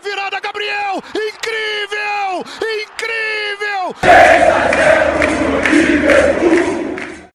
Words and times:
virada, 0.00 0.40
Gabriel! 0.40 0.96
Incrível! 1.14 2.44
Incrível! 2.82 3.94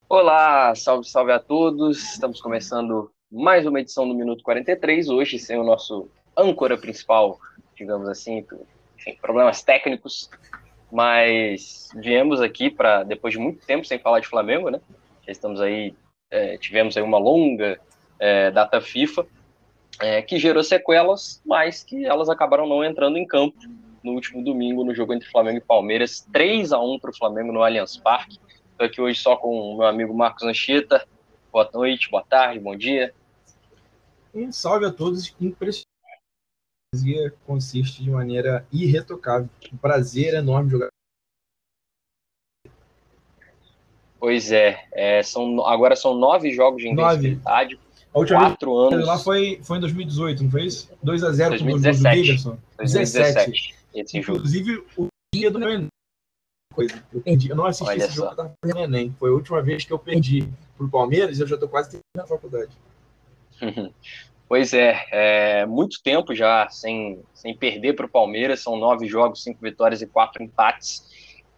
Olá, 0.10 0.73
salve, 0.73 1.07
salve 1.07 1.31
a 1.31 1.39
todos. 1.39 2.13
Estamos 2.13 2.41
começando 2.41 3.12
mais 3.31 3.65
uma 3.67 3.79
edição 3.79 4.07
do 4.07 4.15
Minuto 4.15 4.43
43, 4.43 5.09
hoje 5.09 5.38
sem 5.38 5.59
o 5.59 5.63
nosso 5.63 6.09
âncora 6.36 6.78
principal, 6.78 7.39
digamos 7.75 8.09
assim, 8.09 8.43
enfim, 8.97 9.16
problemas 9.21 9.61
técnicos, 9.61 10.29
mas 10.91 11.89
viemos 11.95 12.41
aqui 12.41 12.71
para, 12.71 13.04
depois 13.04 13.34
de 13.34 13.39
muito 13.39 13.66
tempo 13.66 13.86
sem 13.86 14.00
falar 14.00 14.20
de 14.20 14.27
Flamengo, 14.27 14.70
né? 14.70 14.82
Já 15.25 15.32
estamos 15.32 15.61
aí, 15.61 15.93
é, 16.32 16.57
tivemos 16.57 16.97
aí 16.97 17.04
uma 17.04 17.20
longa 17.20 17.79
é, 18.20 18.50
data 18.50 18.82
FIFA, 18.82 19.25
é, 20.02 20.21
que 20.21 20.38
gerou 20.38 20.64
sequelas, 20.64 21.41
mas 21.46 21.84
que 21.84 22.05
elas 22.05 22.30
acabaram 22.30 22.68
não 22.68 22.84
entrando 22.84 23.18
em 23.18 23.25
campo 23.25 23.57
no 24.04 24.12
último 24.12 24.44
domingo, 24.44 24.84
no 24.84 24.94
jogo 24.94 25.13
entre 25.13 25.30
Flamengo 25.30 25.58
e 25.58 25.62
Palmeiras, 25.62 26.27
3 26.31 26.71
a 26.71 26.80
1 26.80 26.99
para 26.99 27.09
o 27.09 27.18
Flamengo 27.18 27.52
no 27.52 27.63
Allianz 27.63 27.98
Parque. 27.98 28.40
Estou 28.71 28.85
aqui 28.85 29.02
hoje 29.02 29.20
só 29.20 29.35
com 29.35 29.73
o 29.73 29.77
meu 29.77 29.88
amigo 29.88 30.13
Marcos 30.13 30.44
Anchieta. 30.44 31.08
Boa 31.52 31.70
noite, 31.73 32.12
boa 32.12 32.23
tarde, 32.23 32.59
bom 32.59 32.76
dia. 32.76 33.13
Um 34.34 34.52
salve 34.52 34.85
a 34.85 34.91
todos. 34.91 35.34
Impressionante. 35.40 35.88
Consiste 37.46 38.04
de 38.04 38.12
maneira 38.12 38.66
irretocável. 38.71 39.49
Um 39.73 39.77
prazer 39.77 40.34
enorme 40.34 40.70
jogar. 40.70 40.90
Pois 44.20 44.52
é, 44.52 44.85
é 44.91 45.23
são, 45.23 45.66
agora 45.66 45.96
são 45.96 46.13
nove 46.13 46.52
jogos 46.52 46.82
de 46.82 46.90
intensidade. 46.90 47.80
A 48.16 48.20
última 48.20 48.40
quatro 48.40 48.82
vez, 48.82 48.94
anos. 48.94 49.08
Lá 49.08 49.18
foi, 49.18 49.60
foi 49.62 49.78
em 49.78 49.82
2018, 49.82 50.44
não 50.44 50.50
foi 50.50 50.64
isso? 50.64 50.90
2x0 51.05 51.60
com 51.60 51.66
o 51.66 51.80
do 51.80 52.02
Davidson. 52.02 52.58
2017. 52.78 53.76
Inclusive, 54.14 54.84
o 54.98 55.08
dia 55.34 55.52
do 55.52 55.60
meu 55.60 55.88
coisa. 56.74 57.04
Eu 57.13 57.22
perdi. 57.22 57.49
Eu 57.49 57.57
não 57.57 57.66
assisti 57.66 57.90
Olha 57.90 57.98
esse 58.05 58.16
só. 58.16 58.24
jogo, 58.24 58.35
tava 58.35 58.54
perdendo 58.62 58.84
Enem. 58.85 59.16
Foi 59.20 59.30
a 59.30 59.34
última 59.34 59.62
vez 59.62 59.84
que 59.84 59.91
eu 59.91 59.99
perdi 59.99 60.48
pro 60.77 60.90
Palmeiras 60.90 61.38
e 61.38 61.41
eu 61.41 61.48
já 61.48 61.57
tô 61.57 61.68
quase 61.68 61.90
terminando 61.90 62.26
a 62.26 62.27
faculdade. 62.27 62.72
Pois 64.47 64.75
é, 64.75 65.07
é, 65.12 65.66
muito 65.66 66.03
tempo 66.03 66.35
já 66.35 66.69
sem, 66.69 67.19
sem 67.34 67.57
perder 67.57 67.96
para 67.96 68.06
o 68.06 68.09
Palmeiras, 68.09 68.62
são 68.62 68.78
nove 68.78 69.07
jogos, 69.07 69.41
cinco 69.41 69.59
vitórias 69.59 70.03
e 70.03 70.06
quatro 70.06 70.44
empates. 70.44 71.03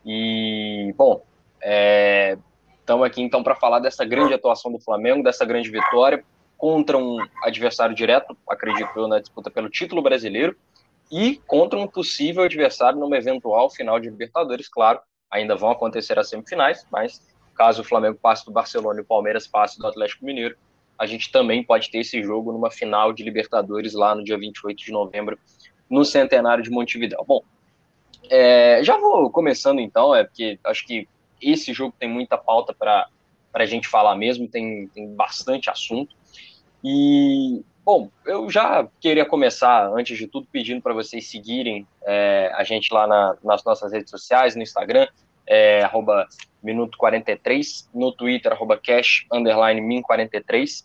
E, 0.05 0.93
bom, 0.97 1.21
estamos 1.59 3.03
é, 3.03 3.07
aqui 3.07 3.21
então 3.21 3.43
para 3.43 3.55
falar 3.55 3.79
dessa 3.79 4.05
grande 4.05 4.33
atuação 4.33 4.71
do 4.71 4.79
Flamengo, 4.79 5.21
dessa 5.21 5.43
grande 5.43 5.69
vitória 5.69 6.23
contra 6.57 6.97
um 6.97 7.19
adversário 7.43 7.95
direto, 7.95 8.35
acredito 8.49 8.89
eu, 8.95 9.07
na 9.07 9.19
disputa 9.19 9.51
pelo 9.51 9.69
título 9.69 10.01
brasileiro, 10.01 10.55
e 11.11 11.39
contra 11.47 11.79
um 11.79 11.87
possível 11.87 12.43
adversário 12.43 12.99
numa 12.99 13.17
eventual 13.17 13.69
final 13.69 13.99
de 13.99 14.09
Libertadores, 14.09 14.67
claro, 14.67 14.99
ainda 15.29 15.55
vão 15.55 15.71
acontecer 15.71 16.17
as 16.17 16.29
semifinais, 16.29 16.85
mas 16.91 17.21
caso 17.55 17.81
o 17.81 17.85
Flamengo 17.85 18.19
passe 18.21 18.45
do 18.45 18.51
Barcelona 18.51 18.99
e 18.99 19.03
o 19.03 19.05
Palmeiras 19.05 19.47
passe 19.47 19.79
do 19.79 19.87
Atlético 19.87 20.25
Mineiro, 20.25 20.55
a 20.97 21.05
gente 21.05 21.31
também 21.31 21.63
pode 21.63 21.91
ter 21.91 21.99
esse 21.99 22.21
jogo 22.23 22.51
numa 22.51 22.71
final 22.71 23.13
de 23.13 23.23
Libertadores 23.23 23.93
lá 23.93 24.15
no 24.15 24.23
dia 24.23 24.37
28 24.37 24.77
de 24.77 24.91
novembro, 24.91 25.37
no 25.89 26.03
Centenário 26.03 26.63
de 26.63 26.71
Montevideo. 26.71 27.23
Bom, 27.25 27.43
é, 28.29 28.83
já 28.83 28.97
vou 28.97 29.29
começando 29.29 29.79
então, 29.79 30.13
é 30.13 30.23
porque 30.23 30.59
acho 30.63 30.85
que 30.85 31.07
esse 31.41 31.71
jogo 31.71 31.93
tem 31.97 32.09
muita 32.09 32.37
pauta 32.37 32.73
para 32.73 33.07
a 33.53 33.65
gente 33.65 33.87
falar 33.87 34.15
mesmo, 34.15 34.47
tem, 34.47 34.87
tem 34.87 35.13
bastante 35.13 35.69
assunto. 35.69 36.15
E 36.89 37.63
Bom, 37.87 38.11
eu 38.25 38.49
já 38.49 38.85
queria 38.99 39.25
começar, 39.25 39.89
antes 39.93 40.17
de 40.17 40.27
tudo, 40.27 40.45
pedindo 40.51 40.81
para 40.81 40.93
vocês 40.93 41.31
seguirem 41.31 41.87
é, 42.05 42.51
a 42.53 42.61
gente 42.65 42.93
lá 42.93 43.07
na, 43.07 43.37
nas 43.41 43.63
nossas 43.63 43.93
redes 43.93 44.11
sociais, 44.11 44.57
no 44.57 44.61
Instagram, 44.61 45.07
é, 45.47 45.83
arroba 45.83 46.27
minuto43, 46.61 47.87
no 47.93 48.11
Twitter, 48.11 48.51
arroba 48.51 48.77
cash, 48.77 49.25
underline 49.31 49.79
min43, 49.79 50.83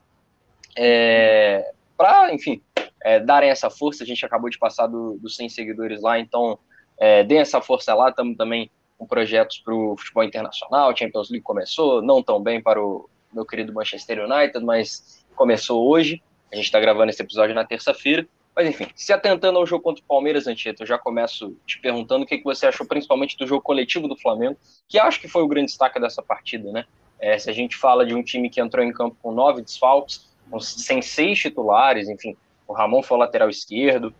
é, 0.78 1.72
para, 1.96 2.32
enfim, 2.32 2.62
é, 3.02 3.18
darem 3.18 3.50
essa 3.50 3.68
força, 3.68 4.04
a 4.04 4.06
gente 4.06 4.24
acabou 4.24 4.48
de 4.48 4.60
passar 4.60 4.86
dos 4.86 5.20
do 5.20 5.28
100 5.28 5.48
seguidores 5.48 6.00
lá, 6.00 6.20
então 6.20 6.56
é, 7.00 7.24
deem 7.24 7.40
essa 7.40 7.60
força 7.60 7.92
lá, 7.96 8.10
estamos 8.10 8.36
também 8.36 8.70
com 8.96 9.08
projetos 9.08 9.58
para 9.58 9.74
o 9.74 9.96
futebol 9.96 10.22
internacional, 10.22 10.96
Champions 10.96 11.30
League 11.30 11.42
começou, 11.42 12.00
não 12.00 12.22
tão 12.22 12.40
bem 12.40 12.62
para 12.62 12.80
o 12.80 13.10
meu 13.32 13.44
querido 13.44 13.72
Manchester 13.72 14.24
United, 14.24 14.64
mas 14.64 15.21
começou 15.42 15.88
hoje, 15.88 16.22
a 16.52 16.54
gente 16.54 16.66
está 16.66 16.78
gravando 16.78 17.10
esse 17.10 17.20
episódio 17.20 17.52
na 17.52 17.64
terça-feira. 17.64 18.24
Mas 18.54 18.68
enfim, 18.68 18.86
se 18.94 19.12
atentando 19.12 19.58
ao 19.58 19.66
jogo 19.66 19.82
contra 19.82 20.00
o 20.00 20.06
Palmeiras, 20.06 20.46
Antieta, 20.46 20.84
eu 20.84 20.86
já 20.86 20.96
começo 20.96 21.56
te 21.66 21.80
perguntando 21.80 22.22
o 22.22 22.26
que, 22.26 22.38
que 22.38 22.44
você 22.44 22.66
achou 22.66 22.86
principalmente 22.86 23.36
do 23.36 23.44
jogo 23.44 23.60
coletivo 23.60 24.06
do 24.06 24.16
Flamengo, 24.16 24.56
que 24.86 25.00
acho 25.00 25.20
que 25.20 25.26
foi 25.26 25.42
o 25.42 25.48
grande 25.48 25.66
destaque 25.66 25.98
dessa 25.98 26.22
partida, 26.22 26.70
né? 26.70 26.84
É, 27.18 27.36
se 27.38 27.50
a 27.50 27.52
gente 27.52 27.76
fala 27.76 28.06
de 28.06 28.14
um 28.14 28.22
time 28.22 28.48
que 28.48 28.60
entrou 28.60 28.84
em 28.84 28.92
campo 28.92 29.16
com 29.20 29.32
nove 29.32 29.62
desfalques, 29.62 30.32
com, 30.48 30.60
sem 30.60 31.02
seis 31.02 31.40
titulares, 31.40 32.08
enfim, 32.08 32.36
o 32.68 32.72
Ramon 32.72 33.02
foi 33.02 33.16
o 33.16 33.20
lateral 33.20 33.50
esquerdo, 33.50 34.14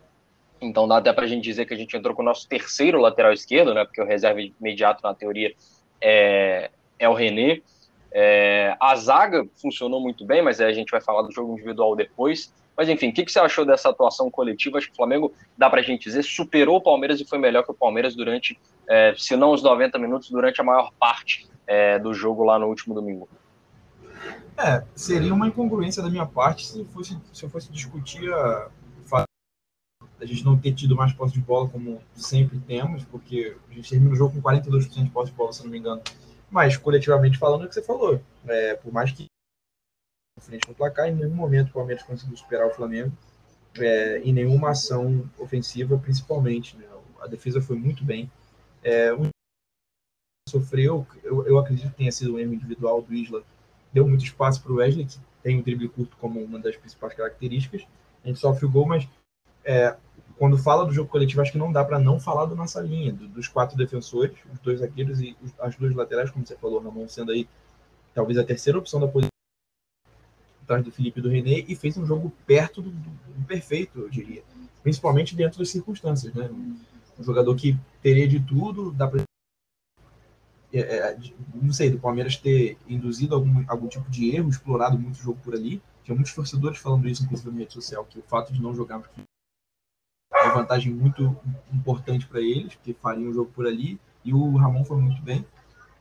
então 0.59 0.85
dá 0.89 0.97
até 0.97 1.13
para 1.13 1.23
a 1.23 1.27
gente 1.27 1.43
dizer 1.43 1.65
que 1.65 1.73
a 1.73 1.77
gente 1.77 1.95
entrou 1.95 2.13
com 2.13 2.21
o 2.21 2.25
nosso 2.25 2.49
terceiro 2.49 2.99
lateral 2.99 3.31
esquerdo, 3.31 3.73
né? 3.73 3.85
Porque 3.85 4.01
o 4.01 4.05
reserva 4.05 4.41
imediato, 4.41 5.01
na 5.01 5.13
teoria, 5.13 5.53
é, 6.01 6.69
é 6.99 7.07
o 7.07 7.13
René. 7.13 7.61
É, 8.13 8.75
a 8.79 8.95
zaga 8.95 9.45
funcionou 9.59 9.99
muito 9.99 10.25
bem, 10.25 10.41
mas 10.41 10.61
a 10.61 10.71
gente 10.71 10.91
vai 10.91 11.01
falar 11.01 11.23
do 11.23 11.31
jogo 11.31 11.53
individual 11.53 11.95
depois. 11.95 12.53
Mas 12.77 12.89
enfim, 12.89 13.09
o 13.09 13.13
que, 13.13 13.25
que 13.25 13.31
você 13.31 13.39
achou 13.39 13.65
dessa 13.65 13.89
atuação 13.89 14.29
coletiva? 14.29 14.77
Acho 14.77 14.87
que 14.87 14.93
o 14.93 14.95
Flamengo, 14.95 15.33
dá 15.57 15.69
para 15.69 15.79
a 15.79 15.83
gente 15.83 16.03
dizer, 16.03 16.23
superou 16.23 16.77
o 16.77 16.81
Palmeiras 16.81 17.19
e 17.19 17.25
foi 17.25 17.37
melhor 17.37 17.63
que 17.63 17.71
o 17.71 17.75
Palmeiras 17.75 18.15
durante, 18.15 18.59
é, 18.87 19.13
se 19.17 19.35
não 19.35 19.51
os 19.51 19.63
90 19.63 19.97
minutos, 19.99 20.29
durante 20.29 20.61
a 20.61 20.63
maior 20.63 20.91
parte 20.99 21.47
é, 21.65 21.99
do 21.99 22.13
jogo 22.13 22.43
lá 22.43 22.57
no 22.59 22.67
último 22.67 22.93
domingo. 22.93 23.27
É, 24.57 24.83
seria 24.95 25.33
uma 25.33 25.47
incongruência 25.47 26.01
da 26.01 26.09
minha 26.09 26.25
parte 26.25 26.65
se, 26.65 26.85
fosse, 26.85 27.17
se 27.31 27.43
eu 27.43 27.49
fosse 27.49 27.71
discutir 27.71 28.31
a, 28.31 28.69
a 30.23 30.25
gente 30.25 30.45
não 30.45 30.57
ter 30.57 30.73
tido 30.73 30.95
mais 30.95 31.11
posse 31.13 31.33
de 31.33 31.41
bola 31.41 31.67
como 31.67 32.01
sempre 32.15 32.59
temos, 32.59 33.03
porque 33.03 33.55
a 33.69 33.73
gente 33.73 33.89
termina 33.89 34.13
o 34.13 34.15
jogo 34.15 34.33
com 34.33 34.41
42% 34.41 35.03
de 35.03 35.09
posse 35.09 35.31
de 35.31 35.37
bola, 35.37 35.51
se 35.51 35.63
não 35.63 35.69
me 35.69 35.77
engano. 35.77 36.01
Mas, 36.53 36.77
coletivamente 36.77 37.39
falando, 37.39 37.63
é 37.63 37.65
o 37.65 37.67
que 37.67 37.73
você 37.73 37.81
falou. 37.81 38.21
É, 38.47 38.75
por 38.75 38.93
mais 38.93 39.11
que 39.11 39.25
frente 40.39 40.67
com 40.67 40.71
o 40.71 40.75
placar, 40.75 41.07
em 41.07 41.15
nenhum 41.15 41.33
momento 41.33 41.69
o 41.69 41.73
Palmeiras 41.73 42.03
conseguiu 42.03 42.37
superar 42.37 42.67
o 42.67 42.73
Flamengo, 42.73 43.11
é, 43.79 44.19
em 44.19 44.31
nenhuma 44.31 44.69
ação 44.69 45.27
ofensiva, 45.39 45.97
principalmente. 45.97 46.77
Né? 46.77 46.85
A 47.21 47.25
defesa 47.25 47.59
foi 47.59 47.75
muito 47.75 48.03
bem. 48.05 48.31
É, 48.83 49.11
um 49.15 49.29
sofreu, 50.47 51.07
eu, 51.23 51.43
eu 51.47 51.57
acredito 51.57 51.89
que 51.89 51.97
tenha 51.97 52.11
sido 52.11 52.35
um 52.35 52.39
erro 52.39 52.53
individual 52.53 53.01
do 53.01 53.15
Isla, 53.15 53.41
deu 53.91 54.07
muito 54.07 54.23
espaço 54.23 54.61
para 54.61 54.71
o 54.71 54.75
Wesley, 54.75 55.05
que 55.05 55.17
tem 55.41 55.59
o 55.59 55.63
drible 55.63 55.89
curto 55.89 56.15
como 56.17 56.39
uma 56.39 56.59
das 56.59 56.77
principais 56.77 57.15
características. 57.15 57.87
A 58.23 58.27
gente 58.27 58.39
sofre 58.39 58.67
o 58.67 58.71
gol, 58.71 58.85
mas 58.85 59.07
é, 59.65 59.97
quando 60.37 60.57
fala 60.57 60.85
do 60.85 60.93
jogo 60.93 61.09
coletivo, 61.09 61.41
acho 61.41 61.51
que 61.51 61.57
não 61.57 61.71
dá 61.71 61.83
para 61.83 61.99
não 61.99 62.19
falar 62.19 62.45
da 62.45 62.55
nossa 62.55 62.81
linha, 62.81 63.13
do, 63.13 63.27
dos 63.27 63.47
quatro 63.47 63.77
defensores, 63.77 64.35
os 64.51 64.59
dois 64.59 64.79
zagueiros 64.79 65.21
e 65.21 65.35
os, 65.41 65.53
as 65.59 65.75
duas 65.75 65.93
laterais, 65.95 66.31
como 66.31 66.45
você 66.45 66.55
falou, 66.57 66.81
Ramon 66.81 67.07
sendo 67.07 67.31
aí 67.31 67.47
talvez 68.13 68.37
a 68.37 68.43
terceira 68.43 68.77
opção 68.77 68.99
da 68.99 69.07
posição 69.07 69.29
atrás 70.63 70.83
do 70.83 70.91
Felipe 70.91 71.19
e 71.19 71.23
do 71.23 71.29
René, 71.29 71.65
e 71.67 71.75
fez 71.75 71.97
um 71.97 72.05
jogo 72.05 72.31
perto 72.45 72.81
do, 72.81 72.89
do, 72.89 73.09
do, 73.09 73.45
perfeito, 73.45 73.99
eu 73.99 74.09
diria. 74.09 74.43
Principalmente 74.81 75.35
dentro 75.35 75.59
das 75.59 75.69
circunstâncias, 75.69 76.33
né? 76.33 76.49
Um 77.19 77.23
jogador 77.23 77.55
que 77.55 77.77
teria 78.01 78.27
de 78.27 78.39
tudo, 78.39 78.91
dá 78.91 79.07
pra. 79.07 79.23
É, 80.73 80.79
é, 80.79 81.17
não 81.53 81.71
sei, 81.71 81.89
do 81.89 81.99
Palmeiras 81.99 82.37
ter 82.37 82.77
induzido 82.87 83.35
algum, 83.35 83.63
algum 83.67 83.87
tipo 83.87 84.09
de 84.09 84.35
erro, 84.35 84.49
explorado 84.49 84.97
muito 84.97 85.19
o 85.19 85.21
jogo 85.21 85.39
por 85.43 85.53
ali. 85.53 85.81
Tinha 86.03 86.15
muitos 86.15 86.33
torcedores 86.33 86.79
falando 86.79 87.07
isso, 87.07 87.23
inclusive 87.23 87.51
na 87.51 87.59
rede 87.59 87.73
social, 87.73 88.03
que 88.05 88.17
o 88.17 88.23
fato 88.23 88.51
de 88.51 88.61
não 88.61 88.73
jogar 88.73 88.99
uma 90.33 90.53
vantagem 90.53 90.91
muito 90.91 91.35
importante 91.71 92.25
para 92.27 92.41
eles, 92.41 92.75
porque 92.75 92.93
fariam 92.93 93.29
o 93.29 93.33
jogo 93.33 93.51
por 93.53 93.67
ali, 93.67 93.99
e 94.23 94.33
o 94.33 94.55
Ramon 94.55 94.83
foi 94.83 94.97
muito 94.97 95.21
bem. 95.21 95.45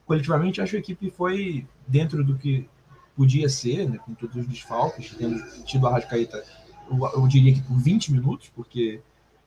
Coletivamente, 0.06 0.60
acho 0.60 0.72
que 0.72 0.76
a 0.76 0.80
equipe 0.80 1.10
foi 1.10 1.66
dentro 1.86 2.24
do 2.24 2.36
que 2.36 2.68
podia 3.16 3.48
ser, 3.48 3.88
né, 3.88 3.98
com 3.98 4.14
todos 4.14 4.36
os 4.36 4.46
desfalques, 4.46 5.14
tendo 5.14 5.40
tido 5.64 5.86
a 5.86 5.92
Rascaeta, 5.92 6.42
eu, 6.90 7.10
eu, 7.14 7.28
diria 7.28 7.54
que 7.54 7.62
por 7.62 7.78
20 7.78 8.12
minutos, 8.12 8.50
porque 8.54 9.00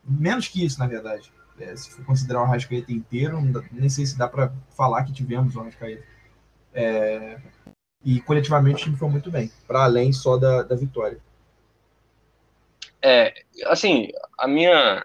menos 0.04 0.48
que 0.48 0.64
isso, 0.64 0.80
na 0.80 0.88
verdade. 0.88 1.32
É, 1.60 1.76
se 1.76 1.90
for 1.90 2.04
considerar 2.06 2.42
o 2.42 2.44
Arrascaeta 2.44 2.92
inteiro, 2.92 3.42
dá, 3.52 3.64
nem 3.72 3.90
sei 3.90 4.06
se 4.06 4.18
dá 4.18 4.28
para 4.28 4.52
falar 4.76 5.04
que 5.04 5.14
tivemos 5.14 5.56
o 5.56 5.62
Arrascaeta. 5.62 6.04
É, 6.74 7.40
e 8.04 8.20
coletivamente 8.22 8.82
o 8.82 8.84
time 8.86 8.98
foi 8.98 9.10
muito 9.10 9.32
bem, 9.32 9.50
para 9.66 9.84
além 9.84 10.12
só 10.12 10.38
da, 10.38 10.64
da 10.64 10.76
vitória. 10.76 11.20
É, 13.08 13.36
assim, 13.66 14.10
a 14.36 14.48
minha, 14.48 15.04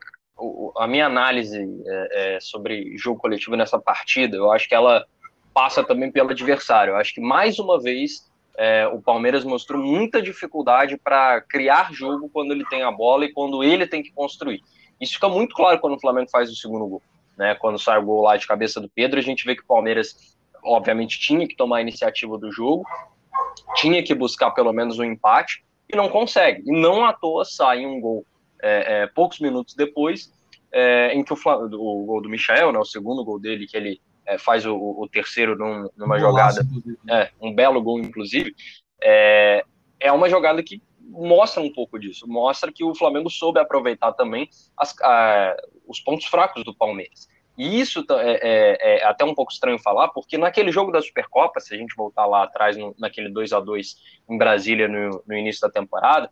a 0.78 0.86
minha 0.86 1.04
análise 1.04 1.58
é, 1.86 2.36
é, 2.36 2.40
sobre 2.40 2.96
jogo 2.96 3.20
coletivo 3.20 3.56
nessa 3.56 3.78
partida, 3.78 4.38
eu 4.38 4.50
acho 4.50 4.66
que 4.66 4.74
ela 4.74 5.04
passa 5.52 5.84
também 5.84 6.10
pelo 6.10 6.30
adversário. 6.30 6.92
Eu 6.92 6.96
acho 6.96 7.12
que 7.12 7.20
mais 7.20 7.58
uma 7.58 7.78
vez 7.78 8.26
é, 8.56 8.88
o 8.88 9.02
Palmeiras 9.02 9.44
mostrou 9.44 9.82
muita 9.82 10.22
dificuldade 10.22 10.96
para 10.96 11.42
criar 11.42 11.92
jogo 11.92 12.30
quando 12.32 12.52
ele 12.52 12.64
tem 12.70 12.82
a 12.82 12.90
bola 12.90 13.26
e 13.26 13.32
quando 13.34 13.62
ele 13.62 13.86
tem 13.86 14.02
que 14.02 14.12
construir. 14.12 14.62
Isso 14.98 15.12
fica 15.12 15.28
muito 15.28 15.54
claro 15.54 15.78
quando 15.78 15.96
o 15.96 16.00
Flamengo 16.00 16.30
faz 16.30 16.50
o 16.50 16.56
segundo 16.56 16.86
gol. 16.86 17.02
Né? 17.36 17.54
Quando 17.56 17.78
sai 17.78 17.98
o 17.98 18.02
gol 18.02 18.22
lá 18.22 18.34
de 18.34 18.46
cabeça 18.46 18.80
do 18.80 18.88
Pedro, 18.88 19.18
a 19.18 19.22
gente 19.22 19.44
vê 19.44 19.54
que 19.54 19.62
o 19.62 19.66
Palmeiras, 19.66 20.38
obviamente, 20.64 21.20
tinha 21.20 21.46
que 21.46 21.54
tomar 21.54 21.76
a 21.76 21.82
iniciativa 21.82 22.38
do 22.38 22.50
jogo, 22.50 22.82
tinha 23.74 24.02
que 24.02 24.14
buscar 24.14 24.52
pelo 24.52 24.72
menos 24.72 24.98
um 24.98 25.04
empate, 25.04 25.62
e 25.92 25.96
não 25.96 26.08
consegue. 26.08 26.62
E 26.66 26.72
não 26.72 27.04
à 27.04 27.12
toa 27.12 27.44
sai 27.44 27.84
um 27.84 28.00
gol 28.00 28.24
é, 28.62 29.02
é, 29.02 29.06
poucos 29.06 29.40
minutos 29.40 29.74
depois, 29.74 30.32
é, 30.72 31.12
em 31.14 31.24
que 31.24 31.32
o, 31.32 31.36
o, 31.36 32.04
gol 32.04 32.22
do 32.22 32.28
Michel, 32.28 32.72
né, 32.72 32.78
o 32.78 32.84
segundo 32.84 33.24
gol 33.24 33.40
dele, 33.40 33.66
que 33.66 33.76
ele 33.76 34.00
é, 34.26 34.38
faz 34.38 34.64
o, 34.66 34.76
o, 34.76 35.08
terceiro 35.08 35.56
num, 35.56 35.88
numa 35.96 36.16
um 36.16 36.20
jogada, 36.20 36.60
é, 37.08 37.30
um 37.40 37.54
belo 37.54 37.82
gol, 37.82 37.98
inclusive, 37.98 38.54
é, 39.02 39.64
é 39.98 40.12
uma 40.12 40.28
jogada 40.28 40.62
que 40.62 40.82
mostra 41.00 41.60
um 41.60 41.72
pouco 41.72 41.98
disso, 41.98 42.26
mostra 42.28 42.70
que 42.72 42.84
o 42.84 42.94
Flamengo 42.94 43.28
soube 43.28 43.58
aproveitar 43.58 44.12
também 44.12 44.48
as, 44.76 44.94
a, 45.02 45.56
os 45.86 46.00
pontos 46.00 46.26
fracos 46.26 46.62
do 46.64 46.74
Palmeiras. 46.74 47.28
E 47.60 47.78
isso 47.78 48.02
é, 48.12 48.40
é, 48.42 48.78
é, 48.80 49.04
até 49.04 49.22
um 49.22 49.34
pouco 49.34 49.52
estranho 49.52 49.78
falar, 49.78 50.08
porque 50.08 50.38
naquele 50.38 50.72
jogo 50.72 50.90
da 50.90 51.02
Supercopa, 51.02 51.60
se 51.60 51.74
a 51.74 51.76
gente 51.76 51.94
voltar 51.94 52.24
lá 52.24 52.44
atrás, 52.44 52.74
no, 52.74 52.94
naquele 52.98 53.28
2 53.28 53.52
a 53.52 53.60
2 53.60 53.96
em 54.30 54.38
Brasília 54.38 54.88
no, 54.88 55.22
no 55.26 55.36
início 55.36 55.60
da 55.60 55.68
temporada, 55.68 56.30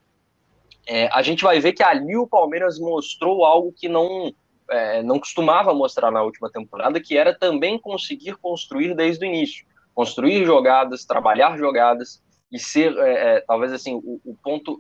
é, 0.87 1.07
a 1.13 1.21
gente 1.21 1.45
vai 1.45 1.61
ver 1.61 1.75
que 1.75 1.83
ali 1.83 2.17
o 2.17 2.27
Palmeiras 2.27 2.79
mostrou 2.79 3.45
algo 3.45 3.75
que 3.77 3.91
não, 3.91 4.33
é, 4.71 5.03
não 5.03 5.19
costumava 5.19 5.75
mostrar 5.75 6.11
na 6.11 6.23
última 6.23 6.51
temporada, 6.51 6.99
que 6.99 7.19
era 7.19 7.39
também 7.39 7.79
conseguir 7.79 8.37
construir 8.37 8.95
desde 8.95 9.27
o 9.27 9.29
início. 9.29 9.67
Construir 9.95 10.47
jogadas, 10.47 11.05
trabalhar 11.05 11.59
jogadas 11.59 12.23
e 12.51 12.59
ser, 12.59 12.97
é, 12.97 13.37
é 13.37 13.41
talvez 13.43 13.71
assim, 13.71 13.97
o, 13.97 14.19
o 14.25 14.35
ponto 14.43 14.79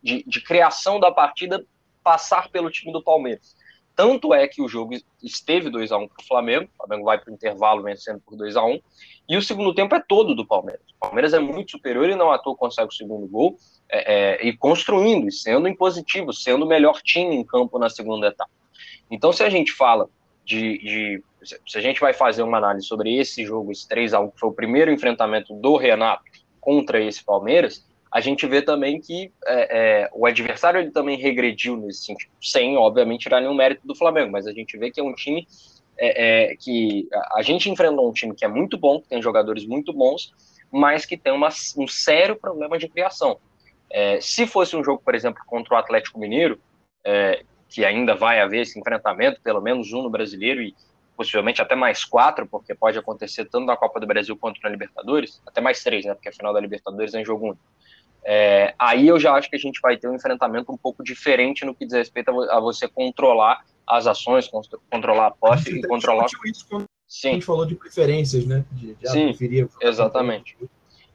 de, 0.00 0.22
de 0.24 0.40
criação 0.42 1.00
da 1.00 1.10
partida 1.10 1.66
passar 2.04 2.50
pelo 2.50 2.70
time 2.70 2.92
do 2.92 3.02
Palmeiras. 3.02 3.55
Tanto 3.96 4.34
é 4.34 4.46
que 4.46 4.60
o 4.60 4.68
jogo 4.68 4.94
esteve 5.22 5.70
2 5.70 5.90
a 5.90 5.96
1 5.96 6.08
para 6.08 6.22
o 6.22 6.26
Flamengo, 6.26 6.68
o 6.74 6.76
Flamengo 6.76 7.04
vai 7.06 7.18
para 7.18 7.30
o 7.30 7.34
intervalo 7.34 7.82
vencendo 7.82 8.20
por 8.20 8.36
2 8.36 8.54
a 8.54 8.62
1 8.62 8.78
e 9.26 9.36
o 9.38 9.42
segundo 9.42 9.74
tempo 9.74 9.94
é 9.94 10.04
todo 10.06 10.34
do 10.34 10.46
Palmeiras. 10.46 10.82
O 10.96 11.06
Palmeiras 11.06 11.32
é 11.32 11.38
muito 11.38 11.70
superior 11.70 12.10
e 12.10 12.14
não 12.14 12.30
à 12.30 12.38
toa 12.38 12.54
consegue 12.54 12.88
o 12.88 12.94
segundo 12.94 13.26
gol, 13.26 13.56
é, 13.88 14.42
é, 14.42 14.46
e 14.46 14.54
construindo, 14.54 15.26
e 15.26 15.32
sendo 15.32 15.66
impositivo, 15.66 16.30
sendo 16.30 16.66
o 16.66 16.68
melhor 16.68 17.00
time 17.00 17.34
em 17.34 17.42
campo 17.42 17.78
na 17.78 17.88
segunda 17.88 18.26
etapa. 18.26 18.50
Então, 19.10 19.32
se 19.32 19.42
a 19.42 19.48
gente 19.48 19.72
fala 19.72 20.08
de, 20.44 20.78
de, 20.78 21.24
Se 21.64 21.78
a 21.78 21.80
gente 21.80 21.98
vai 21.98 22.12
fazer 22.12 22.42
uma 22.42 22.58
análise 22.58 22.86
sobre 22.86 23.16
esse 23.16 23.44
jogo, 23.46 23.72
esse 23.72 23.88
3 23.88 24.12
a 24.12 24.20
1 24.20 24.30
que 24.30 24.40
foi 24.40 24.50
o 24.50 24.52
primeiro 24.52 24.92
enfrentamento 24.92 25.54
do 25.54 25.76
Renato 25.76 26.24
contra 26.60 27.02
esse 27.02 27.24
Palmeiras, 27.24 27.86
a 28.10 28.20
gente 28.20 28.46
vê 28.46 28.62
também 28.62 29.00
que 29.00 29.32
é, 29.46 30.02
é, 30.04 30.10
o 30.12 30.26
adversário 30.26 30.80
ele 30.80 30.90
também 30.90 31.18
regrediu 31.18 31.76
nesse 31.76 32.04
sentido, 32.04 32.30
sem, 32.40 32.76
obviamente, 32.76 33.22
tirar 33.22 33.40
nenhum 33.40 33.54
mérito 33.54 33.86
do 33.86 33.94
Flamengo, 33.94 34.32
mas 34.32 34.46
a 34.46 34.52
gente 34.52 34.76
vê 34.78 34.90
que 34.90 35.00
é 35.00 35.02
um 35.02 35.14
time 35.14 35.46
é, 35.98 36.50
é 36.52 36.56
que 36.56 37.08
a 37.32 37.42
gente 37.42 37.70
enfrentou 37.70 38.08
um 38.08 38.12
time 38.12 38.34
que 38.34 38.44
é 38.44 38.48
muito 38.48 38.76
bom, 38.76 39.00
que 39.00 39.08
tem 39.08 39.20
jogadores 39.20 39.66
muito 39.66 39.92
bons, 39.92 40.32
mas 40.70 41.06
que 41.06 41.16
tem 41.16 41.32
uma, 41.32 41.48
um 41.76 41.88
sério 41.88 42.36
problema 42.36 42.78
de 42.78 42.88
criação. 42.88 43.38
É, 43.90 44.20
se 44.20 44.46
fosse 44.46 44.76
um 44.76 44.84
jogo, 44.84 45.00
por 45.04 45.14
exemplo, 45.14 45.42
contra 45.46 45.74
o 45.74 45.78
Atlético 45.78 46.18
Mineiro, 46.18 46.60
é, 47.04 47.42
que 47.68 47.84
ainda 47.84 48.14
vai 48.14 48.40
haver 48.40 48.62
esse 48.62 48.78
enfrentamento, 48.78 49.40
pelo 49.40 49.60
menos 49.60 49.92
um 49.92 50.02
no 50.02 50.10
brasileiro 50.10 50.62
e 50.62 50.74
possivelmente 51.16 51.62
até 51.62 51.74
mais 51.74 52.04
quatro, 52.04 52.46
porque 52.46 52.74
pode 52.74 52.98
acontecer 52.98 53.46
tanto 53.46 53.64
na 53.64 53.76
Copa 53.76 53.98
do 53.98 54.06
Brasil 54.06 54.36
quanto 54.36 54.60
na 54.62 54.68
Libertadores, 54.68 55.40
até 55.46 55.60
mais 55.60 55.82
três, 55.82 56.04
né? 56.04 56.14
Porque 56.14 56.28
a 56.28 56.32
final 56.32 56.52
da 56.52 56.60
Libertadores 56.60 57.14
é 57.14 57.20
em 57.20 57.24
jogo 57.24 57.46
único. 57.46 57.62
É, 58.28 58.74
aí 58.76 59.06
eu 59.06 59.20
já 59.20 59.34
acho 59.34 59.48
que 59.48 59.54
a 59.54 59.58
gente 59.58 59.80
vai 59.80 59.96
ter 59.96 60.08
um 60.08 60.14
enfrentamento 60.16 60.72
um 60.72 60.76
pouco 60.76 61.04
diferente 61.04 61.64
no 61.64 61.72
que 61.72 61.86
diz 61.86 61.94
respeito 61.94 62.28
a, 62.50 62.58
você 62.58 62.88
controlar 62.88 63.64
as 63.86 64.08
ações, 64.08 64.50
controlar 64.90 65.28
a 65.28 65.30
posse 65.30 65.70
e 65.70 65.86
controlar. 65.86 66.26
Isso 66.44 66.66
quando 66.68 66.86
Sim. 67.06 67.28
A 67.28 67.32
gente 67.34 67.46
falou 67.46 67.64
de 67.64 67.76
preferências, 67.76 68.44
né? 68.44 68.64
De, 68.72 68.94
de 68.94 69.08
Sim, 69.08 69.26
preferir... 69.26 69.68
exatamente. 69.80 70.56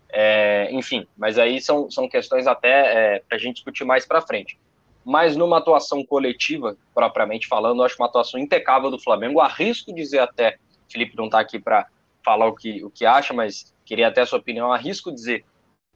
É, 0.10 0.70
enfim, 0.72 1.06
mas 1.18 1.38
aí 1.38 1.62
são, 1.62 1.92
são 1.92 2.08
questões 2.08 2.48
até 2.48 3.16
é, 3.16 3.20
para 3.20 3.38
a 3.38 3.40
gente 3.40 3.56
discutir 3.56 3.84
mais 3.84 4.06
para 4.06 4.22
frente. 4.22 4.58
Mas 5.04 5.36
numa 5.36 5.58
atuação 5.58 6.06
coletiva, 6.06 6.78
propriamente 6.94 7.48
falando, 7.48 7.82
eu 7.82 7.86
acho 7.86 7.96
uma 8.00 8.08
atuação 8.08 8.40
impecável 8.40 8.90
do 8.90 9.00
Flamengo. 9.00 9.40
Arrisco 9.40 9.94
dizer 9.94 10.20
até, 10.20 10.58
Felipe 10.90 11.18
não 11.18 11.26
está 11.26 11.40
aqui 11.40 11.60
para 11.60 11.88
falar 12.24 12.48
o 12.48 12.56
que, 12.56 12.84
o 12.84 12.90
que 12.90 13.06
acha, 13.06 13.34
mas 13.34 13.74
queria 13.84 14.08
até 14.08 14.22
a 14.22 14.26
sua 14.26 14.40
opinião. 14.40 14.72
Arrisco 14.72 15.12
dizer 15.12 15.44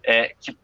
é, 0.03 0.33
que 0.41 0.57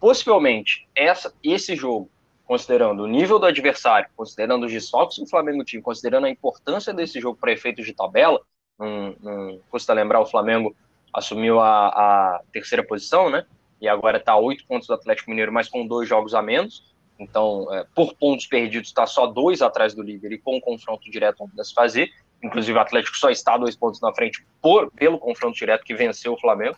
possivelmente 0.00 0.86
essa, 0.94 1.32
esse 1.42 1.74
jogo, 1.76 2.10
considerando 2.44 3.02
o 3.02 3.06
nível 3.06 3.38
do 3.38 3.46
adversário, 3.46 4.08
considerando 4.16 4.66
os 4.66 4.72
desfalques 4.72 5.16
que 5.16 5.24
o 5.24 5.28
Flamengo 5.28 5.64
tinha, 5.64 5.82
considerando 5.82 6.26
a 6.26 6.30
importância 6.30 6.92
desse 6.94 7.20
jogo 7.20 7.38
para 7.38 7.52
efeitos 7.52 7.84
de 7.84 7.92
tabela, 7.92 8.40
não, 8.78 9.14
não 9.20 9.60
custa 9.70 9.92
lembrar, 9.92 10.20
o 10.20 10.26
Flamengo 10.26 10.74
assumiu 11.12 11.60
a, 11.60 11.88
a 11.88 12.40
terceira 12.52 12.84
posição, 12.84 13.28
né? 13.28 13.44
E 13.80 13.88
agora 13.88 14.18
está 14.18 14.36
oito 14.36 14.66
pontos 14.66 14.88
do 14.88 14.94
Atlético 14.94 15.30
Mineiro, 15.30 15.52
mas 15.52 15.68
com 15.68 15.86
dois 15.86 16.08
jogos 16.08 16.34
a 16.34 16.42
menos. 16.42 16.94
Então, 17.18 17.66
é, 17.74 17.84
por 17.94 18.14
pontos 18.14 18.46
perdidos, 18.46 18.88
está 18.88 19.06
só 19.06 19.26
dois 19.26 19.60
atrás 19.60 19.94
do 19.94 20.02
líder 20.02 20.32
e 20.32 20.38
com 20.38 20.56
um 20.56 20.60
confronto 20.60 21.10
direto 21.10 21.42
ainda 21.42 21.64
se 21.64 21.74
fazer. 21.74 22.10
Inclusive, 22.42 22.78
o 22.78 22.80
Atlético 22.80 23.16
só 23.16 23.30
está 23.30 23.56
dois 23.56 23.74
pontos 23.74 24.00
na 24.00 24.14
frente 24.14 24.44
por, 24.62 24.90
pelo 24.92 25.18
confronto 25.18 25.56
direto 25.56 25.84
que 25.84 25.94
venceu 25.94 26.34
o 26.34 26.40
Flamengo, 26.40 26.76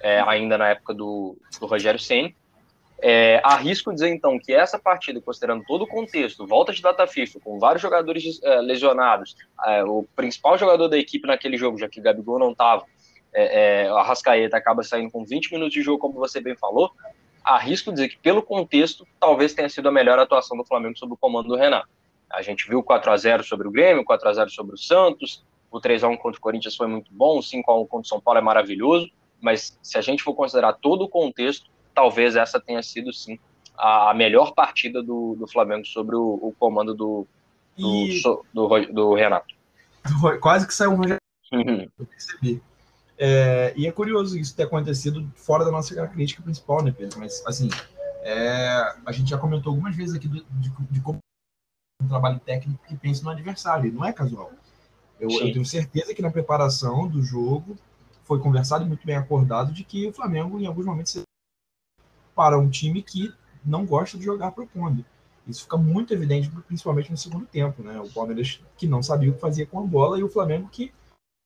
é, 0.00 0.20
ainda 0.20 0.58
na 0.58 0.68
época 0.68 0.94
do, 0.94 1.36
do 1.60 1.66
Rogério 1.66 2.00
Senna. 2.00 2.32
É, 2.98 3.40
arrisco 3.44 3.92
dizer, 3.92 4.08
então, 4.08 4.38
que 4.38 4.54
essa 4.54 4.78
partida, 4.78 5.20
considerando 5.20 5.64
todo 5.66 5.82
o 5.82 5.86
contexto, 5.86 6.46
volta 6.46 6.72
de 6.72 6.80
data 6.80 7.06
FIFA, 7.06 7.40
com 7.40 7.58
vários 7.58 7.82
jogadores 7.82 8.40
é, 8.42 8.56
lesionados, 8.60 9.36
é, 9.66 9.84
o 9.84 10.06
principal 10.16 10.56
jogador 10.56 10.88
da 10.88 10.96
equipe 10.96 11.26
naquele 11.26 11.58
jogo, 11.58 11.76
já 11.76 11.88
que 11.88 12.00
Gabigol 12.00 12.38
não 12.38 12.52
estava, 12.52 12.86
é, 13.34 13.84
é, 13.84 13.88
a 13.88 14.02
Rascaeta 14.02 14.56
acaba 14.56 14.82
saindo 14.82 15.10
com 15.10 15.24
20 15.24 15.52
minutos 15.52 15.74
de 15.74 15.82
jogo, 15.82 15.98
como 15.98 16.14
você 16.14 16.40
bem 16.40 16.56
falou, 16.56 16.90
arrisco 17.44 17.92
dizer 17.92 18.08
que, 18.08 18.16
pelo 18.18 18.42
contexto, 18.42 19.06
talvez 19.20 19.52
tenha 19.52 19.68
sido 19.68 19.88
a 19.88 19.92
melhor 19.92 20.18
atuação 20.18 20.56
do 20.56 20.64
Flamengo 20.64 20.98
sob 20.98 21.12
o 21.12 21.16
comando 21.18 21.48
do 21.48 21.56
Renato. 21.56 21.88
A 22.30 22.40
gente 22.40 22.66
viu 22.66 22.82
4 22.82 23.12
a 23.12 23.16
0 23.16 23.44
sobre 23.44 23.68
o 23.68 23.70
Grêmio, 23.70 24.04
4 24.04 24.28
a 24.28 24.32
0 24.32 24.50
sobre 24.50 24.74
o 24.74 24.78
Santos, 24.78 25.44
o 25.70 25.78
3 25.78 26.02
a 26.02 26.08
1 26.08 26.16
contra 26.16 26.38
o 26.38 26.40
Corinthians 26.40 26.74
foi 26.74 26.86
muito 26.86 27.12
bom, 27.12 27.38
o 27.38 27.42
5 27.42 27.70
a 27.70 27.78
1 27.78 27.86
contra 27.86 28.06
o 28.06 28.08
São 28.08 28.20
Paulo 28.20 28.38
é 28.38 28.42
maravilhoso, 28.42 29.10
mas 29.40 29.78
se 29.82 29.98
a 29.98 30.00
gente 30.00 30.22
for 30.22 30.34
considerar 30.34 30.74
todo 30.74 31.02
o 31.02 31.08
contexto, 31.08 31.70
talvez 31.94 32.36
essa 32.36 32.60
tenha 32.60 32.82
sido, 32.82 33.12
sim, 33.12 33.38
a 33.76 34.12
melhor 34.14 34.54
partida 34.54 35.02
do, 35.02 35.36
do 35.38 35.46
Flamengo 35.46 35.86
sobre 35.86 36.16
o, 36.16 36.38
o 36.42 36.54
comando 36.58 36.94
do, 36.94 37.26
do, 37.76 38.06
e... 38.06 38.22
do, 38.22 38.44
do, 38.52 38.92
do, 38.92 39.14
Renato. 39.14 39.54
Quase 40.40 40.66
que 40.66 40.74
saiu 40.74 40.92
um 40.92 40.96
Rogério. 40.96 41.20
Uhum. 41.52 41.88
Eu 41.98 42.06
percebi. 42.06 42.62
É, 43.18 43.72
e 43.76 43.86
é 43.86 43.92
curioso 43.92 44.38
isso 44.38 44.54
ter 44.54 44.64
acontecido 44.64 45.26
fora 45.36 45.64
da 45.64 45.70
nossa 45.70 46.06
crítica 46.08 46.42
principal, 46.42 46.82
né, 46.82 46.94
Pedro? 46.96 47.18
Mas, 47.18 47.42
assim, 47.46 47.68
é, 48.22 48.94
a 49.04 49.12
gente 49.12 49.30
já 49.30 49.38
comentou 49.38 49.70
algumas 49.70 49.94
vezes 49.94 50.14
aqui 50.14 50.28
do, 50.28 50.44
de, 50.44 50.70
de 50.90 51.00
como 51.00 51.18
um 52.02 52.08
trabalho 52.08 52.38
técnico 52.40 52.84
que 52.86 52.96
pensa 52.96 53.24
no 53.24 53.30
adversário, 53.30 53.92
não 53.92 54.04
é 54.04 54.12
casual. 54.12 54.52
Eu, 55.18 55.30
eu, 55.30 55.52
tenho 55.52 55.64
certeza 55.64 56.14
que 56.14 56.20
na 56.20 56.30
preparação 56.30 57.08
do 57.08 57.22
jogo 57.22 57.76
foi 58.26 58.40
conversado 58.40 58.84
e 58.84 58.88
muito 58.88 59.06
bem 59.06 59.16
acordado 59.16 59.72
de 59.72 59.84
que 59.84 60.06
o 60.06 60.12
Flamengo, 60.12 60.58
em 60.58 60.66
alguns 60.66 60.84
momentos, 60.84 61.22
para 62.34 62.58
um 62.58 62.68
time 62.68 63.02
que 63.02 63.32
não 63.64 63.86
gosta 63.86 64.18
de 64.18 64.24
jogar 64.24 64.50
propondo. 64.50 65.04
Isso 65.46 65.62
fica 65.62 65.76
muito 65.76 66.12
evidente, 66.12 66.50
principalmente 66.66 67.10
no 67.10 67.16
segundo 67.16 67.46
tempo, 67.46 67.82
né? 67.82 68.00
O 68.00 68.10
Palmeiras 68.10 68.60
que 68.76 68.86
não 68.86 69.00
sabia 69.02 69.30
o 69.30 69.34
que 69.34 69.40
fazia 69.40 69.64
com 69.64 69.78
a 69.78 69.82
bola 69.82 70.18
e 70.18 70.24
o 70.24 70.28
Flamengo 70.28 70.68
que 70.68 70.92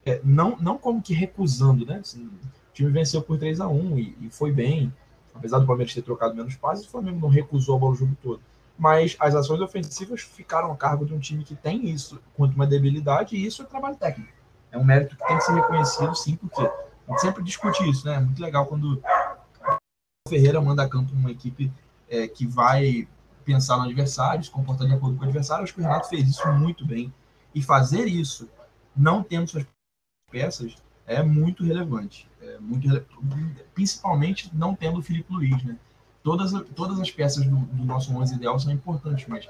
é, 0.07 0.21
não, 0.25 0.57
não 0.59 0.79
como 0.79 1.03
que 1.03 1.13
recusando, 1.13 1.85
né? 1.85 1.99
Assim, 1.99 2.25
o 2.25 2.73
time 2.73 2.91
venceu 2.91 3.21
por 3.21 3.39
3 3.39 3.61
a 3.61 3.69
1 3.69 3.99
e, 3.99 4.17
e, 4.23 4.31
foi 4.31 4.51
bem. 4.51 4.93
Apesar 5.35 5.59
do 5.59 5.67
Palmeiras 5.67 5.95
ter 5.95 6.03
trocado 6.03 6.35
menos 6.35 6.57
passes, 6.57 6.87
o 6.87 6.91
Flamengo 6.91 7.21
não 7.21 7.29
recusou 7.29 7.77
a 7.77 7.79
bola 7.79 7.93
o 7.93 7.97
jogo 7.97 8.17
todo. 8.23 8.41
Mas 8.79 9.17
as 9.21 9.35
ações 9.35 9.61
ofensivas 9.61 10.23
ficaram 10.23 10.73
a 10.73 10.77
cargo 10.77 11.05
de 11.05 11.13
um 11.13 11.19
time 11.19 11.45
que 11.45 11.55
tem 11.55 11.91
isso 11.91 12.19
quanto 12.35 12.55
uma 12.55 12.67
debilidade, 12.67 13.37
e 13.37 13.45
isso 13.45 13.63
é 13.63 13.67
trabalho 13.67 13.97
técnico. 13.97 14.40
É 14.73 14.79
um 14.79 14.85
mérito 14.85 15.17
que 15.17 15.27
tem 15.27 15.37
que 15.37 15.45
ser 15.45 15.53
reconhecido, 15.53 16.15
sim, 16.15 16.37
porque 16.37 16.61
a 16.63 17.11
gente 17.11 17.21
sempre 17.21 17.43
discute 17.43 17.89
isso, 17.89 18.07
né? 18.07 18.15
É 18.15 18.21
muito 18.21 18.41
legal 18.41 18.67
quando 18.67 19.03
o 20.27 20.29
Ferreira 20.29 20.61
manda 20.61 20.83
a 20.83 20.89
campo 20.89 21.13
uma 21.13 21.31
equipe 21.31 21.73
é, 22.09 22.29
que 22.29 22.47
vai 22.47 23.09
pensar 23.45 23.77
no 23.79 23.85
adversário, 23.85 24.45
se 24.45 24.51
comportar 24.51 24.87
de 24.87 24.95
acordo 24.95 25.17
com 25.17 25.23
o 25.23 25.27
adversário. 25.27 25.65
Acho 25.65 25.75
que 25.75 25.81
o 25.81 25.83
Renato 25.83 26.09
fez 26.09 26.29
isso 26.29 26.47
muito 26.53 26.87
bem. 26.87 27.13
E 27.55 27.63
fazer 27.63 28.07
isso, 28.07 28.49
não 28.97 29.23
tendo 29.23 29.49
suas 29.49 29.67
peças 30.31 30.77
é 31.07 31.23
muito 31.23 31.65
relevante. 31.65 32.29
É 32.41 32.59
muito 32.59 32.89
rele... 32.89 33.05
Principalmente 33.75 34.49
não 34.55 34.75
tendo 34.75 35.01
o 35.01 35.03
Felipe 35.03 35.33
Luiz, 35.33 35.63
né? 35.65 35.77
Todas, 36.23 36.53
todas 36.77 37.01
as 37.01 37.11
peças 37.11 37.45
do, 37.45 37.57
do 37.57 37.85
nosso 37.85 38.15
11 38.15 38.37
ideal 38.37 38.59
são 38.61 38.71
importantes, 38.71 39.27
mas 39.27 39.49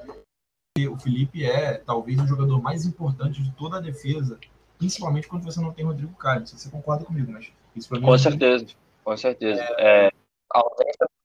o 0.88 0.96
Felipe 0.96 1.44
é 1.44 1.74
talvez 1.74 2.18
o 2.20 2.26
jogador 2.26 2.62
mais 2.62 2.86
importante 2.86 3.42
de 3.42 3.52
toda 3.52 3.76
a 3.76 3.80
defesa, 3.80 4.38
principalmente 4.80 5.28
quando 5.28 5.44
você 5.44 5.60
não 5.60 5.72
tem 5.72 5.84
Rodrigo 5.84 6.16
Caio. 6.16 6.40
Não 6.40 6.46
sei 6.46 6.58
se 6.58 6.64
você 6.64 6.70
concorda 6.70 7.04
comigo, 7.04 7.30
mas 7.30 7.52
isso 7.76 7.88
para 7.88 8.00
mim 8.00 8.06
Com 8.06 8.14
é 8.14 8.18
certeza, 8.18 8.66
com 9.04 9.16
certeza. 9.16 9.62
É, 9.76 10.06
é... 10.06 10.10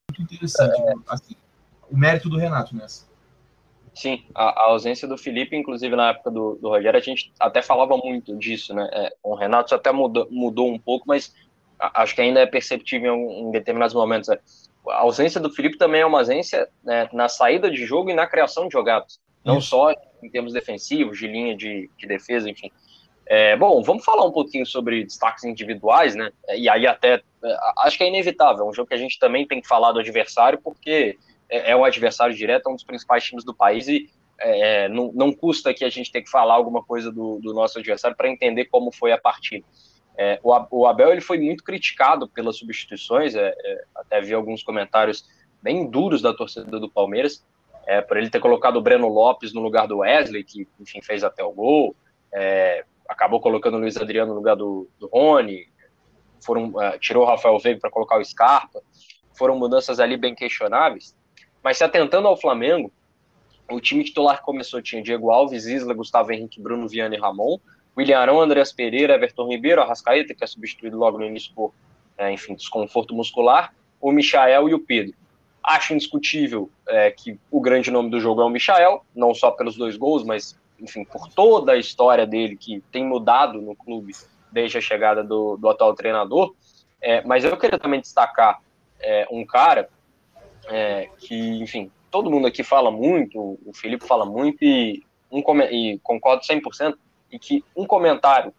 Muito 0.10 0.34
interessante. 0.34 0.80
É... 0.80 0.94
Assim, 1.08 1.36
o 1.90 1.98
mérito 1.98 2.30
do 2.30 2.38
Renato 2.38 2.76
nessa. 2.76 3.08
Sim, 3.94 4.26
a, 4.36 4.44
a, 4.44 4.64
ausência 4.72 5.08
do 5.08 5.18
Felipe, 5.18 5.56
inclusive 5.56 5.96
na 5.96 6.10
época 6.10 6.30
do, 6.30 6.56
do 6.56 6.68
Rogério, 6.68 7.00
a 7.00 7.02
gente 7.02 7.32
até 7.40 7.62
falava 7.62 7.96
muito 7.96 8.36
disso, 8.38 8.74
né? 8.74 8.90
É, 8.92 9.16
o 9.24 9.36
Renato 9.36 9.74
até 9.74 9.90
mudou, 9.90 10.28
mudou 10.30 10.70
um 10.70 10.78
pouco, 10.78 11.06
mas 11.08 11.34
acho 11.80 12.14
que 12.14 12.22
ainda 12.22 12.42
é 12.42 12.46
perceptível 12.46 13.16
em, 13.16 13.44
em 13.44 13.52
determinados 13.52 13.96
momentos. 13.96 14.28
É. 14.28 14.38
A 14.90 14.98
ausência 14.98 15.40
do 15.40 15.50
Felipe 15.50 15.78
também 15.78 16.02
é 16.02 16.06
uma 16.06 16.20
ausência 16.20 16.68
né, 16.84 17.10
na 17.14 17.30
saída 17.30 17.72
de 17.72 17.86
jogo 17.86 18.10
e 18.10 18.14
na 18.14 18.28
criação 18.28 18.68
de 18.68 18.74
jogadas, 18.74 19.18
não 19.46 19.60
Isso. 19.60 19.70
só 19.70 19.92
em 20.22 20.30
termos 20.30 20.52
defensivos, 20.52 21.18
de 21.18 21.28
linha 21.28 21.56
de, 21.56 21.90
de 21.98 22.06
defesa, 22.06 22.50
enfim. 22.50 22.70
É, 23.28 23.56
bom, 23.58 23.82
vamos 23.82 24.06
falar 24.06 24.24
um 24.24 24.32
pouquinho 24.32 24.66
sobre 24.66 25.04
destaques 25.04 25.44
individuais, 25.44 26.16
né? 26.16 26.32
E 26.56 26.70
aí 26.70 26.86
até 26.86 27.24
é, 27.44 27.58
acho 27.80 27.98
que 27.98 28.04
é 28.04 28.08
inevitável, 28.08 28.66
é 28.66 28.70
um 28.70 28.74
jogo 28.74 28.88
que 28.88 28.94
a 28.94 28.98
gente 28.98 29.18
também 29.18 29.48
tem 29.48 29.60
que 29.60 29.68
falar 29.68 29.92
do 29.92 30.00
adversário, 30.00 30.60
porque 30.64 31.18
é, 31.50 31.72
é 31.72 31.76
o 31.76 31.84
adversário 31.84 32.36
direto, 32.36 32.70
é 32.70 32.72
um 32.72 32.76
dos 32.76 32.84
principais 32.84 33.24
times 33.24 33.44
do 33.44 33.54
país 33.54 33.88
e 33.88 34.10
é, 34.40 34.84
é 34.86 34.90
não, 34.90 35.12
não, 35.14 35.34
custa 35.34 35.74
que 35.74 35.84
a 35.84 35.90
gente 35.90 36.12
ter 36.12 36.22
que 36.22 36.30
falar 36.30 36.54
alguma 36.54 36.84
coisa 36.84 37.12
do, 37.12 37.40
do 37.40 37.54
nosso 37.54 37.80
adversário 37.80 38.16
para 38.16 38.30
entender 38.30 38.66
como 38.66 38.92
foi 38.92 39.12
a 39.12 39.18
partida. 39.18 39.66
É, 40.18 40.40
o, 40.44 40.86
Abel 40.86 41.12
ele 41.12 41.20
foi 41.20 41.38
muito 41.40 41.64
criticado 41.64 42.28
pelas 42.28 42.58
substituições, 42.58 43.36
é, 43.36 43.54
é, 43.58 43.84
até 43.96 44.22
vi 44.22 44.34
alguns 44.34 44.64
comentários 44.64 45.26
bem 45.62 45.90
duros 45.90 46.22
da 46.22 46.34
torcida 46.34 46.80
do 46.80 46.90
Palmeiras, 46.90 47.44
é, 47.88 48.02
por 48.02 48.18
ele 48.18 48.30
ter 48.30 48.40
colocado 48.40 48.78
o 48.78 48.82
Breno 48.82 49.10
Lopes 49.10 49.52
no 49.52 49.62
lugar 49.62 49.88
do 49.88 49.98
Wesley, 49.98 50.44
que 50.44 50.68
enfim 50.80 51.02
fez 51.02 51.24
até 51.24 51.44
o 51.44 51.52
gol, 51.52 51.96
acabou 53.08 53.40
colocando 53.40 53.76
o 53.76 53.80
Luiz 53.80 53.98
Adriano 53.98 54.34
no 54.34 54.38
lugar 54.38 54.56
do, 54.56 54.90
do 55.00 55.08
Rony, 55.08 55.68
foram, 56.44 56.74
tirou 57.00 57.24
o 57.24 57.28
Rafael 57.28 57.58
Veiga 57.60 57.80
para 57.80 57.90
colocar 57.90 58.20
o 58.20 58.26
Scarpa, 58.26 58.82
foram 59.38 59.58
mudanças 59.58 60.00
ali 60.00 60.16
bem 60.18 60.36
questionáveis, 60.36 61.16
mas 61.64 61.78
se 61.78 61.84
atentando 61.84 62.28
ao 62.28 62.38
Flamengo, 62.38 62.92
o 63.70 63.80
time 63.80 64.04
titular 64.04 64.38
que 64.38 64.44
começou 64.44 64.82
tinha 64.82 65.02
Diego 65.02 65.32
Alves, 65.32 65.66
Isla, 65.66 65.94
Gustavo 65.94 66.32
Henrique, 66.32 66.62
Bruno 66.62 66.88
Viana 66.88 67.16
e 67.16 67.20
Ramon. 67.20 67.58
William 67.98 68.20
Arão, 68.20 68.42
Andreas 68.42 68.72
Pereira, 68.72 69.16
Everton 69.16 69.48
Ribeiro, 69.48 69.82
Arrascaeta, 69.82 70.34
que 70.34 70.44
é 70.44 70.48
substituído 70.48 70.98
logo 70.98 71.18
no 71.18 71.26
início 71.26 71.54
por, 71.56 71.74
é, 72.18 72.32
enfim, 72.32 72.54
desconforto 72.54 73.16
muscular, 73.16 73.74
o 74.02 74.12
Michael 74.12 74.70
e 74.70 74.74
o 74.74 74.80
Pedro. 74.80 75.16
Acho 75.64 75.94
indiscutível 75.94 76.70
é, 76.88 77.10
que 77.10 77.40
o 77.50 77.62
grande 77.62 77.90
nome 77.90 78.10
do 78.10 78.20
jogo 78.20 78.42
é 78.42 78.46
o 78.46 78.50
Michael, 78.50 79.04
não 79.16 79.34
só 79.34 79.50
pelos 79.50 79.76
dois 79.76 79.96
gols, 79.96 80.24
mas, 80.24 80.60
enfim, 80.80 81.06
por 81.06 81.28
toda 81.30 81.74
a 81.74 81.78
história 81.78 82.26
dele, 82.26 82.56
que 82.58 82.82
tem 82.92 83.06
mudado 83.06 83.62
no 83.62 83.76
clube 83.76 84.14
desde 84.52 84.78
a 84.78 84.82
chegada 84.82 85.24
do, 85.24 85.58
do 85.58 85.70
atual 85.70 85.94
treinador. 85.94 86.54
É, 87.02 87.24
mas 87.24 87.44
eu 87.44 87.58
queria 87.58 87.78
também 87.78 88.02
destacar 88.02 88.62
é, 89.00 89.28
um 89.30 89.46
cara 89.46 89.90
é, 90.68 91.10
que, 91.18 91.36
enfim, 91.62 91.92
todo 92.10 92.32
mundo 92.32 92.48
aqui 92.48 92.64
fala 92.64 92.90
muito, 92.90 93.60
o 93.66 93.72
Felipe 93.74 94.08
fala 94.08 94.26
muito 94.26 94.64
e, 94.64 95.04
um, 95.32 95.42
e 95.70 96.00
concordo 96.02 96.44
100%, 96.44 96.96
e 97.32 97.38
que 97.38 97.64
um 97.76 97.86
comentário 97.86 98.54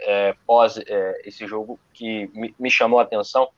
é, 0.00 0.34
pós 0.46 0.78
é, 0.78 1.22
esse 1.24 1.46
jogo 1.46 1.78
que 1.92 2.30
me, 2.34 2.54
me, 2.58 2.70
chamou 2.70 2.98
a 2.98 3.02
atenção, 3.02 3.48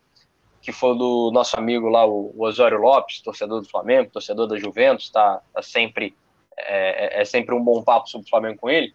que 0.60 0.72
foi 0.72 0.96
do 0.96 1.30
nosso 1.32 1.58
amigo 1.58 1.88
lá, 1.88 2.06
o, 2.06 2.32
o 2.36 2.44
Osório 2.44 2.78
Lopes, 2.78 3.20
torcedor 3.20 3.60
do 3.60 3.68
Flamengo, 3.68 4.10
torcedor 4.10 4.46
da 4.46 4.58
Juventus, 4.58 5.10
tá, 5.10 5.40
tá 5.52 5.62
sempre, 5.62 6.14
é, 6.58 7.18
é, 7.18 7.22
é 7.22 7.24
sempre 7.24 7.54
um 7.54 7.62
bom 7.62 7.82
papo 7.82 8.08
sobre 8.08 8.26
o 8.26 8.30
Flamengo 8.30 8.58
com 8.58 8.70
ele, 8.70 8.94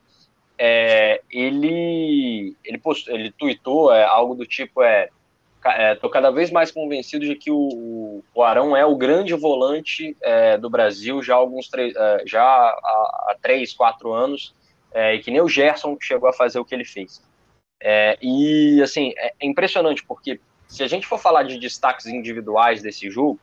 é, 0.57 1.21
ele 1.31 2.55
ele 2.65 2.77
postou, 2.77 3.15
ele 3.15 3.31
tweetou 3.31 3.93
é, 3.93 4.03
algo 4.03 4.35
do 4.35 4.45
tipo 4.45 4.83
é 4.83 5.09
é, 5.65 5.95
cada 6.11 6.31
vez 6.31 6.51
mais 6.51 6.71
convencido 6.71 7.25
de 7.25 7.35
que 7.35 7.51
o, 7.51 8.23
o 8.33 8.43
Arão 8.43 8.75
é 8.75 8.85
o 8.85 8.95
grande 8.95 9.33
volante 9.33 10.15
é, 10.21 10.57
do 10.57 10.69
Brasil 10.69 11.21
já 11.21 11.35
há 11.35 11.37
alguns 11.37 11.69
é, 11.73 12.23
já 12.25 12.41
há, 12.41 13.27
há 13.29 13.35
três, 13.41 13.73
quatro 13.73 14.13
anos, 14.13 14.55
é, 14.93 15.15
e 15.15 15.19
que 15.19 15.31
nem 15.31 15.41
o 15.41 15.49
Gerson 15.49 15.97
chegou 15.99 16.29
a 16.29 16.33
fazer 16.33 16.59
o 16.59 16.65
que 16.65 16.73
ele 16.73 16.85
fez. 16.85 17.21
E 18.21 18.81
assim 18.81 19.13
é 19.17 19.33
impressionante 19.41 20.03
porque 20.05 20.39
se 20.67 20.83
a 20.83 20.87
gente 20.87 21.07
for 21.07 21.19
falar 21.19 21.43
de 21.43 21.59
destaques 21.59 22.05
individuais 22.05 22.81
desse 22.81 23.09
jogo, 23.09 23.39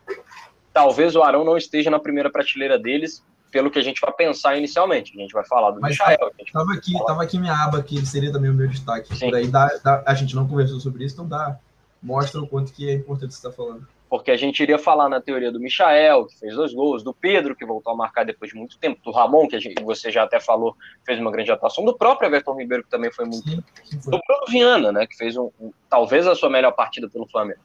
talvez 0.72 1.16
o 1.16 1.22
Arão 1.22 1.44
não 1.44 1.56
esteja 1.56 1.90
na 1.90 1.98
primeira 1.98 2.30
prateleira 2.30 2.78
deles, 2.78 3.24
pelo 3.50 3.70
que 3.70 3.78
a 3.78 3.82
gente 3.82 4.00
vai 4.00 4.12
pensar 4.12 4.56
inicialmente. 4.56 5.12
A 5.16 5.20
gente 5.20 5.32
vai 5.32 5.44
falar 5.46 5.70
do 5.70 5.80
Mas 5.80 5.92
Michael. 5.92 6.32
Tava 6.52 6.72
aqui, 6.74 6.92
aqui 7.22 7.38
minha 7.38 7.54
aba 7.54 7.78
aqui, 7.78 8.04
seria 8.04 8.32
também 8.32 8.50
o 8.50 8.54
meu 8.54 8.68
destaque. 8.68 9.16
Sim. 9.16 9.26
Por 9.26 9.36
aí 9.36 9.46
dá, 9.46 9.68
dá, 9.82 10.02
a 10.06 10.14
gente 10.14 10.34
não 10.34 10.46
conversou 10.46 10.80
sobre 10.80 11.04
isso, 11.04 11.14
então 11.14 11.28
dá 11.28 11.58
mostra 12.02 12.40
o 12.40 12.46
quanto 12.46 12.72
que 12.72 12.88
é 12.88 12.94
importante 12.94 13.34
você 13.34 13.38
estar 13.38 13.50
tá 13.50 13.56
falando. 13.56 13.86
Porque 14.08 14.30
a 14.30 14.36
gente 14.36 14.62
iria 14.62 14.78
falar 14.78 15.08
na 15.08 15.20
teoria 15.20 15.50
do 15.50 15.58
Michael, 15.58 16.26
que 16.26 16.38
fez 16.38 16.54
dois 16.54 16.72
gols, 16.72 17.02
do 17.02 17.12
Pedro, 17.12 17.56
que 17.56 17.66
voltou 17.66 17.92
a 17.92 17.96
marcar 17.96 18.24
depois 18.24 18.52
de 18.52 18.56
muito 18.56 18.78
tempo, 18.78 19.00
do 19.02 19.10
Ramon, 19.10 19.48
que 19.48 19.58
gente, 19.58 19.82
você 19.82 20.12
já 20.12 20.22
até 20.22 20.38
falou, 20.38 20.76
fez 21.04 21.18
uma 21.18 21.32
grande 21.32 21.50
atuação, 21.50 21.84
do 21.84 21.96
próprio 21.96 22.28
Everton 22.28 22.56
Ribeiro, 22.56 22.84
que 22.84 22.90
também 22.90 23.10
foi 23.12 23.24
muito. 23.24 23.48
Sim, 23.48 23.62
sim 23.82 24.00
foi. 24.00 24.12
Do 24.12 24.20
Bruno 24.24 24.46
Viana, 24.48 24.92
né, 24.92 25.06
que 25.08 25.16
fez 25.16 25.36
um, 25.36 25.50
um, 25.60 25.72
talvez 25.90 26.24
a 26.28 26.36
sua 26.36 26.48
melhor 26.48 26.70
partida 26.72 27.08
pelo 27.08 27.26
Flamengo. 27.26 27.58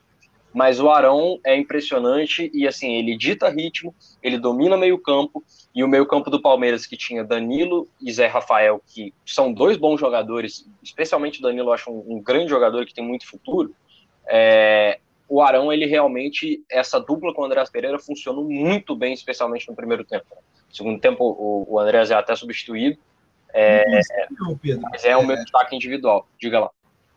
Mas 0.53 0.79
o 0.79 0.89
Arão 0.89 1.39
é 1.45 1.55
impressionante 1.55 2.51
e 2.53 2.67
assim, 2.67 2.93
ele 2.93 3.17
dita 3.17 3.49
ritmo, 3.49 3.95
ele 4.21 4.37
domina 4.37 4.75
meio 4.75 4.97
campo, 4.99 5.43
e 5.73 5.83
o 5.83 5.87
meio 5.87 6.05
campo 6.05 6.29
do 6.29 6.41
Palmeiras, 6.41 6.85
que 6.85 6.97
tinha 6.97 7.23
Danilo 7.23 7.87
e 8.01 8.11
Zé 8.11 8.27
Rafael, 8.27 8.81
que 8.85 9.13
são 9.25 9.53
dois 9.53 9.77
bons 9.77 9.99
jogadores, 9.99 10.69
especialmente 10.83 11.39
o 11.39 11.41
Danilo, 11.41 11.69
eu 11.69 11.73
acho 11.73 11.89
um, 11.89 12.17
um 12.17 12.21
grande 12.21 12.49
jogador 12.49 12.85
que 12.85 12.93
tem 12.93 13.03
muito 13.03 13.25
futuro 13.25 13.73
é, 14.27 14.99
o 15.27 15.41
Arão, 15.41 15.71
ele 15.71 15.85
realmente, 15.85 16.63
essa 16.69 16.99
dupla 16.99 17.33
com 17.33 17.41
o 17.41 17.45
Andrés 17.45 17.69
Pereira 17.69 17.99
funcionou 17.99 18.43
muito 18.43 18.95
bem, 18.95 19.13
especialmente 19.13 19.67
no 19.67 19.75
primeiro 19.75 20.03
tempo. 20.03 20.25
No 20.69 20.75
segundo 20.75 20.99
tempo, 20.99 21.23
o, 21.23 21.65
o 21.73 21.79
Andrés 21.79 22.11
é 22.11 22.15
até 22.15 22.35
substituído, 22.35 22.97
é, 23.53 23.99
não, 24.39 24.57
Pedro, 24.57 24.87
mas 24.89 25.03
é 25.03 25.15
o 25.17 25.25
meu 25.25 25.35
é. 25.35 25.41
destaque 25.41 25.75
individual. 25.75 26.25
Diga 26.39 26.59
lá. 26.61 26.69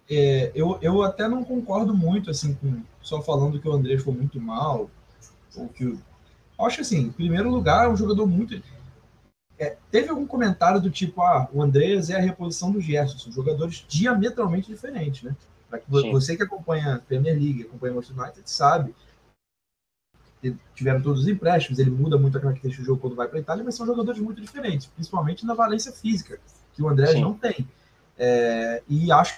É, 0.09 0.53
eu, 0.55 0.79
eu 0.83 1.03
até 1.03 1.29
não 1.29 1.43
concordo 1.45 1.95
muito, 1.95 2.31
assim, 2.31 2.55
com 2.55 2.83
só 3.01 3.23
falando 3.23 3.61
que 3.61 3.69
o 3.69 3.73
Andrés 3.73 4.03
foi 4.03 4.15
muito 4.15 4.41
mal, 4.41 4.91
ou 5.57 5.69
que 5.69 5.87
o... 5.87 6.01
Acho 6.61 6.81
assim, 6.81 6.99
em 6.99 7.13
primeiro 7.13 7.51
lugar, 7.51 7.87
é 7.87 7.89
um 7.89 7.97
jogador 7.97 8.27
muito... 8.27 8.61
É, 9.59 9.77
teve 9.91 10.09
algum 10.09 10.27
comentário 10.27 10.81
do 10.81 10.91
tipo, 10.91 11.23
ah, 11.23 11.49
o 11.53 11.63
Andrés 11.63 12.11
é 12.11 12.17
a 12.17 12.21
reposição 12.21 12.71
do 12.73 12.81
Gerson, 12.81 13.19
são 13.19 13.33
jogadores 13.33 13.85
diametralmente 13.89 14.69
diferentes, 14.69 15.23
né? 15.23 15.35
Que 15.73 15.91
você 15.91 16.37
que 16.37 16.43
acompanha 16.43 16.95
a 16.95 16.99
Premier 16.99 17.35
League, 17.35 17.63
acompanha 17.63 17.93
o 17.93 17.97
Manchester 17.97 18.23
United, 18.23 18.51
sabe 18.51 18.95
tiveram 20.75 21.01
todos 21.01 21.23
os 21.23 21.29
empréstimos, 21.29 21.79
ele 21.79 21.91
muda 21.91 22.19
muito 22.19 22.37
a 22.37 22.41
característica 22.41 22.83
do 22.83 22.87
jogo 22.87 23.01
quando 23.01 23.17
vai 23.17 23.29
para 23.29 23.39
a 23.39 23.41
Itália, 23.41 23.65
mas 23.65 23.75
são 23.75 23.87
jogadores 23.87 24.21
muito 24.21 24.41
diferentes, 24.41 24.87
principalmente 24.87 25.47
na 25.47 25.55
valência 25.55 25.93
física, 25.93 26.39
que 26.75 26.83
o 26.83 26.89
André 26.89 27.15
não 27.15 27.35
tem. 27.35 27.67
É, 28.19 28.83
e 28.89 29.11
acho 29.11 29.37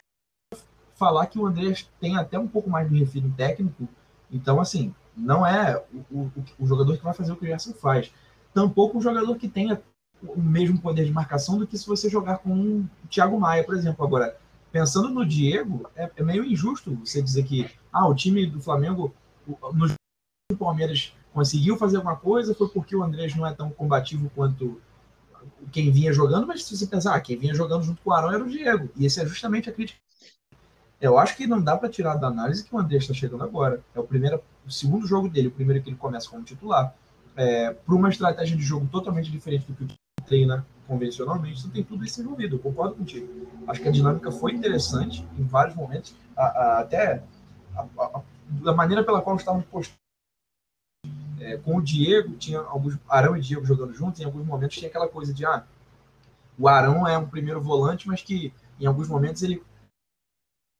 falar 0.97 1.27
que 1.27 1.39
o 1.39 1.47
André 1.47 1.75
tem 2.01 2.17
até 2.17 2.39
um 2.39 2.49
pouco 2.49 2.69
mais 2.69 2.89
de 2.89 2.99
refino 2.99 3.33
técnico, 3.37 3.89
então, 4.31 4.61
assim, 4.61 4.95
não 5.17 5.47
é 5.47 5.83
o, 6.11 6.19
o, 6.19 6.33
o, 6.59 6.67
jogador 6.67 6.97
que 6.97 7.05
vai 7.05 7.15
fazer 7.15 7.33
o 7.33 7.37
que 7.37 7.45
o 7.45 7.49
Gerson 7.49 7.73
faz. 7.73 8.13
Tampouco 8.53 8.99
o 8.99 9.01
jogador 9.01 9.37
que 9.37 9.49
tenha 9.49 9.81
o 10.23 10.41
mesmo 10.41 10.81
poder 10.81 11.05
de 11.05 11.13
marcação 11.13 11.59
do 11.59 11.67
que 11.67 11.79
se 11.79 11.87
você 11.87 12.09
jogar 12.09 12.39
com 12.39 12.53
o 12.53 12.91
Thiago 13.09 13.39
Maia, 13.39 13.65
por 13.65 13.75
exemplo. 13.75 14.05
Agora, 14.05 14.37
pensando 14.73 15.09
no 15.09 15.25
Diego, 15.25 15.89
é, 15.95 16.11
é, 16.17 16.23
meio 16.23 16.45
injusto 16.45 16.95
você 16.97 17.23
dizer 17.23 17.45
que 17.45 17.71
ah, 17.93 18.09
o 18.09 18.15
time 18.15 18.47
do 18.47 18.61
Flamengo, 18.61 19.15
no 19.47 20.57
Palmeiras, 20.59 21.15
conseguiu 21.33 21.77
fazer 21.77 21.97
alguma 21.99 22.17
coisa, 22.17 22.55
foi 22.55 22.69
porque 22.69 22.97
o 22.97 23.03
Andrés 23.03 23.35
não 23.35 23.47
é 23.47 23.55
tão 23.55 23.71
combativo 23.71 24.31
quanto 24.35 24.81
quem 25.71 25.91
vinha 25.91 26.13
jogando, 26.13 26.47
mas 26.47 26.65
se 26.65 26.77
você 26.77 26.87
pensar, 26.87 27.15
ah, 27.15 27.21
quem 27.21 27.37
vinha 27.37 27.55
jogando 27.55 27.85
junto 27.85 28.03
com 28.03 28.11
o 28.11 28.13
Arão 28.13 28.33
era 28.33 28.43
o 28.43 28.49
Diego. 28.49 28.89
E 28.97 29.07
essa 29.07 29.23
é 29.23 29.27
justamente 29.27 29.69
a 29.71 29.73
crítica. 29.73 29.99
Eu 31.01 31.19
acho 31.19 31.37
que 31.37 31.47
não 31.47 31.61
dá 31.61 31.77
para 31.77 31.89
tirar 31.89 32.17
da 32.17 32.29
análise 32.29 32.65
que 32.65 32.75
o 32.75 32.79
Andrés 32.79 33.03
está 33.03 33.13
chegando 33.13 33.45
agora. 33.45 33.83
É 33.95 34.01
o 34.01 34.05
primeiro, 34.05 34.43
o 34.67 34.71
segundo 34.71 35.07
jogo 35.07 35.29
dele, 35.29 35.49
o 35.49 35.53
primeiro 35.53 35.83
que 35.83 35.91
ele 35.91 35.97
começa 35.97 36.29
como 36.29 36.43
titular. 36.43 36.95
É, 37.37 37.71
para 37.71 37.95
uma 37.95 38.09
estratégia 38.09 38.57
de 38.57 38.63
jogo 38.63 38.87
totalmente 38.87 39.31
diferente 39.31 39.67
do 39.67 39.75
que 39.75 39.85
o 39.85 40.25
treina 40.25 40.67
convencionalmente, 40.87 41.61
você 41.61 41.69
tem 41.69 41.85
tudo 41.85 42.05
isso 42.05 42.21
envolvido, 42.21 42.57
eu 42.57 42.61
concordo 42.61 42.95
contigo. 42.95 43.29
Acho 43.67 43.83
que 43.83 43.89
a 43.89 43.93
dinâmica 43.93 44.31
foi 44.31 44.53
interessante 44.53 45.27
em 45.39 45.45
vários 45.45 45.75
momentos, 45.75 46.15
a, 46.37 46.45
a, 46.45 46.81
até 46.81 47.23
a, 47.77 48.21
da 48.49 48.73
maneira 48.73 49.05
pela 49.05 49.21
qual 49.21 49.37
estavam 49.37 49.61
postados. 49.63 50.01
É, 51.39 51.59
com 51.59 51.77
o 51.77 51.83
Diego, 51.83 52.35
tinha 52.37 52.61
alguns 52.61 52.99
Arão 53.07 53.37
e 53.37 53.41
Diego 53.41 53.67
jogando 53.67 53.93
juntos, 53.93 54.21
em 54.21 54.25
alguns 54.25 54.47
momentos 54.47 54.77
tinha 54.77 54.89
aquela 54.89 55.07
coisa 55.07 55.35
de 55.35 55.45
ah, 55.45 55.65
o 56.59 56.67
Arão 56.67 57.07
é 57.07 57.19
um 57.19 57.27
primeiro 57.27 57.61
volante, 57.61 58.09
mas 58.09 58.23
que 58.23 58.53
em 58.81 58.87
alguns 58.87 59.07
momentos 59.07 59.43
ele 59.43 59.63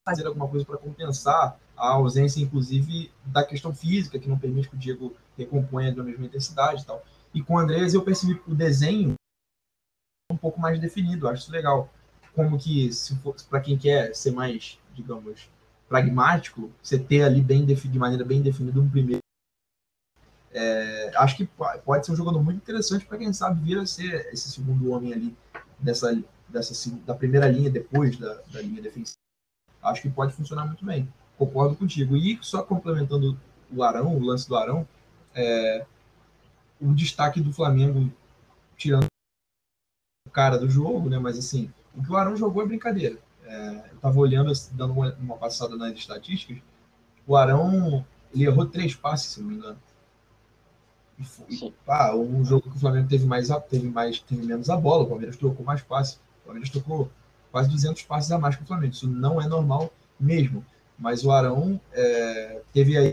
fazer 0.07 0.25
alguma 0.25 0.47
coisa 0.47 0.65
para 0.65 0.79
compensar 0.79 1.59
a 1.77 1.89
ausência, 1.89 2.41
inclusive, 2.41 3.11
da 3.25 3.45
questão 3.45 3.75
física, 3.75 4.21
que 4.21 4.29
não 4.29 4.39
permite 4.39 4.69
que 4.69 4.77
o 4.77 4.79
Diego 4.79 5.17
recomponha 5.37 5.93
da 5.93 6.03
mesma 6.03 6.27
intensidade 6.27 6.83
e 6.83 6.87
tal. 6.87 7.05
E 7.35 7.43
com 7.43 7.55
o 7.55 7.59
Andrés 7.59 7.93
eu 7.93 8.03
percebi 8.03 8.41
o 8.47 8.55
desenho 8.55 9.15
um 10.31 10.37
pouco 10.37 10.61
mais 10.61 10.79
definido. 10.81 11.29
Acho 11.29 11.43
isso 11.43 11.53
legal. 11.53 11.93
Como 12.35 12.57
que, 12.57 12.89
para 13.51 13.61
quem 13.61 13.77
quer 13.77 14.15
ser 14.15 14.31
mais, 14.31 14.79
digamos, 14.95 15.51
pragmático, 15.89 16.71
você 16.81 16.99
ter 16.99 17.23
ali 17.23 17.41
bem 17.41 17.67
de 17.67 17.99
maneira 17.99 18.25
bem 18.25 18.41
definida 18.41 18.81
um 18.81 18.89
primeiro 18.89 19.21
É, 20.53 21.13
acho 21.17 21.37
que 21.37 21.49
pode 21.85 22.07
ser 22.07 22.13
um 22.13 22.17
jogador 22.17 22.43
muito 22.43 22.59
interessante 22.59 23.05
para 23.05 23.19
quem 23.19 23.33
sabe 23.33 23.61
vir 23.61 23.79
a 23.79 23.87
ser 23.87 24.33
esse 24.33 24.51
segundo 24.51 24.91
homem 24.91 25.13
ali 25.13 25.37
dessa, 25.79 26.17
dessa 26.49 26.91
da 27.05 27.15
primeira 27.15 27.49
linha 27.49 27.71
depois 27.71 28.17
da, 28.19 28.35
da 28.53 28.63
linha 28.63 28.81
defensiva. 28.81 29.26
Acho 29.87 30.03
que 30.03 30.11
pode 30.11 30.33
funcionar 30.33 30.67
muito 30.67 30.85
bem. 30.85 31.09
Concordo 31.39 31.77
contigo. 31.77 32.17
E 32.17 32.39
só 32.43 32.63
complementando 32.63 33.39
o 33.75 33.83
Arão, 33.83 34.17
o 34.17 34.25
lance 34.25 34.49
do 34.49 34.57
Arão, 34.57 34.87
é, 35.35 35.85
o 36.81 36.93
destaque 36.95 37.41
do 37.41 37.53
Flamengo, 37.53 38.13
tirando 38.77 39.07
o 40.27 40.31
cara 40.31 40.59
do 40.59 40.69
jogo, 40.69 41.09
né? 41.09 41.19
Mas 41.19 41.39
assim, 41.39 41.71
o 41.95 42.03
que 42.03 42.11
o 42.11 42.17
Arão 42.17 42.37
jogou 42.37 42.63
é 42.63 42.67
brincadeira. 42.67 43.19
É, 43.45 43.91
eu 43.91 43.97
estava 43.97 44.19
olhando, 44.19 44.53
dando 44.73 44.93
uma, 44.93 45.15
uma, 45.15 45.37
passada 45.37 45.77
nas 45.77 45.93
estatísticas. 45.93 46.59
O 47.27 47.37
Arão, 47.37 48.05
ele 48.35 48.45
errou 48.45 48.67
três 48.67 48.95
passes, 48.95 49.33
se 49.33 49.41
não 49.41 49.49
me 49.49 49.57
engano. 49.57 49.79
E 51.19 51.25
foi, 51.25 51.73
ah, 51.87 52.15
um 52.15 52.45
jogo 52.45 52.69
que 52.71 52.77
o 52.77 52.81
Flamengo 52.81 53.09
teve 53.09 53.25
mais, 53.25 53.49
teve 53.71 53.89
mais, 53.89 54.21
teve 54.21 54.45
menos 54.45 54.69
a 54.69 54.77
bola. 54.77 55.05
O 55.05 55.09
Palmeiras 55.09 55.37
trocou 55.37 55.65
mais 55.65 55.81
passes. 55.81 56.15
O 56.43 56.47
Palmeiras 56.47 56.71
trocou 56.71 57.11
quase 57.51 57.69
200 57.71 58.03
passes 58.03 58.31
a 58.31 58.39
mais 58.39 58.57
que 58.57 58.63
o 58.63 58.67
Flamengo. 58.67 58.93
Isso 58.93 59.09
não 59.09 59.41
é 59.41 59.49
normal 59.49 59.93
mesmo. 60.19 60.65
Mas 60.99 61.25
o 61.25 61.31
Arão 61.31 61.81
é, 61.93 62.63
teve 62.73 62.97
aí 62.97 63.11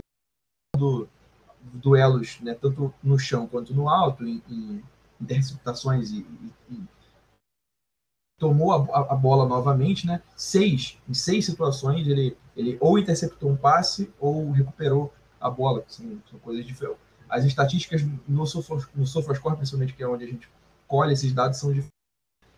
do, 0.76 1.08
duelos, 1.72 2.40
né, 2.40 2.54
tanto 2.54 2.92
no 3.02 3.18
chão 3.18 3.46
quanto 3.46 3.74
no 3.74 3.88
alto, 3.88 4.26
em, 4.26 4.42
em 4.48 4.82
interceptações 5.20 6.10
e, 6.10 6.18
e, 6.18 6.74
e 6.74 6.82
tomou 8.38 8.72
a, 8.72 9.12
a, 9.12 9.14
bola 9.14 9.46
novamente, 9.46 10.06
né? 10.06 10.20
Seis, 10.36 10.98
em 11.08 11.14
seis 11.14 11.46
situações, 11.46 12.06
ele, 12.06 12.36
ele 12.56 12.76
ou 12.80 12.98
interceptou 12.98 13.50
um 13.50 13.56
passe 13.56 14.12
ou 14.18 14.50
recuperou 14.50 15.12
a 15.40 15.48
bola, 15.48 15.82
que 15.82 15.94
são, 15.94 16.22
são 16.30 16.38
coisas 16.40 16.66
diferentes. 16.66 17.00
As 17.28 17.44
estatísticas 17.44 18.02
no, 18.28 18.46
Sofos, 18.46 18.88
no 18.94 19.06
SofaScore, 19.06 19.56
principalmente, 19.56 19.94
que 19.94 20.02
é 20.02 20.08
onde 20.08 20.24
a 20.24 20.28
gente 20.28 20.48
colhe 20.86 21.12
esses 21.12 21.32
dados, 21.32 21.58
são 21.58 21.70
diferentes. 21.70 21.94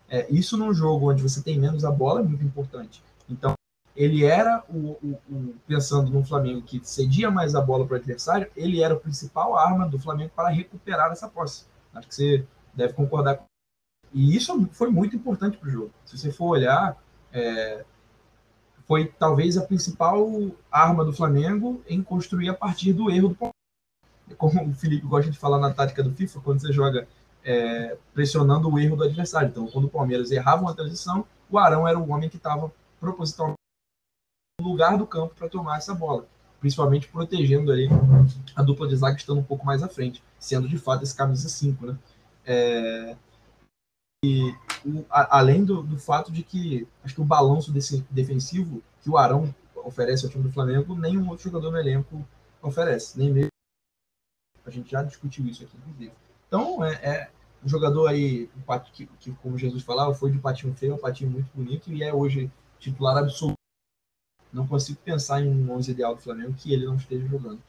É, 0.09 0.31
isso 0.31 0.57
num 0.57 0.73
jogo 0.73 1.11
onde 1.11 1.21
você 1.21 1.41
tem 1.41 1.59
menos 1.59 1.83
a 1.83 1.91
bola 1.91 2.21
é 2.21 2.23
muito 2.23 2.43
importante. 2.43 3.03
Então, 3.29 3.53
ele 3.95 4.23
era, 4.23 4.63
o, 4.69 4.91
o, 5.03 5.19
o, 5.29 5.55
pensando 5.65 6.11
no 6.11 6.23
Flamengo 6.23 6.61
que 6.61 6.79
cedia 6.83 7.31
mais 7.31 7.55
a 7.55 7.61
bola 7.61 7.85
para 7.85 7.95
o 7.95 7.97
adversário, 7.97 8.49
ele 8.55 8.81
era 8.81 8.93
a 8.93 8.99
principal 8.99 9.57
arma 9.57 9.87
do 9.87 9.97
Flamengo 9.97 10.31
para 10.35 10.49
recuperar 10.49 11.11
essa 11.11 11.27
posse. 11.27 11.65
Acho 11.93 12.07
que 12.07 12.15
você 12.15 12.45
deve 12.75 12.93
concordar 12.93 13.37
com 13.37 13.45
e 14.13 14.35
isso 14.35 14.67
foi 14.71 14.89
muito 14.89 15.15
importante 15.15 15.57
para 15.57 15.67
o 15.67 15.71
jogo. 15.71 15.91
Se 16.05 16.17
você 16.17 16.31
for 16.31 16.49
olhar, 16.49 16.97
é, 17.31 17.83
foi 18.87 19.05
talvez 19.05 19.57
a 19.57 19.65
principal 19.65 20.27
arma 20.71 21.03
do 21.03 21.13
Flamengo 21.13 21.81
em 21.87 22.01
construir 22.01 22.49
a 22.49 22.53
partir 22.53 22.93
do 22.93 23.11
erro 23.11 23.29
do 23.29 23.35
Palmeiras. 23.35 23.57
Como 24.37 24.69
o 24.69 24.73
Felipe 24.73 25.05
gosta 25.05 25.29
de 25.29 25.37
falar 25.37 25.59
na 25.59 25.73
tática 25.73 26.03
do 26.03 26.11
FIFA, 26.11 26.41
quando 26.41 26.61
você 26.61 26.71
joga 26.71 27.07
é, 27.47 27.97
pressionando 28.13 28.69
o 28.69 28.77
erro 28.77 28.97
do 28.97 29.05
adversário. 29.05 29.47
Então, 29.47 29.67
quando 29.67 29.85
o 29.85 29.89
Palmeiras 29.89 30.31
errava 30.31 30.63
uma 30.63 30.75
transição, 30.75 31.25
o 31.49 31.57
Arão 31.57 31.87
era 31.87 31.97
o 31.97 32.09
homem 32.11 32.29
que 32.29 32.35
estava 32.35 32.69
propositalmente 32.99 33.55
no 34.59 34.67
lugar 34.67 34.97
do 34.97 35.07
campo 35.07 35.33
para 35.33 35.47
tomar 35.47 35.77
essa 35.77 35.95
bola, 35.95 36.27
principalmente 36.59 37.07
protegendo 37.07 37.71
ali 37.71 37.87
a 38.53 38.61
dupla 38.61 38.85
de 38.85 38.97
zaga 38.97 39.15
estando 39.15 39.39
um 39.39 39.43
pouco 39.43 39.65
mais 39.65 39.81
à 39.81 39.87
frente, 39.87 40.21
sendo 40.37 40.67
de 40.67 40.77
fato 40.77 41.03
esse 41.03 41.15
camisa 41.15 41.47
5, 41.47 41.85
né? 41.85 41.97
É, 42.45 43.15
e 44.25 44.53
a, 45.09 45.37
além 45.37 45.63
do, 45.63 45.81
do, 45.83 45.97
fato 45.97 46.31
de 46.31 46.43
que 46.43 46.85
acho 47.03 47.15
que 47.15 47.21
o 47.21 47.25
balanço 47.25 47.71
desse 47.71 48.05
defensivo 48.09 48.81
que 49.01 49.09
o 49.09 49.17
Arão 49.17 49.53
oferece 49.85 50.25
ao 50.25 50.31
time 50.31 50.43
do 50.43 50.51
Flamengo, 50.51 50.95
nenhum 50.95 51.29
outro 51.29 51.45
jogador 51.45 51.71
no 51.71 51.77
elenco 51.77 52.27
oferece, 52.61 53.17
nem 53.17 53.31
mesmo. 53.31 53.51
A 54.65 54.69
gente 54.69 54.91
já 54.91 55.01
discutiu 55.01 55.45
isso 55.45 55.63
aqui, 55.63 55.77
inclusive. 55.77 56.11
Então, 56.47 56.83
é, 56.83 56.93
é 56.95 57.31
um 57.63 57.69
jogador 57.69 58.07
aí, 58.07 58.49
que, 58.93 59.05
que, 59.19 59.31
como 59.41 59.57
Jesus 59.57 59.83
falava, 59.83 60.13
foi 60.13 60.31
de 60.31 60.39
patinho 60.39 60.73
feio 60.73 60.95
a 60.95 60.97
patinho 60.97 61.31
muito 61.31 61.49
bonito 61.53 61.91
e 61.91 62.03
é 62.03 62.13
hoje 62.13 62.51
titular 62.79 63.17
absoluto. 63.17 63.55
Não 64.51 64.67
consigo 64.67 64.99
pensar 65.03 65.41
em 65.41 65.49
um 65.49 65.71
11 65.71 65.91
ideal 65.91 66.15
do 66.15 66.21
Flamengo 66.21 66.53
que 66.53 66.73
ele 66.73 66.85
não 66.85 66.95
esteja 66.95 67.27
jogando. 67.27 67.61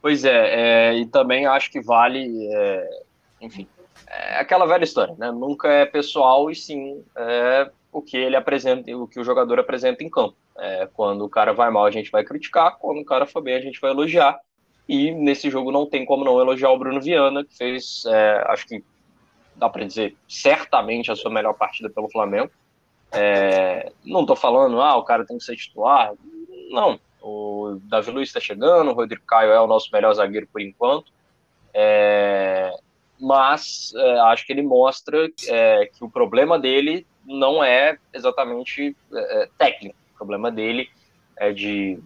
Pois 0.00 0.24
é, 0.24 0.90
é 0.90 0.98
e 0.98 1.06
também 1.06 1.46
acho 1.46 1.70
que 1.70 1.80
vale, 1.80 2.48
é, 2.54 3.02
enfim, 3.40 3.66
é 4.06 4.38
aquela 4.38 4.66
velha 4.66 4.84
história, 4.84 5.14
né? 5.18 5.30
Nunca 5.30 5.68
é 5.68 5.84
pessoal 5.84 6.50
e 6.50 6.54
sim 6.54 7.04
é 7.16 7.70
o 7.92 8.00
que 8.00 8.16
ele 8.16 8.36
apresenta, 8.36 8.96
o 8.96 9.08
que 9.08 9.18
o 9.18 9.24
jogador 9.24 9.58
apresenta 9.58 10.04
em 10.04 10.10
campo. 10.10 10.36
É, 10.56 10.88
quando 10.92 11.24
o 11.24 11.28
cara 11.28 11.52
vai 11.52 11.70
mal, 11.70 11.84
a 11.84 11.90
gente 11.90 12.10
vai 12.10 12.24
criticar, 12.24 12.78
quando 12.78 13.00
o 13.00 13.04
cara 13.04 13.26
for 13.26 13.40
bem, 13.40 13.54
a 13.54 13.60
gente 13.60 13.80
vai 13.80 13.90
elogiar. 13.90 14.38
E 14.88 15.10
nesse 15.10 15.50
jogo 15.50 15.70
não 15.70 15.84
tem 15.84 16.04
como 16.06 16.24
não 16.24 16.40
elogiar 16.40 16.70
o 16.70 16.78
Bruno 16.78 17.00
Viana, 17.00 17.44
que 17.44 17.56
fez, 17.56 18.04
é, 18.06 18.44
acho 18.48 18.66
que 18.66 18.82
dá 19.54 19.68
para 19.68 19.84
dizer, 19.84 20.16
certamente 20.26 21.10
a 21.10 21.16
sua 21.16 21.30
melhor 21.30 21.52
partida 21.54 21.90
pelo 21.90 22.10
Flamengo. 22.10 22.50
É, 23.12 23.92
não 24.04 24.22
estou 24.22 24.36
falando, 24.36 24.80
ah, 24.80 24.96
o 24.96 25.04
cara 25.04 25.26
tem 25.26 25.36
que 25.36 25.44
ser 25.44 25.56
titular. 25.56 26.12
Não. 26.70 26.98
O 27.20 27.78
Davi 27.82 28.10
Luiz 28.10 28.28
está 28.28 28.40
chegando, 28.40 28.90
o 28.90 28.94
Rodrigo 28.94 29.22
Caio 29.26 29.50
é 29.50 29.60
o 29.60 29.66
nosso 29.66 29.90
melhor 29.92 30.14
zagueiro 30.14 30.48
por 30.50 30.60
enquanto. 30.60 31.12
É, 31.74 32.72
mas 33.20 33.92
é, 33.94 34.20
acho 34.20 34.46
que 34.46 34.52
ele 34.52 34.62
mostra 34.62 35.28
é, 35.48 35.86
que 35.86 36.04
o 36.04 36.10
problema 36.10 36.58
dele 36.58 37.06
não 37.26 37.62
é 37.62 37.98
exatamente 38.14 38.96
é, 39.12 39.42
é 39.42 39.48
técnico, 39.58 39.96
o 40.14 40.16
problema 40.16 40.50
dele 40.50 40.88
é 41.36 41.52
de 41.52 41.98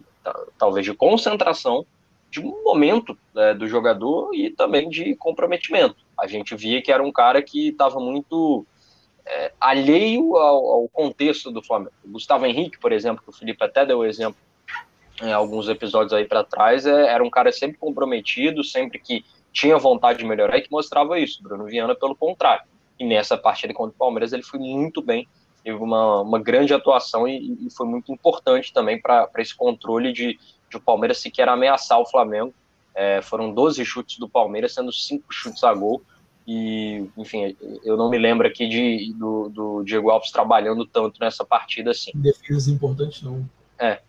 talvez 0.57 0.85
de 0.85 0.93
concentração, 0.93 1.85
de 2.33 2.39
um 2.39 2.63
momento 2.63 3.15
é, 3.35 3.53
do 3.53 3.67
jogador 3.67 4.33
e 4.33 4.49
também 4.49 4.89
de 4.89 5.15
comprometimento. 5.15 5.97
A 6.19 6.25
gente 6.25 6.55
via 6.55 6.81
que 6.81 6.91
era 6.91 7.03
um 7.03 7.11
cara 7.11 7.43
que 7.43 7.67
estava 7.67 7.99
muito 7.99 8.65
é, 9.23 9.53
alheio 9.61 10.35
ao, 10.35 10.65
ao, 10.71 10.89
contexto 10.89 11.51
do 11.51 11.61
Flamengo. 11.61 11.91
O 12.03 12.09
Gustavo 12.09 12.47
Henrique, 12.47 12.79
por 12.79 12.91
exemplo, 12.91 13.23
que 13.23 13.29
o 13.29 13.33
Felipe 13.33 13.63
até 13.63 13.85
deu 13.85 14.03
exemplo 14.03 14.41
em 15.21 15.31
alguns 15.31 15.69
episódios 15.69 16.11
aí 16.11 16.25
para 16.25 16.43
trás, 16.43 16.87
era 16.87 17.23
um 17.23 17.29
cara 17.29 17.51
sempre 17.51 17.77
comprometido, 17.77 18.63
sempre 18.63 18.97
que 18.97 19.23
tinha 19.51 19.77
vontade 19.77 20.17
de 20.17 20.25
melhorar 20.25 20.57
e 20.57 20.63
que 20.63 20.71
mostrava 20.71 21.19
isso. 21.19 21.43
Bruno 21.43 21.65
Viana, 21.65 21.93
pelo 21.93 22.15
contrário. 22.15 22.63
E 22.99 23.05
nessa 23.05 23.37
partida 23.37 23.75
contra 23.75 23.93
o 23.93 23.97
Palmeiras, 23.97 24.33
ele 24.33 24.41
foi 24.41 24.59
muito 24.59 25.03
bem, 25.03 25.27
teve 25.63 25.77
uma, 25.77 26.21
uma 26.21 26.39
grande 26.39 26.73
atuação 26.73 27.27
e, 27.27 27.67
e 27.67 27.69
foi 27.69 27.85
muito 27.85 28.11
importante 28.11 28.73
também 28.73 28.99
para 28.99 29.29
esse 29.37 29.55
controle 29.55 30.11
de 30.11 30.39
o 30.77 30.81
Palmeiras 30.81 31.19
sequer 31.19 31.47
ameaçar 31.49 31.99
o 31.99 32.05
Flamengo. 32.05 32.53
É, 32.95 33.21
foram 33.21 33.51
12 33.51 33.83
chutes 33.85 34.17
do 34.19 34.29
Palmeiras, 34.29 34.73
sendo 34.73 34.91
5 34.91 35.25
chutes 35.31 35.63
a 35.63 35.73
gol. 35.73 36.01
E, 36.45 37.05
enfim, 37.17 37.55
eu 37.83 37.95
não 37.95 38.09
me 38.09 38.17
lembro 38.17 38.45
aqui 38.45 38.67
de, 38.67 39.13
do, 39.13 39.49
do 39.49 39.83
Diego 39.83 40.09
Alves 40.09 40.31
trabalhando 40.31 40.85
tanto 40.85 41.19
nessa 41.19 41.45
partida 41.45 41.91
assim. 41.91 42.11
Defesas 42.15 42.67
importantes, 42.67 43.21
não. 43.21 43.47
É. 43.79 44.01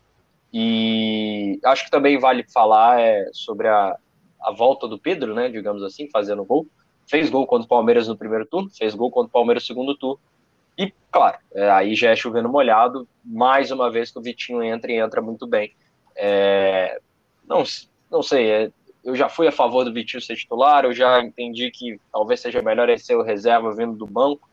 E 0.52 1.58
acho 1.64 1.84
que 1.84 1.90
também 1.90 2.18
vale 2.18 2.44
falar 2.44 3.00
é, 3.00 3.28
sobre 3.32 3.68
a, 3.68 3.96
a 4.40 4.52
volta 4.52 4.86
do 4.86 4.98
Pedro, 4.98 5.34
né, 5.34 5.48
digamos 5.48 5.82
assim, 5.82 6.08
fazendo 6.10 6.44
gol. 6.44 6.66
Fez 7.06 7.30
gol 7.30 7.46
contra 7.46 7.66
o 7.66 7.68
Palmeiras 7.68 8.08
no 8.08 8.16
primeiro 8.16 8.46
turno, 8.46 8.70
fez 8.70 8.94
gol 8.94 9.10
contra 9.10 9.28
o 9.28 9.32
Palmeiras 9.32 9.62
no 9.62 9.66
segundo 9.66 9.96
turno. 9.96 10.18
E, 10.76 10.92
claro, 11.10 11.38
é, 11.52 11.70
aí 11.70 11.94
já 11.94 12.10
é 12.10 12.16
chovendo 12.16 12.48
molhado, 12.48 13.06
mais 13.24 13.70
uma 13.70 13.90
vez 13.90 14.10
que 14.10 14.18
o 14.18 14.22
Vitinho 14.22 14.62
entra 14.62 14.90
e 14.90 14.96
entra 14.96 15.22
muito 15.22 15.46
bem. 15.46 15.72
É, 16.16 16.98
não, 17.46 17.62
não 18.10 18.22
sei, 18.22 18.50
é, 18.50 18.70
eu 19.04 19.14
já 19.14 19.28
fui 19.28 19.46
a 19.46 19.52
favor 19.52 19.84
do 19.84 19.92
Vitinho 19.92 20.20
ser 20.20 20.36
titular, 20.36 20.84
eu 20.84 20.94
já 20.94 21.20
entendi 21.20 21.70
que 21.70 21.98
talvez 22.10 22.40
seja 22.40 22.62
melhor 22.62 22.88
ele 22.88 22.98
ser 22.98 23.16
o 23.16 23.22
reserva 23.22 23.74
vindo 23.74 23.94
do 23.94 24.06
banco, 24.06 24.48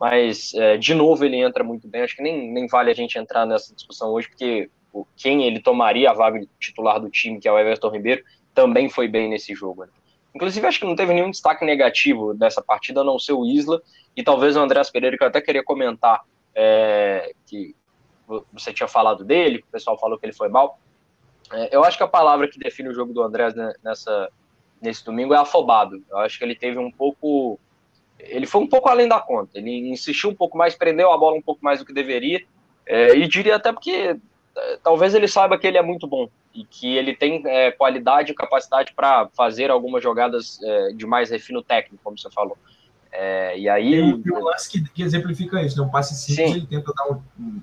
mas, 0.00 0.54
é, 0.54 0.78
de 0.78 0.94
novo, 0.94 1.24
ele 1.24 1.36
entra 1.36 1.62
muito 1.62 1.86
bem. 1.86 2.00
Acho 2.00 2.16
que 2.16 2.22
nem, 2.22 2.50
nem 2.50 2.66
vale 2.66 2.90
a 2.90 2.94
gente 2.94 3.18
entrar 3.18 3.44
nessa 3.44 3.74
discussão 3.74 4.10
hoje, 4.12 4.28
porque 4.28 4.70
quem 5.14 5.44
ele 5.44 5.60
tomaria 5.60 6.10
a 6.10 6.14
vaga 6.14 6.40
de 6.40 6.48
titular 6.58 6.98
do 6.98 7.10
time, 7.10 7.38
que 7.38 7.46
é 7.46 7.52
o 7.52 7.58
Everton 7.58 7.90
Ribeiro, 7.90 8.24
também 8.54 8.88
foi 8.88 9.06
bem 9.06 9.28
nesse 9.28 9.54
jogo. 9.54 9.82
Né? 9.84 9.90
Inclusive, 10.34 10.66
acho 10.66 10.80
que 10.80 10.86
não 10.86 10.96
teve 10.96 11.12
nenhum 11.12 11.30
destaque 11.30 11.66
negativo 11.66 12.32
dessa 12.32 12.62
partida, 12.62 13.02
a 13.02 13.04
não 13.04 13.18
ser 13.18 13.34
o 13.34 13.44
Isla, 13.44 13.82
e 14.16 14.22
talvez 14.22 14.56
o 14.56 14.60
Andrés 14.60 14.90
Pereira, 14.90 15.18
que 15.18 15.22
eu 15.22 15.28
até 15.28 15.40
queria 15.40 15.62
comentar, 15.62 16.22
é, 16.54 17.32
que 17.46 17.76
você 18.52 18.72
tinha 18.72 18.88
falado 18.88 19.22
dele, 19.22 19.58
o 19.58 19.72
pessoal 19.72 19.98
falou 19.98 20.18
que 20.18 20.24
ele 20.24 20.32
foi 20.32 20.48
mal. 20.48 20.78
É, 21.52 21.74
eu 21.74 21.84
acho 21.84 21.96
que 21.96 22.02
a 22.02 22.08
palavra 22.08 22.48
que 22.48 22.58
define 22.58 22.88
o 22.88 22.94
jogo 22.94 23.12
do 23.12 23.22
Andrés 23.22 23.54
nessa, 23.82 24.30
nesse 24.80 25.04
domingo 25.04 25.34
é 25.34 25.38
afobado. 25.38 26.02
Eu 26.10 26.18
acho 26.18 26.38
que 26.38 26.44
ele 26.44 26.54
teve 26.54 26.78
um 26.78 26.90
pouco. 26.90 27.58
Ele 28.18 28.46
foi 28.46 28.60
um 28.60 28.66
pouco 28.66 28.88
além 28.88 29.08
da 29.08 29.20
conta. 29.20 29.58
Ele 29.58 29.90
insistiu 29.90 30.30
um 30.30 30.34
pouco 30.34 30.56
mais, 30.56 30.74
prendeu 30.74 31.12
a 31.12 31.18
bola 31.18 31.36
um 31.36 31.42
pouco 31.42 31.64
mais 31.64 31.78
do 31.78 31.84
que 31.84 31.92
deveria. 31.92 32.40
É, 32.86 33.14
e 33.16 33.26
diria 33.26 33.56
até 33.56 33.72
porque 33.72 34.16
é, 34.56 34.78
talvez 34.82 35.14
ele 35.14 35.28
saiba 35.28 35.58
que 35.58 35.66
ele 35.66 35.78
é 35.78 35.82
muito 35.82 36.06
bom 36.06 36.28
e 36.54 36.64
que 36.64 36.96
ele 36.96 37.14
tem 37.14 37.42
é, 37.46 37.70
qualidade 37.70 38.32
e 38.32 38.34
capacidade 38.34 38.92
para 38.94 39.28
fazer 39.34 39.70
algumas 39.70 40.02
jogadas 40.02 40.60
é, 40.62 40.92
de 40.92 41.06
mais 41.06 41.30
refino 41.30 41.62
técnico, 41.62 42.02
como 42.02 42.18
você 42.18 42.30
falou. 42.30 42.58
É, 43.12 43.58
e 43.58 43.68
aí. 43.68 44.22
Tem 44.22 44.32
um 44.32 44.44
lance 44.44 44.70
que, 44.70 44.82
que, 44.90 45.02
exemplifica 45.02 45.62
isso, 45.62 45.78
né? 45.78 45.86
Um 45.86 45.90
passe 45.90 46.14
simples, 46.14 46.50
Sim. 46.50 46.56
ele 46.58 46.66
tenta 46.66 46.92
dar 46.92 47.12
um, 47.12 47.60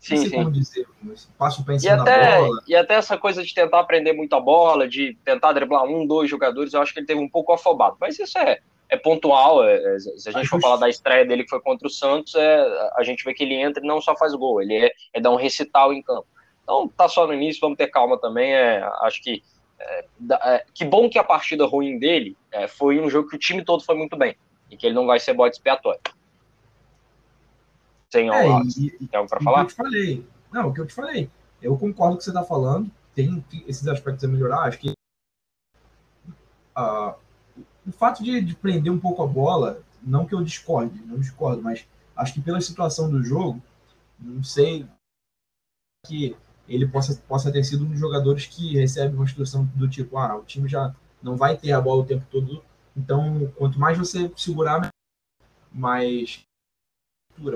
Sim, 0.00 0.14
não 0.14 0.20
sei 0.22 0.30
sim. 0.30 0.36
como 0.36 0.52
dizer, 0.52 0.88
passo 1.36 1.64
pensando 1.64 1.84
e 1.84 2.00
até, 2.00 2.38
bola. 2.38 2.62
E 2.68 2.76
até 2.76 2.94
essa 2.94 3.18
coisa 3.18 3.42
de 3.42 3.52
tentar 3.52 3.80
aprender 3.80 4.12
muito 4.12 4.34
a 4.34 4.40
bola, 4.40 4.88
de 4.88 5.16
tentar 5.24 5.52
driblar 5.52 5.84
um, 5.84 6.06
dois 6.06 6.30
jogadores, 6.30 6.72
eu 6.72 6.80
acho 6.80 6.92
que 6.92 7.00
ele 7.00 7.06
teve 7.06 7.20
um 7.20 7.28
pouco 7.28 7.52
afobado. 7.52 7.96
Mas 8.00 8.18
isso 8.18 8.38
é, 8.38 8.60
é 8.88 8.96
pontual. 8.96 9.64
É, 9.64 9.96
é, 9.96 9.98
se 9.98 10.28
a 10.28 10.32
gente 10.32 10.46
for 10.46 10.60
falar 10.60 10.76
da 10.76 10.88
estreia 10.88 11.26
dele 11.26 11.42
que 11.42 11.50
foi 11.50 11.60
contra 11.60 11.88
o 11.88 11.90
Santos, 11.90 12.34
é, 12.36 12.90
a 12.94 13.02
gente 13.02 13.24
vê 13.24 13.34
que 13.34 13.42
ele 13.42 13.54
entra 13.54 13.82
e 13.82 13.86
não 13.86 14.00
só 14.00 14.16
faz 14.16 14.32
gol, 14.34 14.62
ele 14.62 14.86
é, 14.86 14.92
é 15.12 15.20
dar 15.20 15.30
um 15.30 15.36
recital 15.36 15.92
em 15.92 16.00
campo. 16.00 16.26
Então 16.62 16.88
tá 16.88 17.08
só 17.08 17.26
no 17.26 17.34
início, 17.34 17.60
vamos 17.60 17.76
ter 17.76 17.88
calma 17.88 18.18
também. 18.18 18.54
É, 18.54 18.82
acho 19.02 19.20
que 19.20 19.42
é, 19.80 20.04
é, 20.42 20.64
que 20.72 20.84
bom 20.84 21.08
que 21.10 21.18
a 21.18 21.24
partida 21.24 21.66
ruim 21.66 21.98
dele 21.98 22.36
foi 22.68 23.00
um 23.00 23.10
jogo 23.10 23.28
que 23.28 23.36
o 23.36 23.38
time 23.38 23.64
todo 23.64 23.84
foi 23.84 23.96
muito 23.96 24.16
bem 24.16 24.36
e 24.70 24.76
que 24.76 24.86
ele 24.86 24.94
não 24.94 25.06
vai 25.06 25.18
ser 25.18 25.34
bode 25.34 25.56
expiatório. 25.56 26.00
Sem 28.10 28.30
é, 28.30 28.62
e, 28.78 29.06
tem 29.06 29.18
algo 29.18 29.28
para 29.28 29.40
falar? 29.40 29.62
Eu 29.62 29.66
te 29.66 29.74
falei. 29.74 30.26
Não, 30.50 30.68
o 30.68 30.74
que 30.74 30.80
eu 30.80 30.86
te 30.86 30.94
falei. 30.94 31.30
Eu 31.60 31.76
concordo 31.76 32.12
com 32.12 32.14
o 32.14 32.18
que 32.18 32.24
você 32.24 32.30
está 32.30 32.42
falando. 32.42 32.90
Tem 33.14 33.44
esses 33.66 33.86
aspectos 33.86 34.24
a 34.24 34.28
melhorar. 34.28 34.62
Acho 34.62 34.78
que 34.78 34.90
uh, 36.78 37.14
o 37.86 37.92
fato 37.92 38.22
de, 38.22 38.40
de, 38.40 38.54
prender 38.54 38.92
um 38.92 38.98
pouco 38.98 39.22
a 39.22 39.26
bola, 39.26 39.82
não 40.02 40.24
que 40.24 40.34
eu 40.34 40.42
discorde, 40.42 41.00
não 41.04 41.18
discordo, 41.18 41.62
mas 41.62 41.86
acho 42.16 42.34
que 42.34 42.40
pela 42.40 42.60
situação 42.60 43.10
do 43.10 43.22
jogo, 43.22 43.60
não 44.18 44.42
sei 44.42 44.86
que 46.06 46.36
ele 46.68 46.86
possa, 46.86 47.20
possa 47.26 47.50
ter 47.50 47.64
sido 47.64 47.84
um 47.84 47.88
dos 47.88 47.98
jogadores 47.98 48.46
que 48.46 48.76
recebe 48.76 49.14
uma 49.14 49.24
instrução 49.24 49.64
do 49.74 49.88
tipo, 49.88 50.16
ah, 50.18 50.36
o 50.36 50.44
time 50.44 50.68
já 50.68 50.94
não 51.22 51.36
vai 51.36 51.56
ter 51.56 51.72
a 51.72 51.80
bola 51.80 52.02
o 52.02 52.06
tempo 52.06 52.26
todo, 52.30 52.62
então 52.96 53.50
quanto 53.56 53.78
mais 53.78 53.96
você 53.96 54.30
segurar, 54.36 54.90
mais 55.72 56.44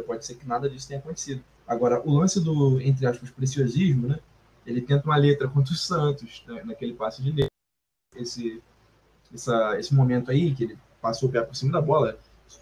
pode 0.03 0.25
ser 0.25 0.35
que 0.37 0.47
nada 0.47 0.69
disso 0.69 0.89
tenha 0.89 1.01
acontecido. 1.01 1.43
Agora, 1.67 2.01
o 2.07 2.13
lance 2.13 2.41
do, 2.41 2.81
entre 2.81 3.07
aspas, 3.07 3.31
preciosismo, 3.31 4.09
né? 4.09 4.19
Ele 4.67 4.81
tenta 4.81 5.07
uma 5.07 5.17
letra 5.17 5.49
contra 5.49 5.73
o 5.73 5.77
Santos, 5.77 6.45
né, 6.47 6.63
naquele 6.65 6.95
passe 6.95 7.23
de 7.23 7.31
letra. 7.31 7.51
Esse, 8.15 8.63
essa, 9.33 9.79
esse 9.79 9.95
momento 9.95 10.31
aí, 10.31 10.55
que 10.55 10.65
ele 10.65 10.79
passou 11.01 11.29
o 11.29 11.33
pé 11.33 11.43
por 11.43 11.55
cima 11.55 11.73
da 11.73 11.81
bola, 11.81 12.19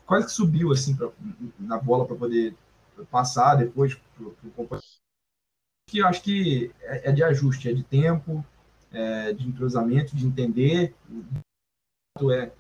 quase 0.07 0.27
que 0.27 0.33
subiu 0.33 0.73
assim 0.73 0.97
pra, 0.97 1.11
na 1.59 1.79
bola 1.79 2.07
para 2.07 2.17
poder 2.17 2.55
passar 3.11 3.57
depois 3.57 3.95
companheiro. 4.57 4.87
Que 5.89 5.99
eu 5.99 6.07
acho 6.07 6.23
que 6.23 6.73
é, 6.81 7.11
é, 7.11 7.13
de 7.13 7.23
ajuste, 7.23 7.69
é 7.69 7.73
de 7.73 7.83
tempo, 7.83 8.45
é 8.93 9.33
de 9.33 9.47
entrosamento, 9.47 10.17
de 10.17 10.27
entender. 10.27 10.95
O 12.21 12.31
é 12.31 12.53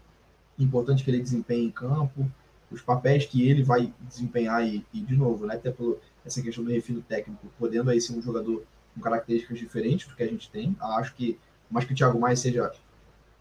importante 0.59 1.05
que 1.05 1.11
ele 1.11 1.23
desempenhe 1.23 1.67
em 1.67 1.71
campo 1.71 2.31
os 2.71 2.81
papéis 2.81 3.27
que 3.27 3.49
ele 3.49 3.63
vai 3.63 3.93
desempenhar 4.01 4.67
e, 4.67 4.85
e 4.93 5.01
de 5.01 5.17
novo, 5.17 5.47
né, 5.47 5.55
até 5.55 5.71
por 5.71 6.01
essa 6.25 6.43
questão 6.43 6.63
do 6.63 6.71
refino 6.71 7.03
técnico, 7.03 7.51
podendo 7.59 7.91
aí 7.91 8.01
ser 8.01 8.13
um 8.13 8.23
jogador 8.23 8.65
com 8.95 9.01
características 9.01 9.59
diferentes 9.59 10.07
do 10.07 10.15
que 10.15 10.23
a 10.23 10.27
gente 10.27 10.51
tem. 10.51 10.77
Acho 10.81 11.15
que, 11.15 11.39
mais 11.71 11.85
que 11.85 11.93
o 11.93 11.97
Thiago 11.97 12.21
Maia 12.21 12.37
seja 12.37 12.73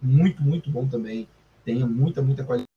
muito, 0.02 0.42
muito 0.42 0.72
bom 0.72 0.88
também, 0.88 1.28
tenha 1.64 1.86
muita, 1.86 2.22
muita 2.22 2.44
qualidade. 2.44 2.68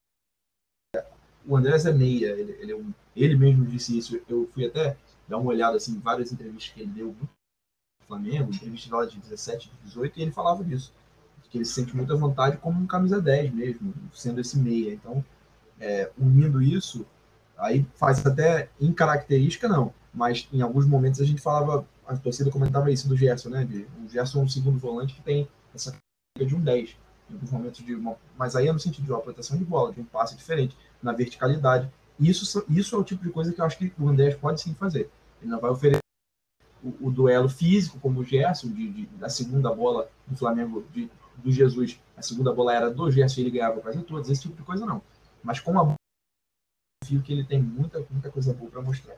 O 1.47 1.57
Andrés 1.57 1.87
é 1.87 1.93
meia, 1.93 2.31
ele, 2.33 2.53
ele, 2.61 2.73
é 2.73 2.77
um, 2.77 2.93
ele 3.17 3.37
mesmo 3.37 3.65
disse 3.65 3.97
isso. 3.97 4.21
Eu 4.29 4.49
fui 4.53 4.67
até 4.67 4.97
dar 5.29 5.39
uma 5.39 5.51
olhada 5.51 5.77
assim, 5.77 5.93
em 5.93 6.01
várias 6.01 6.33
entrevistas 6.33 6.73
que 6.73 6.81
ele 6.81 6.91
deu 6.91 7.17
no 7.21 7.29
Flamengo, 8.07 8.53
entrevistas 8.53 8.91
lá 8.91 9.07
de 9.07 9.19
17, 9.19 9.73
18, 9.85 10.19
e 10.19 10.23
ele 10.23 10.31
falava 10.31 10.63
disso. 10.63 10.93
Que 11.51 11.59
ele 11.59 11.65
se 11.65 11.75
sente 11.75 11.95
muita 11.95 12.17
vontade 12.17 12.57
como 12.57 12.81
um 12.81 12.87
camisa 12.87 13.21
10 13.21 13.53
mesmo, 13.53 13.93
sendo 14.15 14.41
esse 14.41 14.59
meia. 14.59 14.95
Então, 14.95 15.23
é, 15.83 16.09
unindo 16.17 16.63
isso, 16.63 17.05
aí 17.59 17.85
faz 17.97 18.25
até 18.25 18.71
em 18.81 18.93
característica, 18.93 19.69
não, 19.69 19.93
mas 20.15 20.49
em 20.53 20.63
alguns 20.63 20.87
momentos 20.87 21.21
a 21.21 21.25
gente 21.25 21.43
falava, 21.43 21.85
a 22.07 22.17
torcida 22.17 22.51
comentava 22.51 22.91
isso 22.91 23.09
do 23.09 23.17
Gerson, 23.17 23.49
né? 23.51 23.65
De, 23.65 23.87
o 24.05 24.09
Gerson 24.09 24.41
é 24.41 24.45
um 24.45 24.49
segundo 24.49 24.79
volante 24.79 25.15
que 25.15 25.21
tem 25.21 25.49
essa 25.75 25.91
característica 25.91 26.47
de 26.47 26.55
um 26.55 26.61
10, 26.61 26.97
em 27.31 27.35
alguns 27.35 27.51
momentos 27.51 27.85
de 27.85 27.95
uma, 27.95 28.17
mas 28.39 28.55
aí 28.55 28.69
é 28.69 28.73
no 28.73 28.79
sentido 28.79 29.05
de 29.05 29.11
uma 29.11 29.21
proteção 29.21 29.59
de 29.59 29.65
bola, 29.65 29.93
de 29.93 30.01
um 30.01 30.05
passe 30.05 30.37
diferente, 30.37 30.77
na 31.03 31.13
verticalidade. 31.13 31.91
Isso, 32.19 32.65
isso 32.69 32.95
é 32.95 32.99
o 32.99 33.05
tipo 33.05 33.25
de 33.25 33.31
coisa 33.31 33.53
que 33.53 33.61
eu 33.61 33.65
acho 33.65 33.77
que 33.77 33.93
o 33.99 34.09
Andrés 34.09 34.37
pode 34.37 34.61
sim 34.61 34.75
fazer. 34.75 35.11
Ele 35.41 35.51
não 35.51 35.61
vai 35.61 35.71
oferecer 35.71 36.03
o, 36.83 37.09
o 37.09 37.11
duelo 37.11 37.49
físico, 37.49 37.99
como 37.99 38.21
o 38.21 38.25
Gerson, 38.25 38.69
de, 38.69 38.89
de, 38.89 39.07
da 39.19 39.29
segunda 39.29 39.75
bola 39.75 40.09
do 40.29 40.37
Flamengo, 40.37 40.85
de, 40.93 41.11
do 41.43 41.51
Jesus, 41.51 41.99
a 42.17 42.23
segunda 42.23 42.53
bola 42.53 42.73
era 42.73 42.91
do 42.91 43.11
Gerson 43.11 43.41
e 43.41 43.45
ele 43.45 43.51
ganhava 43.51 43.81
quase 43.81 44.01
todas, 44.03 44.29
esse 44.29 44.43
tipo 44.43 44.55
de 44.55 44.63
coisa 44.63 44.87
não 44.87 45.03
mas 45.43 45.61
com 45.61 45.79
a 45.79 45.97
confio 47.03 47.23
que 47.23 47.33
ele 47.33 47.45
tem 47.45 47.61
muita, 47.61 48.05
muita 48.11 48.31
coisa 48.31 48.55
boa 48.55 48.71
para 48.71 48.83
mostrar. 48.83 49.17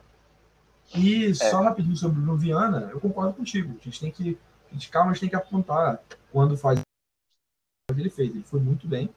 E 0.93 1.25
é. 1.25 1.33
só 1.33 1.61
rapidinho 1.61 1.95
sobre 1.95 2.19
o 2.19 2.21
Bruno 2.21 2.37
Viana, 2.37 2.89
eu 2.91 2.99
concordo 2.99 3.33
contigo. 3.33 3.75
A 3.79 3.83
gente 3.83 3.99
tem 3.99 4.11
que 4.11 4.37
criticar, 4.69 5.05
mas 5.05 5.19
tem 5.19 5.29
que 5.29 5.35
apontar 5.35 6.01
quando 6.31 6.57
faz 6.57 6.79
o 6.79 7.93
que 7.93 8.01
ele 8.01 8.09
fez. 8.09 8.29
Ele 8.29 8.43
foi 8.43 8.59
muito 8.59 8.87
bem. 8.87 9.09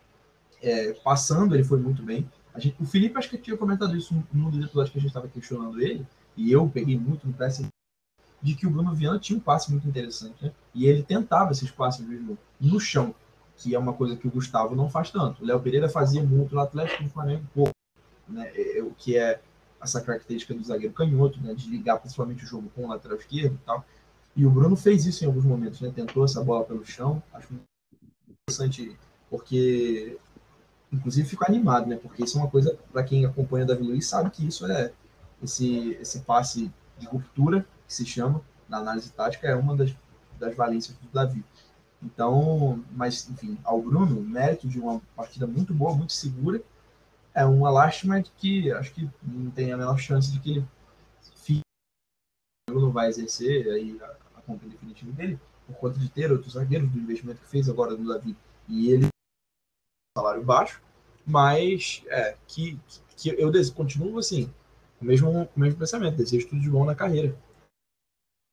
É, 0.63 0.93
passando, 1.05 1.55
ele 1.55 1.65
foi 1.65 1.79
muito 1.79 2.03
bem. 2.03 2.29
A 2.55 2.59
gente, 2.59 2.81
o 2.83 2.87
Felipe, 2.87 3.19
acho 3.19 3.31
que 3.31 3.39
tinha 3.39 3.57
comentado 3.57 3.97
isso 3.97 4.15
num 4.33 4.51
dos 4.51 4.65
episódios 4.65 4.91
que 4.91 4.99
a 4.99 5.01
gente 5.01 5.11
estava 5.11 5.29
questionando 5.29 5.81
ele, 5.81 6.07
e 6.37 6.51
eu 6.51 6.69
peguei 6.69 6.99
muito 6.99 7.27
no 7.27 7.33
press 7.33 7.63
de 8.43 8.55
que 8.55 8.67
o 8.67 8.71
Bruno 8.71 8.95
Viana 8.95 9.19
tinha 9.19 9.39
um 9.39 9.41
passe 9.41 9.71
muito 9.71 9.87
interessante, 9.87 10.45
né? 10.45 10.53
E 10.75 10.87
ele 10.87 11.03
tentava 11.03 11.53
esses 11.53 11.71
passes 11.71 12.05
mesmo 12.07 12.39
no 12.61 12.81
chão 12.81 13.15
que 13.59 13.75
é 13.75 13.79
uma 13.79 13.93
coisa 13.93 14.17
que 14.17 14.27
o 14.27 14.31
Gustavo 14.31 14.75
não 14.75 14.89
faz 14.89 15.11
tanto. 15.11 15.43
O 15.43 15.47
Léo 15.47 15.61
Pereira 15.61 15.89
fazia 15.89 16.23
muito 16.23 16.55
no 16.55 16.61
Atlético 16.61 17.03
do 17.03 17.11
Flamengo 17.11 17.45
pouco, 17.53 17.73
né? 18.29 18.51
É, 18.55 18.79
é, 18.79 18.83
o 18.83 18.93
que 18.93 19.19
é 19.19 19.41
essa 19.81 20.01
característica 20.01 20.55
do 20.55 20.63
zagueiro 20.63 20.95
canhoto, 20.95 21.41
né? 21.41 21.55
De 21.55 21.69
ligar 21.69 21.99
principalmente 21.99 22.45
o 22.45 22.47
jogo 22.47 22.71
com 22.75 22.85
o 22.85 22.89
lateral 22.89 23.19
esquerdo 23.19 23.55
e 23.55 23.67
tal. 23.67 23.85
E 24.37 24.47
o 24.47 24.51
Bruno 24.51 24.77
fez 24.77 25.05
isso 25.07 25.25
em 25.25 25.27
alguns 25.27 25.45
momentos, 25.45 25.81
né? 25.81 25.93
Tentou 25.95 26.25
essa 26.25 26.43
bola 26.43 26.65
pelo 26.65 26.85
chão. 26.85 27.21
Acho 27.33 27.49
interessante 28.31 28.97
porque, 29.29 30.17
inclusive, 30.93 31.29
fico 31.29 31.45
animado, 31.45 31.89
né? 31.89 31.97
Porque 31.97 32.23
isso 32.23 32.39
é 32.39 32.41
uma 32.41 32.51
coisa 32.51 32.79
para 32.93 33.03
quem 33.03 33.27
acompanha 33.27 33.67
Davi 33.67 33.83
Luiz 33.83 34.07
sabe 34.07 34.31
que 34.31 34.47
isso 34.47 34.67
é 34.71 34.93
esse 35.43 35.99
esse 36.01 36.21
passe 36.21 36.71
de 36.99 37.07
ruptura 37.07 37.67
que 37.87 37.95
se 37.95 38.07
chama 38.07 38.43
na 38.69 38.79
análise 38.79 39.11
tática 39.11 39.49
é 39.49 39.55
uma 39.57 39.75
das, 39.75 39.95
das 40.39 40.55
valências 40.55 40.97
do 40.99 41.09
Davi. 41.13 41.45
Então, 42.03 42.83
mas 42.93 43.29
enfim, 43.29 43.59
ao 43.65 43.83
Bruno, 43.83 44.21
mérito 44.21 44.69
de 44.69 44.79
uma 44.79 45.01
partida 45.17 45.47
muito 45.47 45.75
boa, 45.75 45.95
muito 45.95 46.13
segura. 46.13 46.63
É 47.35 47.45
uma 47.45 47.71
lástima 47.71 48.23
que 48.23 48.71
acho 48.73 48.93
que 48.95 49.09
não 49.23 49.51
tem 49.51 49.73
a 49.73 49.77
menor 49.77 49.99
chance 49.99 50.31
de 50.33 50.41
que 50.41 50.51
ele 50.51 50.69
fique. 51.45 51.63
não 52.71 52.91
vai 52.91 53.09
exercer 53.09 53.69
aí 53.69 53.99
a, 54.01 54.39
a 54.39 54.43
compra 54.43 54.69
definitiva 54.69 55.13
dele, 55.13 55.39
por 55.67 55.77
conta 55.77 55.99
de 55.99 56.09
ter 56.09 56.31
outros 56.31 56.55
zagueiros 56.55 56.91
do 56.91 56.99
investimento 56.99 57.41
que 57.41 57.49
fez 57.49 57.69
agora 57.69 57.97
do 57.97 58.07
Davi 58.07 58.37
e 58.69 58.93
ele 58.93 59.09
salário 60.17 60.43
baixo, 60.43 60.83
mas 61.25 62.03
é, 62.09 62.37
que, 62.47 62.79
que 63.17 63.31
eu 63.31 63.53
continuo 63.75 64.19
assim, 64.19 64.53
com 64.99 65.05
o 65.05 65.09
mesmo, 65.09 65.31
o 65.31 65.61
mesmo 65.61 65.79
pensamento, 65.79 66.17
desejo 66.17 66.49
tudo 66.49 66.61
de 66.61 66.71
bom 66.71 66.85
na 66.85 66.95
carreira. 66.95 67.37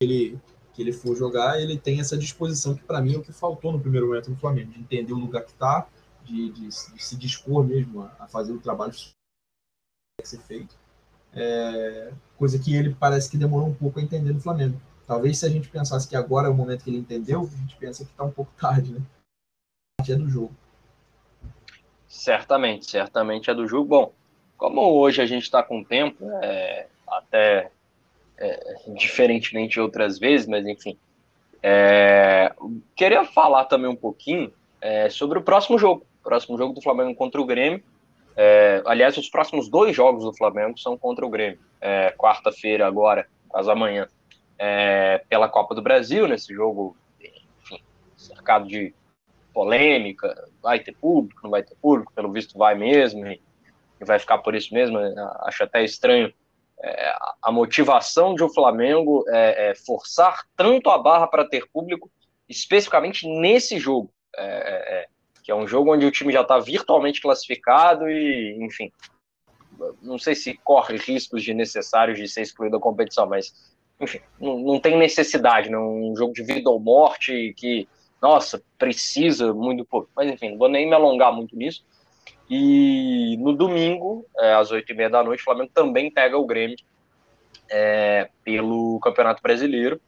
Ele 0.01 0.39
que 0.75 0.81
ele 0.81 0.91
for 0.91 1.15
jogar, 1.15 1.59
ele 1.59 1.77
tem 1.77 2.01
essa 2.01 2.17
disposição 2.17 2.75
que 2.75 2.83
para 2.83 3.01
mim 3.01 3.15
é 3.15 3.17
o 3.17 3.23
que 3.23 3.31
faltou 3.31 3.71
no 3.71 3.79
primeiro 3.79 4.07
momento 4.07 4.29
no 4.29 4.35
Flamengo, 4.35 4.71
de 4.71 4.79
entender 4.79 5.13
o 5.13 5.17
lugar 5.17 5.43
que 5.43 5.51
está, 5.51 5.88
de, 6.25 6.49
de, 6.49 6.67
de, 6.67 7.03
se 7.03 7.15
dispor 7.15 7.63
mesmo 7.63 8.01
a, 8.01 8.13
a, 8.19 8.27
fazer 8.27 8.51
o 8.51 8.59
trabalho 8.59 8.91
que 8.91 9.05
tem 9.05 10.23
que 10.23 10.27
ser 10.27 10.39
feito. 10.39 10.75
É, 11.33 12.11
coisa 12.38 12.59
que 12.59 12.75
ele 12.75 12.93
parece 12.93 13.31
que 13.31 13.38
demorou 13.38 13.69
um 13.69 13.73
pouco 13.73 13.99
a 13.99 14.03
entender 14.03 14.33
no 14.33 14.41
Flamengo. 14.41 14.79
Talvez 15.07 15.38
se 15.38 15.45
a 15.45 15.49
gente 15.49 15.69
pensasse 15.69 16.07
que 16.07 16.15
agora 16.15 16.47
é 16.47 16.51
o 16.51 16.53
momento 16.53 16.83
que 16.83 16.89
ele 16.89 16.97
entendeu, 16.97 17.41
a 17.41 17.57
gente 17.57 17.77
pensa 17.77 18.03
que 18.03 18.11
está 18.11 18.23
um 18.23 18.31
pouco 18.31 18.51
tarde, 18.59 18.91
né? 18.91 19.01
É 20.07 20.15
do 20.15 20.29
jogo. 20.29 20.53
Certamente, 22.07 22.89
certamente 22.89 23.49
é 23.49 23.53
do 23.53 23.67
jogo. 23.67 23.88
Bom, 23.88 24.13
como 24.57 24.81
hoje 24.99 25.21
a 25.21 25.25
gente 25.25 25.43
está 25.43 25.63
com 25.63 25.83
tempo, 25.83 26.29
é, 26.43 26.88
até 27.07 27.71
é, 28.37 28.75
diferentemente 28.95 29.73
de 29.73 29.81
outras 29.81 30.19
vezes, 30.19 30.47
mas 30.47 30.65
enfim. 30.65 30.97
É, 31.61 32.53
queria 32.95 33.23
falar 33.25 33.65
também 33.65 33.89
um 33.89 33.95
pouquinho 33.95 34.53
é, 34.81 35.09
sobre 35.09 35.39
o 35.39 35.41
próximo 35.41 35.77
jogo. 35.77 36.05
O 36.21 36.23
próximo 36.23 36.57
jogo 36.57 36.73
do 36.73 36.81
Flamengo 36.81 37.15
contra 37.15 37.41
o 37.41 37.45
Grêmio. 37.45 37.83
É, 38.35 38.83
aliás, 38.85 39.17
os 39.17 39.29
próximos 39.29 39.69
dois 39.69 39.95
jogos 39.95 40.23
do 40.23 40.35
Flamengo 40.35 40.77
são 40.77 40.97
contra 40.97 41.25
o 41.25 41.29
Grêmio. 41.29 41.59
É, 41.79 42.11
quarta-feira, 42.11 42.85
agora, 42.85 43.27
quase 43.47 43.69
amanhã, 43.71 44.07
pela 45.29 45.47
Copa 45.49 45.75
do 45.75 45.81
Brasil, 45.81 46.27
nesse 46.27 46.53
jogo, 46.53 46.95
enfim, 47.21 47.81
cercado 48.17 48.67
de 48.67 48.93
polêmica. 49.53 50.49
Vai 50.61 50.79
ter 50.79 50.93
público, 50.95 51.41
não 51.43 51.51
vai 51.51 51.63
ter 51.63 51.75
público, 51.75 52.11
pelo 52.13 52.31
visto 52.31 52.57
vai 52.57 52.75
mesmo, 52.75 53.25
e 53.25 53.39
vai 54.01 54.19
ficar 54.19 54.39
por 54.39 54.55
isso 54.55 54.73
mesmo. 54.73 54.97
Acho 55.43 55.63
até 55.63 55.83
estranho 55.83 56.33
é, 56.81 57.13
a 57.41 57.51
motivação 57.51 58.35
de 58.35 58.43
o 58.43 58.47
um 58.47 58.53
Flamengo 58.53 59.23
é, 59.27 59.69
é, 59.69 59.75
forçar 59.75 60.45
tanto 60.55 60.89
a 60.89 60.97
barra 60.97 61.27
para 61.27 61.47
ter 61.47 61.67
público, 61.71 62.09
especificamente 62.47 63.27
nesse 63.27 63.79
jogo, 63.79 64.11
é, 64.35 64.45
é, 64.45 64.99
é, 64.99 65.07
que 65.43 65.51
é 65.51 65.55
um 65.55 65.67
jogo 65.67 65.93
onde 65.93 66.05
o 66.05 66.11
time 66.11 66.33
já 66.33 66.41
está 66.41 66.59
virtualmente 66.59 67.21
classificado 67.21 68.09
e, 68.09 68.57
enfim, 68.61 68.91
não 70.01 70.17
sei 70.17 70.35
se 70.35 70.55
corre 70.63 70.97
riscos 70.97 71.43
de 71.43 71.53
necessários 71.53 72.17
de 72.17 72.27
ser 72.27 72.41
excluído 72.41 72.77
da 72.77 72.81
competição, 72.81 73.27
mas 73.27 73.53
enfim, 73.99 74.19
não, 74.39 74.59
não 74.59 74.79
tem 74.79 74.97
necessidade, 74.97 75.69
né? 75.69 75.77
um 75.77 76.13
jogo 76.15 76.33
de 76.33 76.43
vida 76.43 76.69
ou 76.69 76.79
morte 76.79 77.53
que, 77.55 77.88
nossa, 78.21 78.61
precisa 78.77 79.53
muito 79.53 79.85
pouco. 79.85 80.09
Mas 80.15 80.31
enfim, 80.31 80.51
não 80.51 80.57
vou 80.57 80.69
nem 80.69 80.88
me 80.88 80.93
alongar 80.93 81.33
muito 81.33 81.55
nisso. 81.55 81.85
E 82.49 83.38
no 83.38 83.53
domingo, 83.53 84.25
é, 84.38 84.53
às 84.53 84.71
oito 84.71 84.91
e 84.91 84.95
meia 84.95 85.10
da 85.10 85.23
noite, 85.23 85.41
o 85.41 85.43
Flamengo 85.43 85.71
também 85.73 86.12
pega 86.12 86.38
o 86.38 86.45
Grêmio 86.45 86.77
é, 87.69 88.29
pelo 88.43 88.99
Campeonato 88.99 89.41
Brasileiro. 89.41 89.99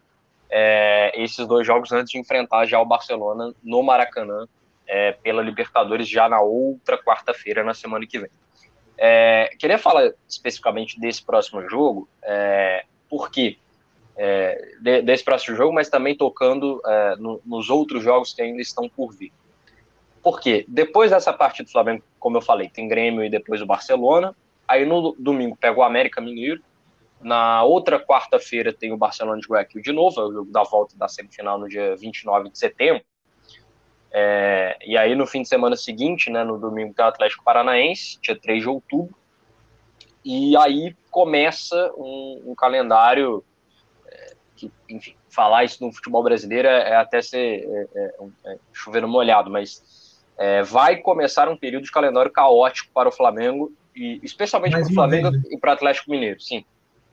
É, 0.49 1.11
esses 1.21 1.45
dois 1.47 1.65
jogos 1.65 1.91
antes 1.91 2.11
de 2.11 2.19
enfrentar 2.19 2.65
já 2.65 2.79
o 2.79 2.85
Barcelona 2.85 3.53
no 3.61 3.83
Maracanã 3.83 4.47
é, 4.87 5.11
pela 5.11 5.41
Libertadores 5.41 6.07
já 6.07 6.29
na 6.29 6.39
outra 6.39 6.97
quarta-feira, 6.97 7.63
na 7.63 7.73
semana 7.73 8.05
que 8.05 8.19
vem. 8.19 8.29
É, 8.97 9.49
queria 9.59 9.77
falar 9.77 10.11
especificamente 10.27 10.99
desse 10.99 11.23
próximo 11.23 11.67
jogo, 11.69 12.07
é, 12.23 12.85
porque 13.09 13.57
de, 14.81 15.03
desse 15.03 15.23
próximo 15.23 15.55
jogo, 15.55 15.71
mas 15.73 15.89
também 15.89 16.17
tocando 16.17 16.81
no, 17.19 17.39
nos 17.45 17.69
outros 17.69 18.01
jogos 18.01 18.33
que 18.33 18.41
ainda 18.41 18.59
estão 18.59 18.89
por 18.89 19.13
vir. 19.13 19.31
Porque 20.27 20.65
depois 20.67 21.11
dessa 21.11 21.31
partida 21.31 21.69
do 21.69 21.71
Flamengo, 21.71 22.03
como 22.19 22.35
eu 22.35 22.41
falei, 22.41 22.67
tem 22.67 22.85
Grêmio 22.85 23.23
e 23.23 23.29
depois 23.29 23.61
o 23.61 23.65
Barcelona. 23.65 24.35
Aí 24.67 24.85
no 24.85 25.15
domingo 25.17 25.55
pega 25.55 25.79
o 25.79 25.83
América 25.83 26.19
Mineiro. 26.19 26.61
Na 27.21 27.63
outra 27.63 27.97
quarta-feira 27.97 28.73
tem 28.73 28.91
o 28.91 28.97
Barcelona 28.97 29.39
de 29.39 29.47
Guayaquil 29.47 29.81
de 29.81 29.93
novo, 29.93 30.19
é 30.19 30.25
o 30.25 30.33
jogo 30.33 30.51
da 30.51 30.63
volta 30.63 30.97
da 30.97 31.07
semifinal 31.07 31.57
no 31.57 31.69
dia 31.69 31.95
29 31.95 32.49
de 32.49 32.59
setembro. 32.59 33.01
É, 34.11 34.77
e 34.85 34.97
aí 34.97 35.15
no 35.15 35.25
fim 35.25 35.43
de 35.43 35.47
semana 35.47 35.77
seguinte, 35.77 36.29
né, 36.29 36.43
no 36.43 36.59
domingo 36.59 36.93
tem 36.93 37.05
o 37.05 37.07
Atlético 37.07 37.45
Paranaense, 37.45 38.19
dia 38.21 38.37
3 38.37 38.63
de 38.63 38.67
outubro. 38.67 39.15
E 40.25 40.57
aí 40.57 40.93
começa 41.09 41.89
um, 41.95 42.43
um 42.47 42.53
calendário 42.53 43.45
é, 44.05 44.35
que, 44.57 44.69
enfim, 44.89 45.15
falar 45.29 45.63
isso 45.63 45.81
no 45.85 45.93
futebol 45.93 46.21
brasileiro 46.21 46.67
é, 46.67 46.89
é 46.89 46.95
até 46.97 47.21
ser 47.21 47.63
é, 47.63 47.87
é, 47.95 48.15
é 48.51 48.57
chover 48.73 49.01
no 49.01 49.07
molhado, 49.07 49.49
mas 49.49 50.06
é, 50.37 50.61
vai 50.63 50.97
começar 50.97 51.49
um 51.49 51.57
período 51.57 51.83
de 51.83 51.91
calendário 51.91 52.31
caótico 52.31 52.91
para 52.93 53.09
o 53.09 53.11
Flamengo, 53.11 53.73
e 53.95 54.19
especialmente 54.23 54.73
para 54.73 54.83
o 54.83 54.93
Flamengo 54.93 55.31
vez. 55.31 55.43
e 55.49 55.57
para 55.57 55.71
o 55.71 55.73
Atlético 55.73 56.11
Mineiro, 56.11 56.39
sim. 56.39 56.63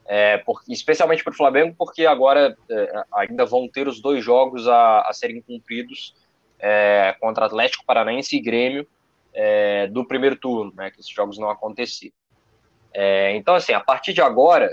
É, 0.07 0.37
porque, 0.39 0.71
especialmente 0.71 1.25
para 1.25 1.33
o 1.33 1.37
Flamengo, 1.37 1.75
porque 1.79 2.05
agora 2.05 2.55
é, 2.71 3.05
ainda 3.15 3.47
vão 3.47 3.67
ter 3.67 3.89
os 3.89 4.01
dois 4.01 4.23
jogos 4.23 4.69
a, 4.69 5.01
a 5.01 5.13
serem 5.15 5.41
cumpridos 5.41 6.15
é, 6.59 7.17
contra 7.19 7.47
Atlético 7.47 7.87
Paranaense 7.87 8.37
e 8.37 8.41
Grêmio 8.41 8.87
é, 9.33 9.87
do 9.87 10.05
primeiro 10.05 10.37
turno, 10.37 10.73
né, 10.77 10.91
que 10.91 11.01
esses 11.01 11.11
jogos 11.11 11.39
não 11.39 11.49
aconteciam. 11.49 12.13
É, 12.93 13.35
então, 13.35 13.55
assim, 13.55 13.73
a 13.73 13.81
partir 13.81 14.13
de 14.13 14.21
agora, 14.21 14.71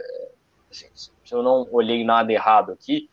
assim, 0.70 0.88
se 0.94 1.12
eu 1.32 1.42
não 1.42 1.66
olhei 1.72 2.04
nada 2.04 2.32
errado 2.32 2.74
aqui, 2.74 3.10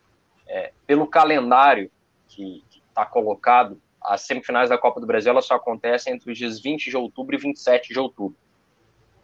é, 0.46 0.72
pelo 0.86 1.06
calendário 1.06 1.90
que 2.28 2.64
está 2.88 3.06
colocado, 3.06 3.80
as 4.02 4.22
semifinais 4.22 4.68
da 4.68 4.78
Copa 4.78 5.00
do 5.00 5.06
Brasil 5.06 5.30
elas 5.30 5.46
só 5.46 5.54
acontecem 5.54 6.14
entre 6.14 6.30
os 6.30 6.38
dias 6.38 6.60
20 6.60 6.90
de 6.90 6.96
outubro 6.96 7.34
e 7.34 7.38
27 7.38 7.92
de 7.92 7.98
outubro. 7.98 8.36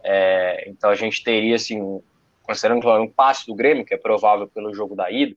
É, 0.03 0.69
então 0.69 0.89
a 0.89 0.95
gente 0.95 1.23
teria, 1.23 1.55
assim, 1.55 2.01
considerando 2.43 2.81
que 2.81 2.87
um 2.87 3.09
passe 3.09 3.47
do 3.47 3.55
Grêmio, 3.55 3.85
que 3.85 3.93
é 3.93 3.97
provável 3.97 4.47
pelo 4.47 4.73
jogo 4.73 4.95
da 4.95 5.09
ida, 5.09 5.35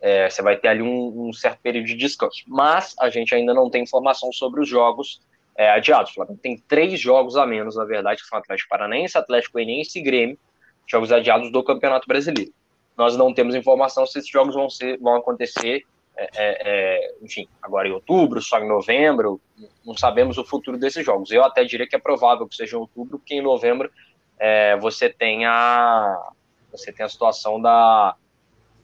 é, 0.00 0.30
você 0.30 0.42
vai 0.42 0.56
ter 0.56 0.68
ali 0.68 0.82
um, 0.82 1.28
um, 1.28 1.32
certo 1.32 1.60
período 1.60 1.86
de 1.86 1.96
descanso. 1.96 2.44
Mas 2.46 2.94
a 3.00 3.08
gente 3.08 3.34
ainda 3.34 3.52
não 3.52 3.68
tem 3.68 3.82
informação 3.82 4.32
sobre 4.32 4.60
os 4.60 4.68
jogos 4.68 5.20
é, 5.56 5.70
adiados. 5.70 6.12
O 6.12 6.14
Flamengo 6.14 6.38
tem 6.40 6.58
três 6.68 7.00
jogos 7.00 7.36
a 7.36 7.46
menos, 7.46 7.76
na 7.76 7.84
verdade, 7.84 8.22
que 8.22 8.28
são 8.28 8.38
Atlético 8.38 8.68
Paranaense, 8.68 9.18
Atlético 9.18 9.54
Goianiense 9.54 9.98
e 9.98 10.02
Grêmio, 10.02 10.38
jogos 10.86 11.10
adiados 11.10 11.50
do 11.50 11.64
Campeonato 11.64 12.06
Brasileiro. 12.06 12.52
Nós 12.96 13.16
não 13.16 13.34
temos 13.34 13.54
informação 13.54 14.06
se 14.06 14.18
esses 14.18 14.30
jogos 14.30 14.54
vão, 14.54 14.70
ser, 14.70 14.98
vão 14.98 15.16
acontecer, 15.16 15.82
é, 16.16 16.30
é, 16.34 16.56
é 16.64 17.14
enfim, 17.22 17.48
agora 17.60 17.88
em 17.88 17.92
outubro, 17.92 18.40
só 18.40 18.58
em 18.58 18.68
novembro, 18.68 19.40
não 19.84 19.96
sabemos 19.96 20.38
o 20.38 20.44
futuro 20.44 20.78
desses 20.78 21.04
jogos. 21.04 21.30
Eu 21.30 21.44
até 21.44 21.64
diria 21.64 21.86
que 21.86 21.96
é 21.96 21.98
provável 21.98 22.46
que 22.48 22.56
seja 22.56 22.76
em 22.76 22.80
outubro, 22.80 23.18
porque 23.18 23.34
em 23.34 23.42
novembro 23.42 23.90
é, 24.38 24.76
você 24.76 25.08
tem 25.08 25.46
a 25.46 26.32
você 26.70 26.92
tem 26.92 27.06
a 27.06 27.08
situação 27.08 27.60
da, 27.60 28.14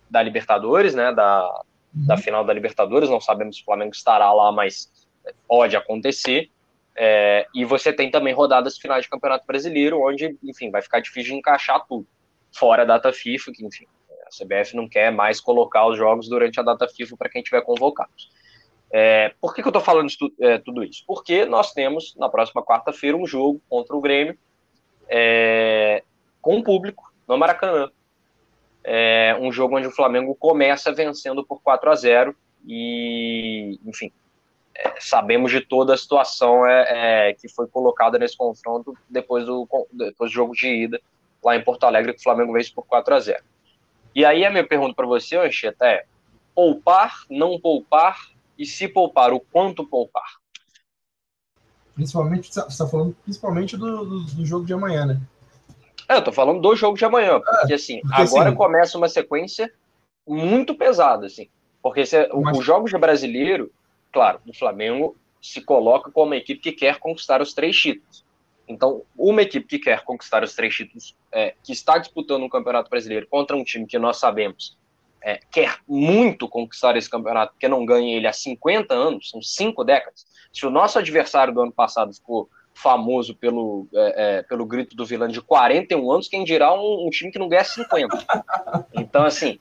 da 0.09 0.23
Libertadores, 0.23 0.95
né, 0.95 1.13
da, 1.13 1.63
da 1.93 2.15
uhum. 2.15 2.21
final 2.21 2.45
da 2.45 2.53
Libertadores, 2.53 3.11
não 3.11 3.21
sabemos 3.21 3.57
se 3.57 3.63
o 3.63 3.65
Flamengo 3.67 3.93
estará 3.93 4.33
lá, 4.33 4.51
mas 4.51 4.91
pode 5.47 5.77
acontecer, 5.77 6.51
é, 6.97 7.47
e 7.55 7.65
você 7.65 7.93
tem 7.93 8.11
também 8.11 8.33
rodadas 8.33 8.79
finais 8.79 9.05
de 9.05 9.11
Campeonato 9.11 9.47
Brasileiro, 9.47 10.03
onde, 10.03 10.37
enfim, 10.43 10.71
vai 10.71 10.83
ficar 10.83 11.01
difícil 11.01 11.33
de 11.33 11.39
encaixar 11.39 11.85
tudo, 11.87 12.07
fora 12.55 12.83
a 12.83 12.87
data 12.87 13.13
FIFA, 13.13 13.53
que, 13.53 13.65
enfim, 13.65 13.87
a 14.33 14.45
CBF 14.45 14.75
não 14.75 14.89
quer 14.89 15.13
mais 15.13 15.41
colocar 15.41 15.87
os 15.87 15.97
jogos 15.97 16.29
durante 16.29 16.59
a 16.59 16.63
data 16.63 16.89
FIFA 16.89 17.17
para 17.17 17.29
quem 17.29 17.43
tiver 17.43 17.63
convocado. 17.63 18.11
É, 18.91 19.35
por 19.41 19.55
que, 19.55 19.63
que 19.63 19.69
eu 19.69 19.71
estou 19.71 19.83
falando 19.83 20.09
isso, 20.09 20.33
é, 20.41 20.59
tudo 20.59 20.83
isso? 20.85 21.03
Porque 21.07 21.45
nós 21.47 21.73
temos, 21.73 22.15
na 22.17 22.29
próxima 22.29 22.63
quarta-feira, 22.63 23.17
um 23.17 23.27
jogo 23.27 23.61
contra 23.69 23.97
o 23.97 24.01
Grêmio, 24.01 24.37
é, 25.09 26.03
com 26.41 26.59
o 26.59 26.65
público 26.65 27.13
no 27.27 27.39
Maracanã. 27.39 27.91
É 28.85 29.37
um 29.41 29.53
jogo 29.53 29.77
onde 29.77 29.87
o 29.87 29.93
Flamengo 29.93 30.35
começa 30.35 30.93
vencendo 30.93 31.45
por 31.45 31.63
4 31.63 31.91
a 31.91 31.95
0 31.95 32.37
e, 32.67 33.79
enfim, 33.85 34.13
é, 34.75 34.95
sabemos 35.01 35.51
de 35.53 35.61
toda 35.61 35.95
a 35.95 35.97
situação 35.97 36.67
é, 36.67 37.29
é, 37.29 37.35
que 37.35 37.49
foi 37.49 37.67
colocada 37.69 38.19
nesse 38.19 38.37
confronto 38.37 38.97
depois 39.09 39.47
do, 39.47 39.69
depois 39.93 40.31
do 40.31 40.35
jogo 40.35 40.53
de 40.55 40.67
ida 40.67 41.01
lá 41.45 41.57
em 41.57 41.65
Porto 41.65 41.85
Alegre, 41.85 42.13
que 42.13 42.21
o 42.21 42.23
Flamengo 42.23 42.53
vence 42.53 42.73
por 42.73 42.85
4 42.87 43.15
a 43.15 43.21
0 43.21 43.45
E 44.15 44.25
aí 44.25 44.45
a 44.45 44.51
minha 44.51 44.67
pergunta 44.67 44.95
para 44.95 45.07
você, 45.07 45.37
Anchieta, 45.37 45.87
é 45.87 46.05
poupar, 46.55 47.25
não 47.31 47.59
poupar, 47.59 48.31
e 48.59 48.67
se 48.67 48.87
poupar, 48.87 49.33
o 49.33 49.41
quanto 49.41 49.87
poupar? 49.87 50.41
Principalmente, 51.95 52.53
você 52.53 52.61
está 52.61 52.87
falando 52.87 53.17
principalmente 53.23 53.77
do, 53.77 54.05
do, 54.05 54.25
do, 54.25 54.47
jogo 54.47 54.65
de 54.65 54.73
amanhã, 54.73 55.05
né? 55.05 55.21
É, 56.09 56.17
eu 56.17 56.25
tô 56.25 56.33
falando 56.33 56.61
do 56.61 56.77
jogo 56.77 56.97
de 56.97 57.05
amanhã, 57.05 57.41
porque 57.41 57.75
assim, 57.75 58.01
porque, 58.01 58.23
agora 58.23 58.49
assim, 58.49 58.57
começa 58.57 58.99
uma 58.99 59.09
sequência 59.09 59.73
muito 60.27 60.75
pesada, 60.75 61.27
assim. 61.27 61.49
Porque 61.83 62.07
se, 62.07 62.29
mas... 62.35 62.59
os 62.59 62.65
jogos 62.65 62.91
de 62.91 62.99
brasileiro, 62.99 63.71
claro, 64.13 64.41
o 64.47 64.55
Flamengo 64.55 65.17
se 65.41 65.61
coloca 65.61 66.11
como 66.11 66.27
uma 66.27 66.37
equipe 66.37 66.61
que 66.61 66.73
quer 66.73 66.99
conquistar 66.99 67.43
os 67.43 67.53
três 67.53 67.77
títulos. 67.77 68.25
Então, 68.73 69.03
uma 69.17 69.43
equipe 69.43 69.67
que 69.67 69.79
quer 69.79 70.05
conquistar 70.05 70.43
os 70.43 70.55
três 70.55 70.75
títulos, 70.75 71.15
é, 71.31 71.55
que 71.63 71.73
está 71.73 71.99
disputando 71.99 72.43
um 72.43 72.49
campeonato 72.49 72.91
brasileiro 72.91 73.27
contra 73.29 73.57
um 73.57 73.65
time 73.65 73.87
que 73.87 73.99
nós 73.99 74.19
sabemos 74.19 74.77
é, 75.23 75.41
quer 75.51 75.77
muito 75.89 76.49
conquistar 76.49 76.97
esse 76.97 77.09
campeonato, 77.09 77.53
porque 77.53 77.69
não 77.69 77.87
ganha 77.87 78.17
ele 78.17 78.27
há 78.27 78.33
50 78.33 78.93
anos, 78.93 79.31
são 79.31 79.41
cinco 79.41 79.85
décadas. 79.85 80.27
Se 80.53 80.67
o 80.67 80.71
nosso 80.71 80.99
adversário 80.99 81.55
do 81.55 81.63
ano 81.63 81.73
passado 81.73 82.13
ficou 82.13 82.51
famoso 82.75 83.35
pelo, 83.35 83.87
é, 83.95 84.39
é, 84.39 84.43
pelo 84.43 84.67
grito 84.67 84.97
do 84.97 85.07
vilão 85.07 85.29
de 85.29 85.41
41 85.41 86.11
anos, 86.11 86.29
quem 86.29 86.43
dirá 86.43 86.75
um, 86.75 87.07
um 87.07 87.11
time 87.11 87.31
que 87.31 87.39
não 87.39 87.49
ganha 87.49 87.65
50. 87.65 88.19
Então, 88.95 89.25
assim, 89.25 89.59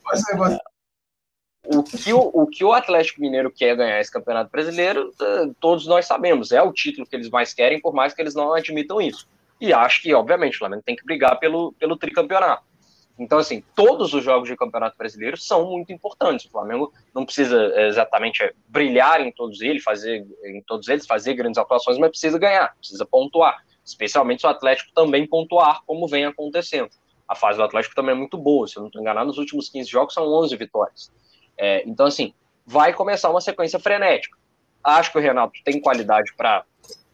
o 1.66 1.82
que 1.82 2.12
o, 2.12 2.30
o 2.32 2.46
que 2.46 2.64
o 2.64 2.72
Atlético 2.72 3.20
Mineiro 3.20 3.50
quer 3.50 3.76
ganhar 3.76 4.00
esse 4.00 4.10
campeonato 4.10 4.50
brasileiro, 4.50 5.12
todos 5.60 5.86
nós 5.86 6.06
sabemos, 6.06 6.52
é 6.52 6.60
o 6.60 6.72
título 6.72 7.06
que 7.06 7.14
eles 7.14 7.30
mais 7.30 7.54
querem, 7.54 7.80
por 7.80 7.94
mais 7.94 8.12
que 8.12 8.20
eles 8.20 8.34
não 8.34 8.52
admitam 8.52 9.00
isso. 9.00 9.28
E 9.60 9.72
acho 9.72 10.02
que, 10.02 10.12
obviamente, 10.12 10.56
o 10.56 10.58
Flamengo 10.58 10.82
tem 10.84 10.96
que 10.96 11.04
brigar 11.04 11.38
pelo, 11.38 11.72
pelo 11.74 11.96
tricampeonato. 11.96 12.64
Então, 13.18 13.38
assim, 13.38 13.62
todos 13.76 14.12
os 14.14 14.24
jogos 14.24 14.48
de 14.48 14.56
Campeonato 14.56 14.96
Brasileiro 14.96 15.36
são 15.36 15.70
muito 15.70 15.92
importantes. 15.92 16.46
O 16.46 16.50
Flamengo 16.50 16.92
não 17.14 17.24
precisa 17.24 17.72
é, 17.76 17.86
exatamente 17.86 18.42
é, 18.42 18.52
brilhar 18.66 19.20
em 19.20 19.30
todos 19.30 19.60
eles, 19.60 19.82
fazer 19.84 20.26
em 20.44 20.60
todos 20.62 20.88
eles, 20.88 21.06
fazer 21.06 21.34
grandes 21.34 21.58
atuações, 21.58 21.98
mas 21.98 22.10
precisa 22.10 22.38
ganhar, 22.38 22.74
precisa 22.76 23.06
pontuar. 23.06 23.64
Especialmente 23.84 24.40
se 24.40 24.46
o 24.46 24.50
Atlético 24.50 24.90
também 24.92 25.26
pontuar, 25.26 25.82
como 25.86 26.08
vem 26.08 26.24
acontecendo. 26.24 26.90
A 27.28 27.34
fase 27.36 27.58
do 27.58 27.64
Atlético 27.64 27.94
também 27.94 28.14
é 28.14 28.18
muito 28.18 28.36
boa. 28.36 28.66
Se 28.66 28.76
eu 28.76 28.80
não 28.80 28.88
estou 28.88 29.00
enganado, 29.00 29.28
nos 29.28 29.38
últimos 29.38 29.68
15 29.68 29.88
jogos 29.88 30.14
são 30.14 30.26
11 30.26 30.56
vitórias. 30.56 31.12
É, 31.58 31.82
então, 31.86 32.06
assim, 32.06 32.34
vai 32.66 32.92
começar 32.92 33.30
uma 33.30 33.40
sequência 33.40 33.78
frenética. 33.78 34.36
Acho 34.82 35.12
que 35.12 35.18
o 35.18 35.20
Renato 35.20 35.52
tem 35.64 35.80
qualidade 35.80 36.32
para 36.36 36.64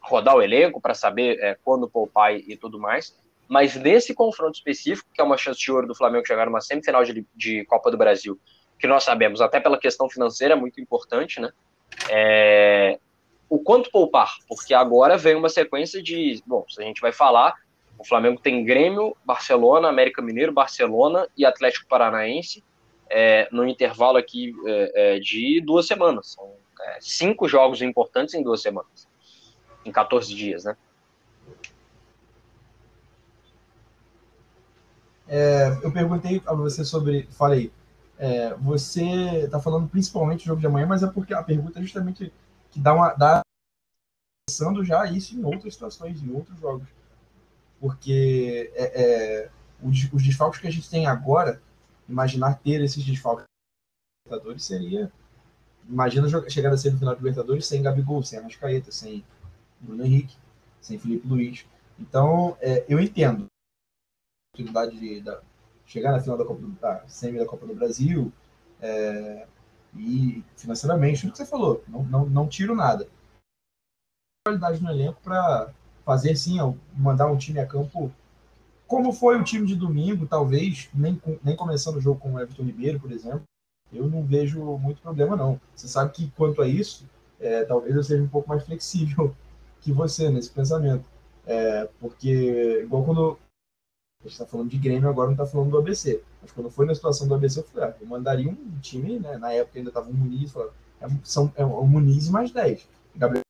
rodar 0.01 0.37
o 0.37 0.43
elenco, 0.43 0.81
para 0.81 0.95
saber 0.95 1.39
é, 1.41 1.57
quando 1.63 1.89
poupar 1.89 2.35
e, 2.35 2.57
tudo 2.57 2.79
mais 2.79 3.15
mas 3.49 3.75
nesse 3.75 4.15
confronto 4.15 4.59
específico, 4.59 5.09
que 5.13 5.21
é 5.21 5.25
uma 5.25 5.39
chance 5.39 5.59
de 5.59 5.73
ouro 5.73 5.87
do 5.87 5.95
Flamengo 5.95 6.27
chegar 6.27 6.45
numa 6.45 6.61
semifinal 6.61 7.03
de, 7.03 7.27
de 7.35 7.65
Copa 7.65 7.91
do 7.91 7.97
Brasil, 7.97 8.39
que 8.79 8.87
nós 8.87 9.03
sabemos, 9.03 9.41
até 9.41 9.59
pela 9.59 9.79
questão 9.79 10.09
financeira, 10.09 10.53
é 10.53 10.57
muito 10.57 10.81
importante, 10.81 11.41
né? 11.41 11.51
É, 12.11 12.99
o 13.49 13.59
quanto 13.59 13.91
poupar, 13.91 14.37
porque 14.47 14.75
agora 14.75 15.17
vem 15.17 15.35
uma 15.35 15.49
sequência 15.49 16.03
de. 16.03 16.43
Bom, 16.47 16.65
se 16.69 16.81
a 16.81 16.85
gente 16.85 17.01
vai 17.01 17.11
falar, 17.11 17.55
o 17.99 18.05
Flamengo 18.07 18.39
tem 18.39 18.63
Grêmio, 18.63 19.17
Barcelona, 19.25 19.89
América 19.89 20.21
Mineiro, 20.21 20.53
Barcelona 20.53 21.27
e 21.37 21.47
Atlético 21.47 21.89
Paranaense 21.89 22.63
é, 23.11 23.49
no 23.51 23.67
intervalo 23.67 24.17
aqui 24.19 24.55
é, 24.67 25.17
é 25.17 25.21
de 25.21 25.61
duas 25.61 25.87
semanas. 25.87 26.33
São 26.33 26.53
é, 26.81 26.99
cinco 27.01 27.49
jogos 27.49 27.83
importantes 27.83 28.35
em 28.35 28.43
duas 28.43 28.63
semanas, 28.63 29.09
em 29.85 29.93
14 29.93 30.35
dias, 30.35 30.65
né? 30.65 30.77
É, 35.27 35.79
eu 35.83 35.93
perguntei 35.93 36.43
a 36.47 36.55
você 36.55 36.85
sobre. 36.85 37.29
Falei, 37.33 37.71
você 38.61 39.05
está 39.45 39.61
falando 39.61 39.89
principalmente 39.89 40.41
do 40.41 40.49
jogo 40.49 40.61
de 40.61 40.67
amanhã, 40.67 40.87
mas 40.87 41.03
é 41.03 41.07
porque 41.07 41.35
a 41.35 41.43
pergunta 41.43 41.79
é 41.79 41.83
justamente 41.83 42.33
que 42.71 42.81
dá 42.81 42.95
uma. 42.95 43.13
Dá, 43.13 43.43
pensando 44.49 44.83
já 44.83 45.05
isso 45.05 45.39
em 45.39 45.45
outras 45.45 45.75
situações, 45.75 46.23
em 46.23 46.33
outros 46.33 46.59
jogos. 46.59 46.89
Porque 47.79 48.73
é, 48.75 49.03
é, 49.03 49.51
os, 49.83 50.09
os 50.13 50.23
desfalques 50.23 50.61
que 50.61 50.67
a 50.67 50.71
gente 50.71 50.89
tem 50.89 51.07
agora, 51.07 51.61
imaginar 52.09 52.55
ter 52.55 52.81
esses 52.81 53.05
desfalques 53.05 53.45
Libertadores 54.27 54.65
seria. 54.65 55.13
Imagina 55.89 56.29
chegar 56.51 56.73
a 56.73 56.77
semifinal 56.77 57.15
de 57.15 57.21
Libertadores 57.21 57.67
sem 57.67 57.83
Gabigol, 57.83 58.23
sem 58.23 58.39
Arrascaeta, 58.39 58.93
sem 58.93 59.25
Bruno 59.81 60.05
Henrique, 60.05 60.37
sem 60.81 60.99
Felipe 60.99 61.27
Luiz. 61.27 61.67
Então, 61.99 62.57
é, 62.61 62.85
eu 62.89 63.01
entendo 63.01 63.47
a 63.47 64.55
oportunidade 64.55 64.99
de, 64.99 65.23
chegar 65.87 66.13
na 66.13 66.21
final 66.21 66.37
da 66.37 66.45
Copa 66.45 66.61
do, 66.61 66.69
da 66.73 67.09
semi 67.09 67.39
da 67.39 67.47
Copa 67.47 67.67
do 67.67 67.75
Brasil 67.75 68.31
é, 68.81 69.47
e 69.97 70.45
financeiramente, 70.57 71.27
o 71.27 71.33
que 71.33 71.39
você 71.39 71.47
falou, 71.47 71.83
não, 71.89 72.05
não, 72.05 72.27
não 72.27 72.49
tiro 72.49 72.75
nada. 72.75 73.09
Qualidade 74.47 74.83
no 74.83 74.91
elenco 74.91 75.21
para 75.23 75.73
fazer 76.05 76.37
sim, 76.37 76.59
mandar 76.95 77.27
um 77.31 77.39
time 77.39 77.61
a 77.61 77.67
campo 77.67 78.13
como 78.89 79.13
foi 79.13 79.39
o 79.39 79.45
time 79.45 79.67
de 79.67 79.77
domingo, 79.77 80.27
talvez, 80.27 80.89
nem, 80.95 81.21
nem 81.45 81.55
começando 81.55 81.97
o 81.97 82.01
jogo 82.01 82.19
com 82.19 82.33
o 82.33 82.41
Everton 82.41 82.63
Ribeiro, 82.63 82.99
por 82.99 83.13
exemplo, 83.13 83.43
eu 83.93 84.09
não 84.09 84.25
vejo 84.25 84.63
muito 84.79 85.03
problema, 85.03 85.37
não. 85.37 85.61
Você 85.75 85.87
sabe 85.87 86.13
que, 86.13 86.31
quanto 86.31 86.63
a 86.63 86.67
isso, 86.67 87.05
é, 87.39 87.65
talvez 87.65 87.95
eu 87.95 88.03
seja 88.03 88.23
um 88.23 88.29
pouco 88.29 88.49
mais 88.49 88.65
flexível 88.65 89.37
que 89.83 89.93
você 89.93 90.31
nesse 90.31 90.51
pensamento. 90.51 91.05
É, 91.47 91.87
porque, 92.01 92.81
igual 92.83 93.05
quando 93.05 93.39
a 94.21 94.25
gente 94.25 94.33
está 94.33 94.47
falando 94.47 94.71
de 94.71 94.79
Grêmio, 94.79 95.09
agora 95.09 95.29
não 95.29 95.35
está 95.35 95.47
falando 95.47 95.71
do 95.71 95.79
ABC. 95.79 96.23
Mas 96.41 96.51
quando 96.51 96.71
foi 96.71 96.87
na 96.87 96.95
situação 96.95 97.29
do 97.29 97.35
ABC, 97.35 97.61
eu 97.61 97.65
falei, 97.65 97.91
ah, 97.91 97.97
eu 98.01 98.07
mandaria 98.07 98.51
um 98.51 98.81
time, 98.81 99.19
né? 99.19 99.37
Na 99.37 99.53
época 99.53 99.79
ainda 99.79 99.91
estava 99.91 100.09
o 100.09 100.15
Muniz, 100.15 100.51
falava, 100.51 100.73
é, 101.01 101.07
são, 101.25 101.53
é 101.57 101.65
o 101.65 101.87
Muniz 101.87 102.31
mais 102.31 102.51
10. 102.51 102.89
Gabriel, 103.15 103.43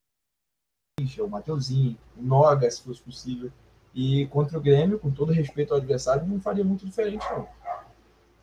o 1.20 1.29
Mateuzinho, 1.29 1.96
o 2.16 2.22
Noga, 2.22 2.68
se 2.68 2.83
fosse 2.83 3.01
possível. 3.01 3.53
E 4.00 4.28
contra 4.28 4.56
o 4.56 4.61
Grêmio, 4.61 4.96
com 4.96 5.11
todo 5.11 5.32
respeito 5.32 5.74
ao 5.74 5.80
adversário, 5.80 6.24
não 6.24 6.40
faria 6.40 6.62
muito 6.62 6.87
diferente, 6.87 7.26
não. 7.32 7.48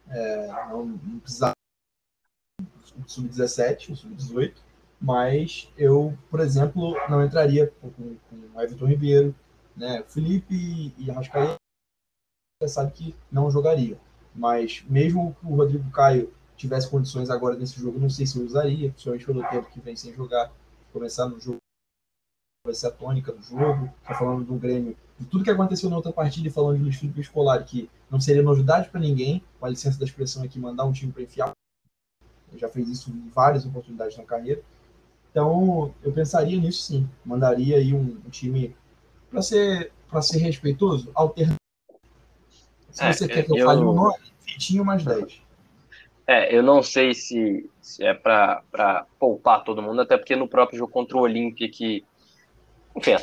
É, 0.09 0.47
não, 0.67 0.85
não 0.85 1.19
precisava 1.19 1.53
sub-17, 3.07 3.93
o 3.93 3.95
sub-18, 3.95 4.53
mas 4.99 5.71
eu, 5.77 6.13
por 6.29 6.41
exemplo, 6.41 6.97
não 7.09 7.23
entraria 7.23 7.71
com, 7.79 7.89
com 7.89 8.35
o 8.53 8.61
Everton 8.61 8.85
Ribeiro, 8.85 9.33
né? 9.77 10.03
Felipe 10.09 10.93
e 10.97 11.09
Arrascaeta 11.09 11.55
já 12.61 12.67
sabe 12.67 12.91
que 12.91 13.15
não 13.31 13.49
jogaria, 13.49 13.97
mas 14.35 14.83
mesmo 14.89 15.37
que 15.39 15.45
o 15.45 15.55
Rodrigo 15.55 15.89
Caio 15.89 16.33
tivesse 16.57 16.89
condições 16.89 17.29
agora 17.29 17.55
nesse 17.55 17.79
jogo, 17.79 17.97
não 17.97 18.09
sei 18.09 18.25
se 18.25 18.37
eu 18.37 18.43
usaria, 18.43 18.89
principalmente 18.89 19.25
pelo 19.25 19.49
tempo 19.49 19.71
que 19.71 19.79
vem 19.79 19.95
sem 19.95 20.13
jogar, 20.13 20.51
começar 20.91 21.29
no 21.29 21.39
jogo 21.39 21.59
vai 22.65 22.75
ser 22.75 22.87
a 22.87 22.91
tônica 22.91 23.31
do 23.31 23.41
jogo, 23.41 23.89
tá 24.03 24.13
falando 24.15 24.43
do 24.43 24.55
Grêmio, 24.55 24.97
de 25.19 25.25
tudo 25.25 25.43
que 25.43 25.49
aconteceu 25.49 25.89
na 25.89 25.95
outra 25.95 26.11
partida 26.11 26.49
falando 26.51 26.77
de 26.77 26.83
Luiz 26.83 26.97
Felipe 26.97 27.21
Escolar, 27.21 27.63
que 27.63 27.89
não 28.09 28.19
seria 28.19 28.43
novidade 28.43 28.89
para 28.89 28.99
ninguém, 28.99 29.43
com 29.59 29.65
a 29.65 29.69
licença 29.69 29.97
da 29.97 30.05
expressão 30.05 30.43
aqui, 30.43 30.59
mandar 30.59 30.85
um 30.85 30.91
time 30.91 31.11
para 31.11 31.23
enfiar 31.23 31.51
já 32.57 32.69
fez 32.69 32.89
isso 32.89 33.09
em 33.09 33.29
várias 33.29 33.65
oportunidades 33.65 34.17
na 34.17 34.23
carreira. 34.23 34.61
Então, 35.31 35.93
eu 36.01 36.11
pensaria 36.13 36.59
nisso 36.59 36.83
sim. 36.83 37.09
Mandaria 37.25 37.77
aí 37.77 37.93
um, 37.93 38.21
um 38.25 38.29
time 38.29 38.75
para 39.29 39.41
ser 39.41 39.91
para 40.09 40.21
ser 40.21 40.37
respeitoso, 40.37 41.11
alternativo. 41.13 41.59
Se 42.91 43.03
é, 43.03 43.11
você 43.11 43.27
quer 43.27 43.43
que 43.43 43.51
eu, 43.51 43.57
eu 43.57 43.65
fale 43.65 43.81
o 43.81 43.91
um 43.91 43.95
nome, 43.95 44.17
Vitinho 44.45 44.85
mais 44.85 45.03
10. 45.03 45.41
É, 46.27 46.55
eu 46.55 46.63
não 46.63 46.81
sei 46.81 47.13
se, 47.13 47.69
se 47.81 48.03
é 48.03 48.13
para 48.13 49.05
poupar 49.19 49.63
todo 49.63 49.81
mundo, 49.81 50.01
até 50.01 50.17
porque 50.17 50.35
no 50.35 50.47
próprio 50.47 50.79
jogo 50.79 50.91
contra 50.91 51.17
o 51.17 51.21
Olímpia, 51.21 51.69
que, 51.69 52.05
enfim, 52.95 53.15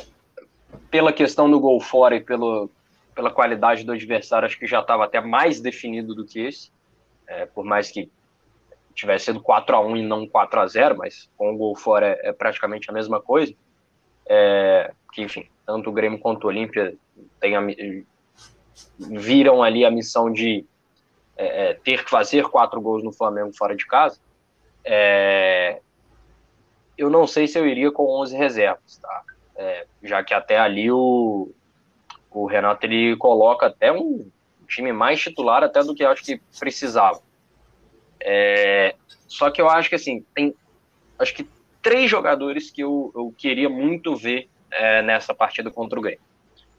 pela 0.89 1.13
questão 1.13 1.49
do 1.49 1.59
gol 1.59 1.79
fora 1.79 2.15
e 2.15 2.21
pelo, 2.21 2.69
pela 3.15 3.31
qualidade 3.31 3.83
do 3.83 3.91
adversário, 3.91 4.45
acho 4.45 4.57
que 4.57 4.67
já 4.67 4.79
estava 4.79 5.05
até 5.05 5.21
mais 5.21 5.59
definido 5.59 6.13
do 6.13 6.25
que 6.25 6.39
esse, 6.39 6.71
é, 7.27 7.45
por 7.45 7.63
mais 7.63 7.91
que 7.91 8.09
tivesse 8.93 9.25
sido 9.25 9.41
4 9.41 9.75
a 9.75 9.79
1 9.79 9.97
e 9.97 10.03
não 10.03 10.27
4 10.27 10.59
a 10.59 10.67
0 10.67 10.97
mas 10.97 11.29
com 11.35 11.51
o 11.51 11.57
gol 11.57 11.75
fora 11.75 12.07
é, 12.07 12.29
é 12.29 12.33
praticamente 12.33 12.89
a 12.89 12.93
mesma 12.93 13.19
coisa. 13.19 13.53
É, 14.25 14.93
que, 15.11 15.21
enfim, 15.21 15.49
tanto 15.65 15.89
o 15.89 15.93
Grêmio 15.93 16.19
quanto 16.19 16.45
o 16.45 16.47
Olímpia 16.47 16.95
viram 18.97 19.61
ali 19.61 19.85
a 19.85 19.91
missão 19.91 20.31
de 20.31 20.65
é, 21.35 21.69
é, 21.69 21.73
ter 21.73 22.03
que 22.03 22.09
fazer 22.09 22.45
quatro 22.45 22.79
gols 22.79 23.03
no 23.03 23.11
Flamengo 23.11 23.51
fora 23.53 23.75
de 23.75 23.85
casa. 23.85 24.19
É, 24.83 25.79
eu 26.97 27.09
não 27.09 27.25
sei 27.25 27.47
se 27.47 27.57
eu 27.57 27.67
iria 27.67 27.91
com 27.91 28.05
11 28.21 28.35
reservas, 28.35 28.97
tá? 28.97 29.23
É, 29.63 29.85
já 30.03 30.21
que 30.21 30.33
até 30.33 30.57
ali 30.57 30.91
o, 30.91 31.49
o 32.29 32.45
Renato 32.45 32.85
ele 32.85 33.15
coloca 33.15 33.67
até 33.67 33.93
um 33.93 34.29
time 34.67 34.91
mais 34.91 35.21
titular 35.21 35.63
até 35.63 35.81
do 35.81 35.95
que 35.95 36.03
eu 36.03 36.09
acho 36.09 36.23
que 36.23 36.41
precisava. 36.59 37.21
É, 38.19 38.95
só 39.27 39.49
que 39.49 39.61
eu 39.61 39.69
acho 39.69 39.87
que 39.87 39.95
assim, 39.95 40.25
tem 40.35 40.53
acho 41.17 41.33
que 41.33 41.47
três 41.81 42.11
jogadores 42.11 42.69
que 42.69 42.81
eu, 42.81 43.11
eu 43.15 43.33
queria 43.37 43.69
muito 43.69 44.15
ver 44.15 44.49
é, 44.69 45.01
nessa 45.01 45.33
partida 45.33 45.71
contra 45.71 45.97
o 45.97 46.01
Grêmio. 46.01 46.19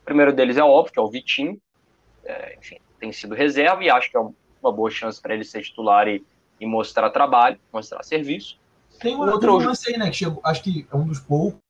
O 0.03 0.05
primeiro 0.05 0.33
deles 0.33 0.59
é 0.59 0.63
óbvio, 0.63 0.93
que 0.93 0.99
é 0.99 1.03
o 1.03 1.11
Vitinho. 1.11 1.59
É, 2.25 2.57
enfim, 2.59 2.79
tem 3.01 3.13
sido 3.13 3.35
reserva 3.35 3.83
e 3.83 3.89
acho 3.89 4.11
que 4.11 4.17
é 4.17 4.21
uma 4.21 4.73
boa 4.73 4.91
chance 4.91 5.21
para 5.21 5.35
ele 5.35 5.45
ser 5.45 5.63
titular 5.63 6.09
e, 6.09 6.23
e, 6.61 6.67
mostrar 6.67 7.09
trabalho, 7.11 7.59
mostrar 7.73 8.03
serviço. 8.03 8.59
Tem 8.99 9.15
um 9.15 9.21
outro 9.21 9.57
lance 9.57 9.91
aí, 9.91 9.99
né? 9.99 10.11
Que 10.11 10.17
chegou, 10.17 10.41
acho 10.45 10.63
que 10.63 10.87
é 10.91 10.97
um 10.97 11.07
dos 11.07 11.21
poucos. 11.21 11.61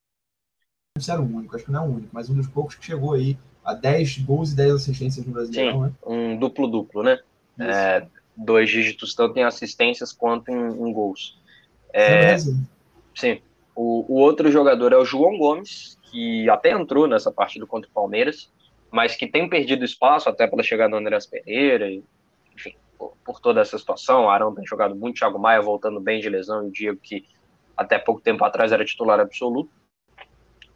Se 0.96 1.10
era 1.10 1.20
o 1.20 1.24
único, 1.24 1.56
acho 1.56 1.64
que 1.64 1.72
não 1.72 1.82
é 1.84 1.88
o 1.88 1.90
único, 1.90 2.10
mas 2.12 2.30
um 2.30 2.36
dos 2.36 2.46
poucos 2.46 2.76
que 2.76 2.86
chegou 2.86 3.14
aí 3.14 3.36
a 3.64 3.74
10 3.74 4.18
gols 4.18 4.52
e 4.52 4.56
10 4.56 4.74
assistências 4.74 5.26
no 5.26 5.32
Brasil. 5.32 5.52
Sim, 5.52 5.80
né? 5.80 5.92
um 6.06 6.36
duplo-duplo, 6.36 7.02
né? 7.02 7.18
É, 7.58 8.06
dois 8.36 8.70
dígitos, 8.70 9.12
tanto 9.12 9.36
em 9.36 9.42
assistências 9.42 10.12
quanto 10.12 10.52
em, 10.52 10.54
em 10.54 10.92
gols. 10.92 11.36
É, 11.92 12.36
sim. 13.12 13.42
O, 13.74 14.04
o, 14.08 14.20
outro 14.20 14.52
jogador 14.52 14.92
é 14.92 14.96
o 14.96 15.04
João 15.04 15.36
Gomes, 15.36 15.98
que 16.12 16.48
até 16.48 16.70
entrou 16.70 17.08
nessa 17.08 17.32
partida 17.32 17.66
contra 17.66 17.90
o 17.90 17.92
Palmeiras, 17.92 18.48
mas 18.88 19.16
que 19.16 19.26
tem 19.26 19.48
perdido 19.48 19.84
espaço 19.84 20.28
até 20.28 20.46
pela 20.46 20.62
chegada 20.62 20.92
do 20.92 20.96
Andrés 20.96 21.26
Pereira, 21.26 21.90
e, 21.90 22.04
enfim, 22.54 22.76
por, 22.96 23.16
por, 23.24 23.40
toda 23.40 23.60
essa 23.60 23.76
situação. 23.76 24.26
O 24.26 24.30
Arão 24.30 24.54
tem 24.54 24.64
jogado 24.64 24.94
muito, 24.94 25.18
Thiago 25.18 25.40
Maia 25.40 25.60
voltando 25.60 26.00
bem 26.00 26.20
de 26.20 26.28
lesão, 26.28 26.62
e 26.62 26.68
o 26.68 26.70
Diego, 26.70 27.00
que 27.02 27.24
até 27.76 27.98
pouco 27.98 28.20
tempo 28.20 28.44
atrás 28.44 28.70
era 28.70 28.84
titular 28.84 29.18
absoluto. 29.18 29.70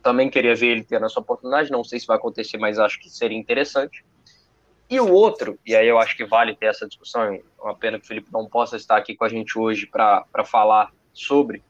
Também 0.03 0.31
queria 0.31 0.55
ver 0.55 0.69
ele 0.69 0.85
tendo 0.85 1.07
essa 1.07 1.21
oportunidade, 1.21 1.71
não 1.71 1.85
sei 1.85 1.99
se 1.99 2.07
vai 2.07 2.17
acontecer, 2.17 2.57
mas 2.57 2.79
acho 2.79 3.01
que 3.01 3.11
seria 3.11 3.37
interessante. 3.37 4.05
E 4.91 4.99
o 5.01 5.13
outro, 5.13 5.59
e 5.67 5.77
aí 5.77 5.87
eu 5.87 5.99
acho 5.99 6.17
que 6.17 6.25
vale 6.25 6.55
ter 6.55 6.67
essa 6.67 6.87
discussão, 6.87 7.23
é 7.23 7.43
uma 7.61 7.75
pena 7.75 7.99
que 7.99 8.05
o 8.05 8.09
Felipe 8.09 8.33
não 8.33 8.49
possa 8.49 8.77
estar 8.77 8.97
aqui 8.97 9.15
com 9.15 9.25
a 9.25 9.29
gente 9.29 9.59
hoje 9.59 9.87
para 9.87 10.25
falar 10.47 10.93
sobre, 11.13 11.63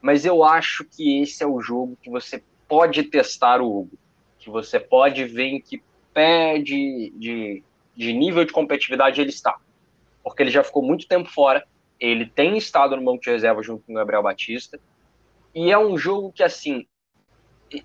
mas 0.00 0.24
eu 0.24 0.44
acho 0.44 0.84
que 0.84 1.20
esse 1.22 1.42
é 1.42 1.46
o 1.46 1.60
jogo 1.60 1.98
que 2.00 2.08
você 2.08 2.42
pode 2.68 3.02
testar 3.04 3.60
o 3.60 3.80
Hugo, 3.80 3.98
que 4.38 4.48
você 4.48 4.78
pode 4.78 5.24
ver 5.24 5.46
em 5.46 5.60
que 5.60 5.82
pé 6.14 6.58
de, 6.58 7.12
de, 7.16 7.62
de 7.96 8.12
nível 8.12 8.44
de 8.44 8.52
competitividade 8.52 9.20
ele 9.20 9.30
está. 9.30 9.58
Porque 10.22 10.42
ele 10.42 10.50
já 10.50 10.62
ficou 10.62 10.82
muito 10.82 11.08
tempo 11.08 11.28
fora, 11.28 11.66
ele 11.98 12.26
tem 12.26 12.56
estado 12.56 12.96
no 12.96 13.02
banco 13.02 13.22
de 13.22 13.30
reserva 13.30 13.62
junto 13.62 13.84
com 13.84 13.92
o 13.92 13.96
Gabriel 13.96 14.22
Batista, 14.22 14.78
e 15.54 15.70
é 15.70 15.78
um 15.78 15.98
jogo 15.98 16.32
que, 16.32 16.42
assim, 16.42 16.86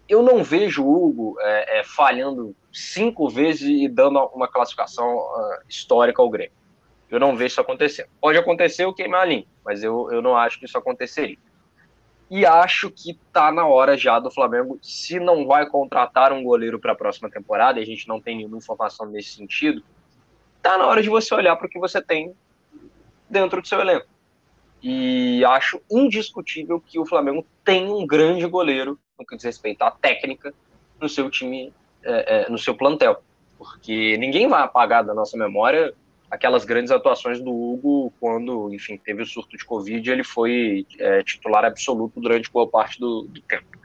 eu 0.08 0.22
não 0.22 0.44
vejo 0.44 0.84
o 0.84 1.06
Hugo 1.06 1.38
é, 1.40 1.80
é, 1.80 1.84
falhando 1.84 2.56
cinco 2.72 3.30
vezes 3.30 3.62
e 3.62 3.88
dando 3.88 4.20
uma 4.34 4.48
classificação 4.48 5.18
uh, 5.18 5.60
histórica 5.68 6.22
ao 6.22 6.30
Grêmio. 6.30 6.52
Eu 7.10 7.20
não 7.20 7.36
vejo 7.36 7.52
isso 7.52 7.62
acontecendo. 7.62 8.10
Pode 8.20 8.38
acontecer 8.38 8.86
o 8.86 8.94
queimar 8.94 9.22
a 9.22 9.26
linha, 9.26 9.46
mas 9.64 9.84
eu, 9.84 10.12
eu 10.12 10.22
não 10.22 10.36
acho 10.36 10.60
que 10.60 10.66
isso 10.66 10.78
aconteceria. 10.78 11.38
E 12.30 12.46
acho 12.46 12.92
que 12.92 13.12
está 13.12 13.52
na 13.52 13.66
hora 13.66 13.96
já 13.96 14.20
do 14.20 14.30
Flamengo, 14.30 14.78
se 14.82 15.18
não 15.18 15.48
vai 15.48 15.66
contratar 15.70 16.34
um 16.34 16.44
goleiro 16.44 16.78
para 16.78 16.92
a 16.92 16.96
próxima 16.96 17.30
temporada, 17.30 17.80
e 17.80 17.84
a 17.84 17.86
gente 17.86 18.08
não 18.08 18.20
tem 18.20 18.36
nenhuma 18.36 18.58
informação 18.58 19.06
nesse 19.06 19.36
sentido, 19.36 19.82
está 20.58 20.78
na 20.78 20.86
hora 20.86 21.02
de 21.02 21.10
você 21.10 21.34
olhar 21.34 21.56
para 21.56 21.68
o 21.68 21.70
que 21.70 21.80
você 21.80 22.02
tem 22.02 22.36
dentro 23.30 23.62
do 23.62 23.68
seu 23.68 23.80
elenco. 23.80 24.08
E 24.84 25.44
acho 25.46 25.82
indiscutível 25.90 26.82
que 26.86 27.00
o 27.00 27.06
Flamengo 27.06 27.46
tem 27.64 27.90
um 27.90 28.06
grande 28.06 28.46
goleiro 28.46 29.00
no 29.18 29.26
que 29.26 29.36
diz 29.36 29.46
respeito 29.46 29.82
à 29.82 29.92
técnica 29.92 30.54
no 31.00 31.08
seu 31.08 31.30
time, 31.30 31.74
é, 32.04 32.46
é, 32.46 32.50
no 32.50 32.58
seu 32.58 32.76
plantel. 32.76 33.22
Porque 33.58 34.18
ninguém 34.18 34.48
vai 34.48 34.62
apagar 34.62 35.04
da 35.04 35.14
nossa 35.14 35.38
memória 35.38 35.94
aquelas 36.30 36.66
grandes 36.66 36.92
atuações 36.92 37.40
do 37.40 37.52
Hugo 37.52 38.14
quando, 38.20 38.74
enfim, 38.74 38.98
teve 38.98 39.24
o 39.24 39.26
surto 39.26 39.58
de 39.58 39.66
Covid 39.66 40.12
ele 40.12 40.24
foi 40.24 40.86
é, 41.00 41.24
titular 41.24 41.64
absoluto 41.64 42.20
durante 42.20 42.52
boa 42.52 42.68
parte 42.68 43.00
do, 43.00 43.24
do 43.24 43.42
tempo. 43.42 43.78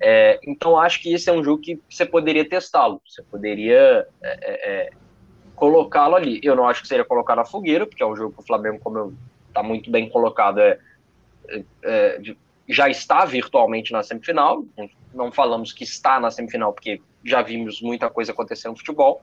É, 0.00 0.38
então, 0.46 0.78
acho 0.78 1.00
que 1.00 1.12
esse 1.12 1.28
é 1.28 1.32
um 1.32 1.42
jogo 1.42 1.62
que 1.62 1.80
você 1.88 2.04
poderia 2.04 2.48
testá-lo. 2.48 3.00
Você 3.06 3.22
poderia 3.22 4.06
é, 4.22 4.30
é, 4.42 4.90
colocá-lo 5.54 6.16
ali. 6.16 6.40
Eu 6.42 6.54
não 6.54 6.68
acho 6.68 6.82
que 6.82 6.88
seria 6.88 7.04
colocar 7.04 7.36
na 7.36 7.44
fogueira, 7.44 7.86
porque 7.86 8.02
é 8.02 8.06
um 8.06 8.16
jogo 8.16 8.34
que 8.34 8.40
o 8.40 8.46
Flamengo, 8.46 8.78
como 8.80 9.16
está 9.48 9.62
muito 9.62 9.90
bem 9.90 10.08
colocado, 10.08 10.60
é, 10.60 10.78
é, 11.48 11.64
é, 11.82 12.34
já 12.68 12.88
está 12.88 13.24
virtualmente 13.24 13.92
na 13.92 14.02
semifinal. 14.02 14.64
Não 15.12 15.30
falamos 15.30 15.72
que 15.72 15.84
está 15.84 16.18
na 16.18 16.30
semifinal, 16.30 16.72
porque 16.72 17.00
já 17.24 17.42
vimos 17.42 17.80
muita 17.80 18.10
coisa 18.10 18.32
acontecer 18.32 18.68
no 18.68 18.76
futebol. 18.76 19.22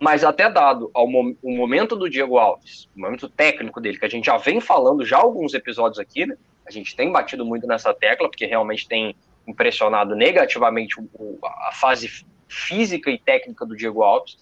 Mas 0.00 0.24
até 0.24 0.50
dado 0.50 0.90
ao 0.92 1.06
o 1.06 1.56
momento 1.56 1.94
do 1.94 2.10
Diego 2.10 2.36
Alves, 2.36 2.88
o 2.96 3.00
momento 3.00 3.28
técnico 3.28 3.80
dele, 3.80 3.98
que 3.98 4.04
a 4.04 4.08
gente 4.08 4.26
já 4.26 4.36
vem 4.36 4.60
falando 4.60 5.04
já 5.04 5.18
alguns 5.18 5.54
episódios 5.54 5.98
aqui, 5.98 6.26
né? 6.26 6.36
a 6.66 6.70
gente 6.70 6.96
tem 6.96 7.10
batido 7.10 7.44
muito 7.44 7.66
nessa 7.66 7.92
tecla, 7.94 8.28
porque 8.28 8.46
realmente 8.46 8.88
tem 8.88 9.14
impressionado 9.46 10.14
negativamente 10.14 11.00
o, 11.00 11.38
a 11.42 11.72
fase 11.72 12.24
física 12.48 13.10
e 13.10 13.18
técnica 13.18 13.64
do 13.64 13.76
Diego 13.76 14.02
Alves, 14.02 14.36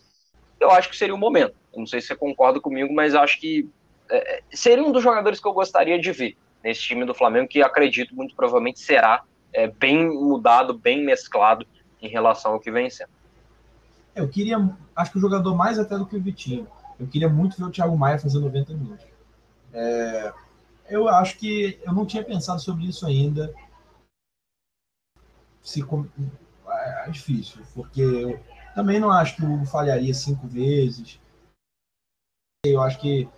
eu 0.58 0.70
acho 0.70 0.90
que 0.90 0.96
seria 0.96 1.14
o 1.14 1.18
momento. 1.18 1.54
Eu 1.72 1.80
não 1.80 1.86
sei 1.86 2.00
se 2.00 2.08
você 2.08 2.16
concorda 2.16 2.60
comigo, 2.60 2.92
mas 2.92 3.14
acho 3.14 3.40
que 3.40 3.68
é, 4.10 4.36
é, 4.36 4.42
seria 4.50 4.84
um 4.84 4.92
dos 4.92 5.02
jogadores 5.02 5.40
que 5.40 5.46
eu 5.46 5.52
gostaria 5.52 5.98
de 5.98 6.12
ver 6.12 6.36
nesse 6.62 6.80
time 6.82 7.04
do 7.04 7.14
Flamengo, 7.14 7.48
que 7.48 7.62
acredito 7.62 8.14
muito 8.14 8.34
provavelmente 8.34 8.80
será 8.80 9.22
é, 9.52 9.66
bem 9.66 10.08
mudado, 10.08 10.78
bem 10.78 11.04
mesclado 11.04 11.66
em 12.00 12.08
relação 12.08 12.52
ao 12.52 12.60
que 12.60 12.70
vem 12.70 12.88
sendo. 12.88 13.10
Eu 14.14 14.28
queria, 14.28 14.56
acho 14.94 15.12
que 15.12 15.18
o 15.18 15.20
jogador 15.20 15.54
mais 15.54 15.78
até 15.78 15.96
do 15.96 16.06
que 16.06 16.16
o 16.16 16.22
Vitinho. 16.22 16.66
Eu 16.98 17.06
queria 17.06 17.28
muito 17.28 17.56
ver 17.56 17.64
o 17.64 17.70
Thiago 17.70 17.96
Maia 17.96 18.18
fazer 18.18 18.38
90 18.38 18.74
minutos. 18.74 19.06
É, 19.72 20.32
eu 20.88 21.08
acho 21.08 21.38
que 21.38 21.80
eu 21.84 21.92
não 21.92 22.04
tinha 22.04 22.24
pensado 22.24 22.60
sobre 22.60 22.86
isso 22.86 23.06
ainda. 23.06 23.54
Se, 25.62 25.82
é, 25.82 27.06
é 27.06 27.10
difícil, 27.10 27.62
porque 27.74 28.02
eu 28.02 28.40
também 28.74 28.98
não 28.98 29.10
acho 29.10 29.36
que 29.36 29.44
o 29.44 29.64
falharia 29.64 30.12
cinco 30.12 30.46
vezes. 30.46 31.20
Eu 32.64 32.82
acho 32.82 33.00
que 33.00 33.28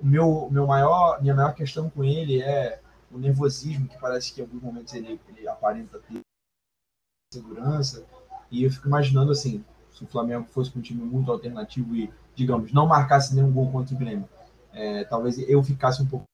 o 0.00 0.06
meu, 0.06 0.48
meu 0.50 0.66
maior, 0.66 1.20
minha 1.20 1.34
maior 1.34 1.54
questão 1.54 1.88
com 1.88 2.04
ele 2.04 2.42
é 2.42 2.80
o 3.10 3.18
nervosismo, 3.18 3.88
que 3.88 3.98
parece 3.98 4.32
que 4.32 4.40
em 4.40 4.44
alguns 4.44 4.62
momentos 4.62 4.92
ele, 4.94 5.20
ele 5.28 5.48
aparenta 5.48 5.98
ter 5.98 6.20
segurança. 7.32 8.06
E 8.50 8.64
eu 8.64 8.70
fico 8.70 8.88
imaginando 8.88 9.32
assim, 9.32 9.64
se 9.90 10.04
o 10.04 10.06
Flamengo 10.06 10.46
fosse 10.46 10.76
um 10.76 10.82
time 10.82 11.02
muito 11.02 11.30
alternativo 11.30 11.96
e, 11.96 12.12
digamos, 12.34 12.72
não 12.72 12.86
marcasse 12.86 13.34
nenhum 13.34 13.52
gol 13.52 13.70
contra 13.72 13.94
o 13.94 13.98
Grêmio, 13.98 14.28
é, 14.72 15.04
talvez 15.04 15.38
eu 15.38 15.62
ficasse 15.62 16.02
um 16.02 16.06
pouco 16.06 16.24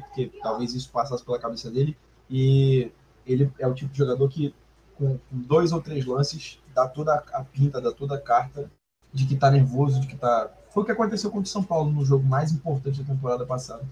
porque 0.00 0.32
talvez 0.42 0.72
isso 0.72 0.90
passasse 0.90 1.24
pela 1.24 1.38
cabeça 1.38 1.70
dele 1.70 1.96
e 2.30 2.90
ele 3.26 3.52
é 3.58 3.66
o 3.66 3.74
tipo 3.74 3.92
de 3.92 3.98
jogador 3.98 4.28
que 4.28 4.54
com, 4.94 5.18
dois 5.30 5.72
ou 5.72 5.82
três 5.82 6.06
lances 6.06 6.62
dá 6.72 6.88
toda 6.88 7.14
a 7.14 7.44
pinta, 7.44 7.80
dá 7.80 7.92
toda 7.92 8.14
a 8.14 8.20
carta 8.20 8.70
de 9.14 9.26
que 9.26 9.36
tá 9.36 9.50
nervoso, 9.50 10.00
de 10.00 10.06
que 10.06 10.16
tá 10.16 10.52
foi 10.70 10.82
o 10.82 10.86
que 10.86 10.92
aconteceu 10.92 11.30
contra 11.30 11.46
o 11.46 11.50
São 11.50 11.62
Paulo 11.62 11.90
no 11.90 12.04
jogo 12.04 12.26
mais 12.26 12.52
importante 12.52 13.00
da 13.00 13.14
temporada 13.14 13.46
passada 13.46 13.84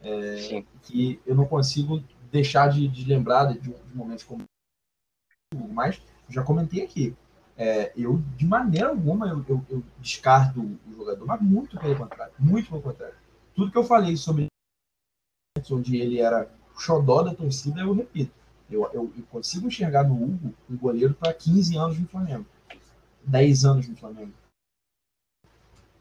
é, 0.00 0.62
que 0.84 1.20
eu 1.26 1.34
não 1.34 1.44
consigo 1.44 2.02
deixar 2.30 2.68
de, 2.68 2.86
de 2.86 3.04
lembrar 3.04 3.46
de, 3.46 3.58
de 3.58 3.94
momentos 3.94 4.24
como 4.24 4.44
mas 5.72 6.00
já 6.28 6.42
comentei 6.42 6.84
aqui 6.84 7.16
é, 7.58 7.92
eu, 7.96 8.22
de 8.36 8.46
maneira 8.46 8.88
alguma, 8.88 9.26
eu, 9.26 9.44
eu, 9.48 9.66
eu, 9.68 9.82
descarto 9.98 10.60
o 10.60 10.94
jogador, 10.96 11.26
mas 11.26 11.42
muito 11.42 11.76
pelo 11.76 11.96
contrário, 11.96 12.32
muito 12.38 12.68
pelo 12.70 12.80
contrário. 12.80 13.16
Tudo 13.52 13.72
que 13.72 13.76
eu 13.76 13.82
falei 13.82 14.16
sobre 14.16 14.46
onde 15.68 15.96
ele 15.96 16.20
era 16.20 16.48
xodó 16.78 17.20
da 17.24 17.34
torcida, 17.34 17.80
eu 17.80 17.92
repito. 17.92 18.32
Eu, 18.70 18.84
eu, 18.92 19.12
eu 19.16 19.24
consigo 19.28 19.66
enxergar 19.66 20.04
no 20.04 20.14
Hugo 20.14 20.54
um 20.70 20.76
goleiro 20.76 21.14
para 21.14 21.34
15 21.34 21.76
anos 21.76 21.98
no 21.98 22.06
Flamengo, 22.06 22.46
10 23.24 23.64
anos 23.64 23.88
no 23.88 23.96
Flamengo. 23.96 24.32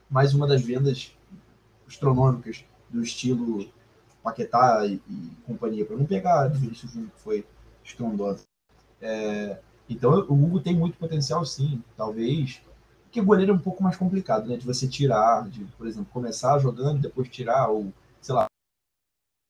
Mais 0.10 0.34
uma 0.34 0.48
das 0.48 0.62
vendas 0.62 1.12
astronômicas 1.88 2.64
do 2.90 3.02
estilo 3.02 3.70
Paquetá 4.24 4.86
e, 4.86 5.02
e 5.10 5.32
companhia, 5.46 5.86
para 5.86 5.96
não 5.96 6.06
pegar 6.06 6.42
a 6.42 6.48
Vinícius 6.48 6.92
Júnior, 6.92 7.12
que 7.12 7.22
foi 7.22 7.46
estrondosa. 7.84 8.44
É, 9.02 9.58
então 9.90 10.12
o 10.12 10.34
Hugo 10.34 10.60
tem 10.60 10.76
muito 10.76 10.98
potencial, 10.98 11.46
sim. 11.46 11.82
Talvez. 11.96 12.62
Porque 13.04 13.22
goleiro 13.22 13.54
é 13.54 13.56
um 13.56 13.60
pouco 13.60 13.82
mais 13.82 13.96
complicado, 13.96 14.48
né? 14.48 14.58
De 14.58 14.66
você 14.66 14.88
tirar, 14.88 15.48
de, 15.50 15.64
por 15.78 15.88
exemplo, 15.88 16.10
começar 16.12 16.60
jogando, 16.60 17.02
depois 17.02 17.30
tirar, 17.30 17.70
ou, 17.70 17.94
sei 18.22 18.36
lá, 18.36 18.48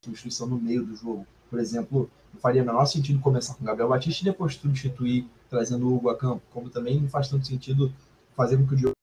substituição 0.03 0.47
no 0.47 0.59
meio 0.59 0.85
do 0.85 0.95
jogo. 0.95 1.25
Por 1.49 1.59
exemplo, 1.59 2.09
não 2.33 2.39
faria 2.39 2.61
o 2.61 2.65
menor 2.65 2.85
sentido 2.85 3.19
começar 3.19 3.55
com 3.55 3.65
Gabriel 3.65 3.89
Batista 3.89 4.21
e 4.21 4.25
depois 4.25 4.55
substituir, 4.55 5.27
trazendo 5.49 5.87
o 5.87 5.95
Hugo 5.95 6.09
a 6.09 6.17
campo. 6.17 6.43
Como 6.51 6.69
também 6.69 7.01
não 7.01 7.09
faz 7.09 7.29
tanto 7.29 7.47
sentido 7.47 7.91
fazer 8.35 8.57
com 8.57 8.67
que 8.67 8.73
o 8.75 8.77
Diogo 8.77 8.96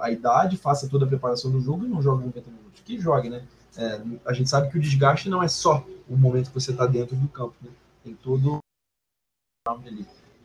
a 0.00 0.10
idade, 0.10 0.56
faça 0.56 0.88
toda 0.88 1.04
a 1.04 1.08
preparação 1.08 1.50
do 1.50 1.60
jogo 1.60 1.84
e 1.84 1.88
não 1.88 2.02
jogue 2.02 2.24
90 2.26 2.50
minutos. 2.50 2.82
Que 2.84 2.98
jogue, 2.98 3.28
né? 3.28 3.46
É, 3.76 4.02
a 4.26 4.32
gente 4.32 4.50
sabe 4.50 4.70
que 4.70 4.76
o 4.76 4.80
desgaste 4.80 5.28
não 5.28 5.42
é 5.42 5.48
só 5.48 5.84
o 6.08 6.16
momento 6.16 6.48
que 6.48 6.60
você 6.60 6.72
está 6.72 6.86
dentro 6.86 7.16
do 7.16 7.28
campo, 7.28 7.54
né? 7.62 7.70
Tem 8.04 8.14
todo 8.14 8.60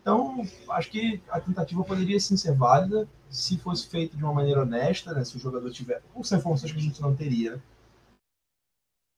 então, 0.08 0.48
acho 0.70 0.92
que 0.92 1.22
a 1.28 1.42
tentativa 1.42 1.84
poderia 1.84 2.20
sim 2.20 2.38
ser 2.38 2.54
válida 2.54 3.10
se 3.30 3.58
fosse 3.58 3.88
feita 3.88 4.16
de 4.16 4.24
uma 4.24 4.32
maneira 4.32 4.62
honesta, 4.62 5.12
né? 5.12 5.26
Se 5.26 5.36
o 5.36 5.40
jogador 5.40 5.70
tiver. 5.72 6.02
Com 6.14 6.24
são 6.24 6.38
informações 6.38 6.72
que 6.72 6.78
a 6.78 6.82
gente 6.82 7.02
não 7.02 7.14
teria, 7.16 7.56
né? 7.56 7.62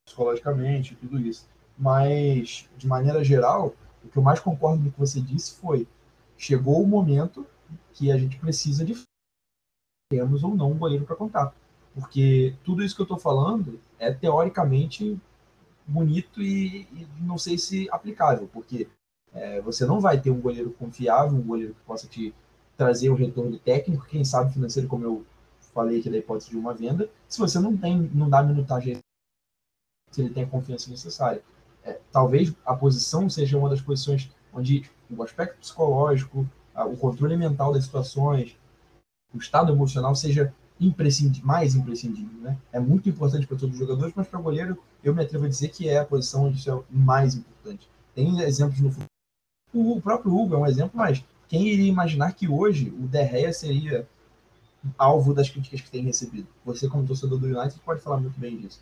Psicologicamente, 0.08 0.96
tudo 0.96 1.20
isso. 1.20 1.48
Mas, 1.78 2.68
de 2.76 2.88
maneira 2.88 3.24
geral, 3.24 3.76
o 4.04 4.08
que 4.08 4.18
eu 4.18 4.24
mais 4.24 4.40
concordo 4.40 4.82
com 4.82 4.90
o 4.90 4.92
que 4.92 5.00
você 5.00 5.22
disse 5.22 5.56
foi: 5.60 5.88
chegou 6.38 6.82
o 6.82 6.88
momento 6.88 7.46
que 7.94 8.12
a 8.12 8.18
gente 8.18 8.40
precisa 8.40 8.84
de 8.84 8.96
temos 10.10 10.44
ou 10.44 10.56
não 10.56 10.72
um 10.72 10.78
goleiro 10.78 11.06
para 11.06 11.16
contar. 11.16 11.54
Porque 11.94 12.56
tudo 12.64 12.84
isso 12.84 12.96
que 12.96 13.02
eu 13.02 13.06
estou 13.06 13.20
falando 13.20 13.80
é 14.00 14.12
teoricamente 14.12 15.20
bonito 15.86 16.42
e, 16.42 16.82
e, 16.92 17.08
não 17.20 17.38
sei 17.38 17.58
se 17.58 17.88
aplicável, 17.92 18.50
porque 18.52 18.88
é, 19.34 19.62
você 19.62 19.86
não 19.86 20.00
vai 20.00 20.20
ter 20.20 20.32
um 20.32 20.42
goleiro 20.42 20.72
confiável, 20.72 21.38
um 21.38 21.44
goleiro 21.44 21.76
que 21.76 21.82
possa 21.82 22.08
te 22.08 22.34
trazer 22.76 23.10
um 23.10 23.16
retorno 23.16 23.58
técnico, 23.60 24.08
quem 24.08 24.24
sabe 24.24 24.54
financeiro, 24.54 24.88
como 24.88 25.04
eu 25.04 25.26
falei 25.74 26.00
aqui 26.00 26.10
da 26.10 26.18
hipótese 26.18 26.50
de 26.50 26.58
uma 26.58 26.74
venda, 26.74 27.10
se 27.28 27.40
você 27.40 27.60
não 27.60 27.78
tem, 27.78 28.10
não 28.14 28.30
dá 28.30 28.42
minutagem, 28.42 29.00
se 30.12 30.22
ele 30.22 30.34
tem 30.34 30.44
a 30.44 30.48
confiança 30.48 30.90
necessária. 30.90 31.44
É, 31.84 32.00
talvez 32.12 32.54
a 32.66 32.76
posição 32.76 33.30
seja 33.30 33.58
uma 33.58 33.70
das 33.70 33.82
posições 33.82 34.32
onde 34.54 34.90
o 35.10 35.22
aspecto 35.22 35.60
psicológico, 35.60 36.48
o 36.76 36.98
controle 36.98 37.36
mental 37.36 37.74
das 37.74 37.84
situações, 37.84 38.58
o 39.34 39.38
estado 39.38 39.72
emocional 39.72 40.16
seja 40.16 40.54
imprescindível, 40.80 41.46
mais 41.48 41.76
imprescindível. 41.76 42.40
Né? 42.42 42.58
É 42.72 42.80
muito 42.80 43.10
importante 43.10 43.46
para 43.46 43.58
todos 43.58 43.76
os 43.76 43.80
jogadores, 43.80 44.14
mas 44.16 44.28
para 44.28 44.40
o 44.40 44.44
goleiro, 44.44 44.78
eu 45.04 45.14
me 45.14 45.24
atrevo 45.24 45.46
a 45.46 45.50
dizer 45.50 45.70
que 45.70 45.88
é 45.90 46.00
a 46.00 46.06
posição 46.06 46.46
onde 46.46 46.58
isso 46.58 46.72
é 46.72 46.84
mais 46.90 47.36
importante. 47.36 47.88
Tem 48.16 48.42
exemplos 48.42 48.80
no 48.80 48.90
futebol 48.90 49.10
o 49.74 50.02
próprio 50.02 50.36
Hugo 50.36 50.56
é 50.56 50.58
um 50.58 50.66
exemplo, 50.66 50.92
mas 50.96 51.24
quem 51.48 51.68
iria 51.68 51.88
imaginar 51.88 52.34
que 52.34 52.48
hoje 52.48 52.90
o 52.90 53.08
Derreia 53.08 53.54
seria 53.54 54.08
alvo 54.98 55.34
das 55.34 55.50
críticas 55.50 55.82
que 55.82 55.92
tem 55.92 56.04
recebido? 56.04 56.48
Você, 56.66 56.88
como 56.88 57.06
torcedor 57.06 57.38
do 57.38 57.46
United, 57.46 57.80
pode 57.82 58.02
falar 58.02 58.20
muito 58.20 58.40
bem 58.40 58.58
disso. 58.58 58.82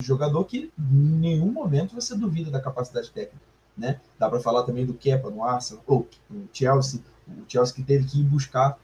Jogador 0.00 0.44
que 0.44 0.72
em 0.78 1.18
nenhum 1.18 1.50
momento 1.50 1.94
você 1.94 2.16
duvida 2.16 2.50
da 2.50 2.60
capacidade 2.60 3.10
técnica. 3.10 3.44
Né? 3.76 4.00
Dá 4.18 4.28
para 4.28 4.40
falar 4.40 4.64
também 4.64 4.86
do 4.86 4.94
Kepa 4.94 5.30
no 5.30 5.44
Arsenal, 5.44 5.82
ou 5.86 6.08
no 6.28 6.48
Chelsea, 6.52 7.00
o 7.26 7.44
Chelsea 7.48 7.74
que 7.74 7.82
teve 7.82 8.06
que 8.06 8.20
ir 8.20 8.24
buscar, 8.24 8.78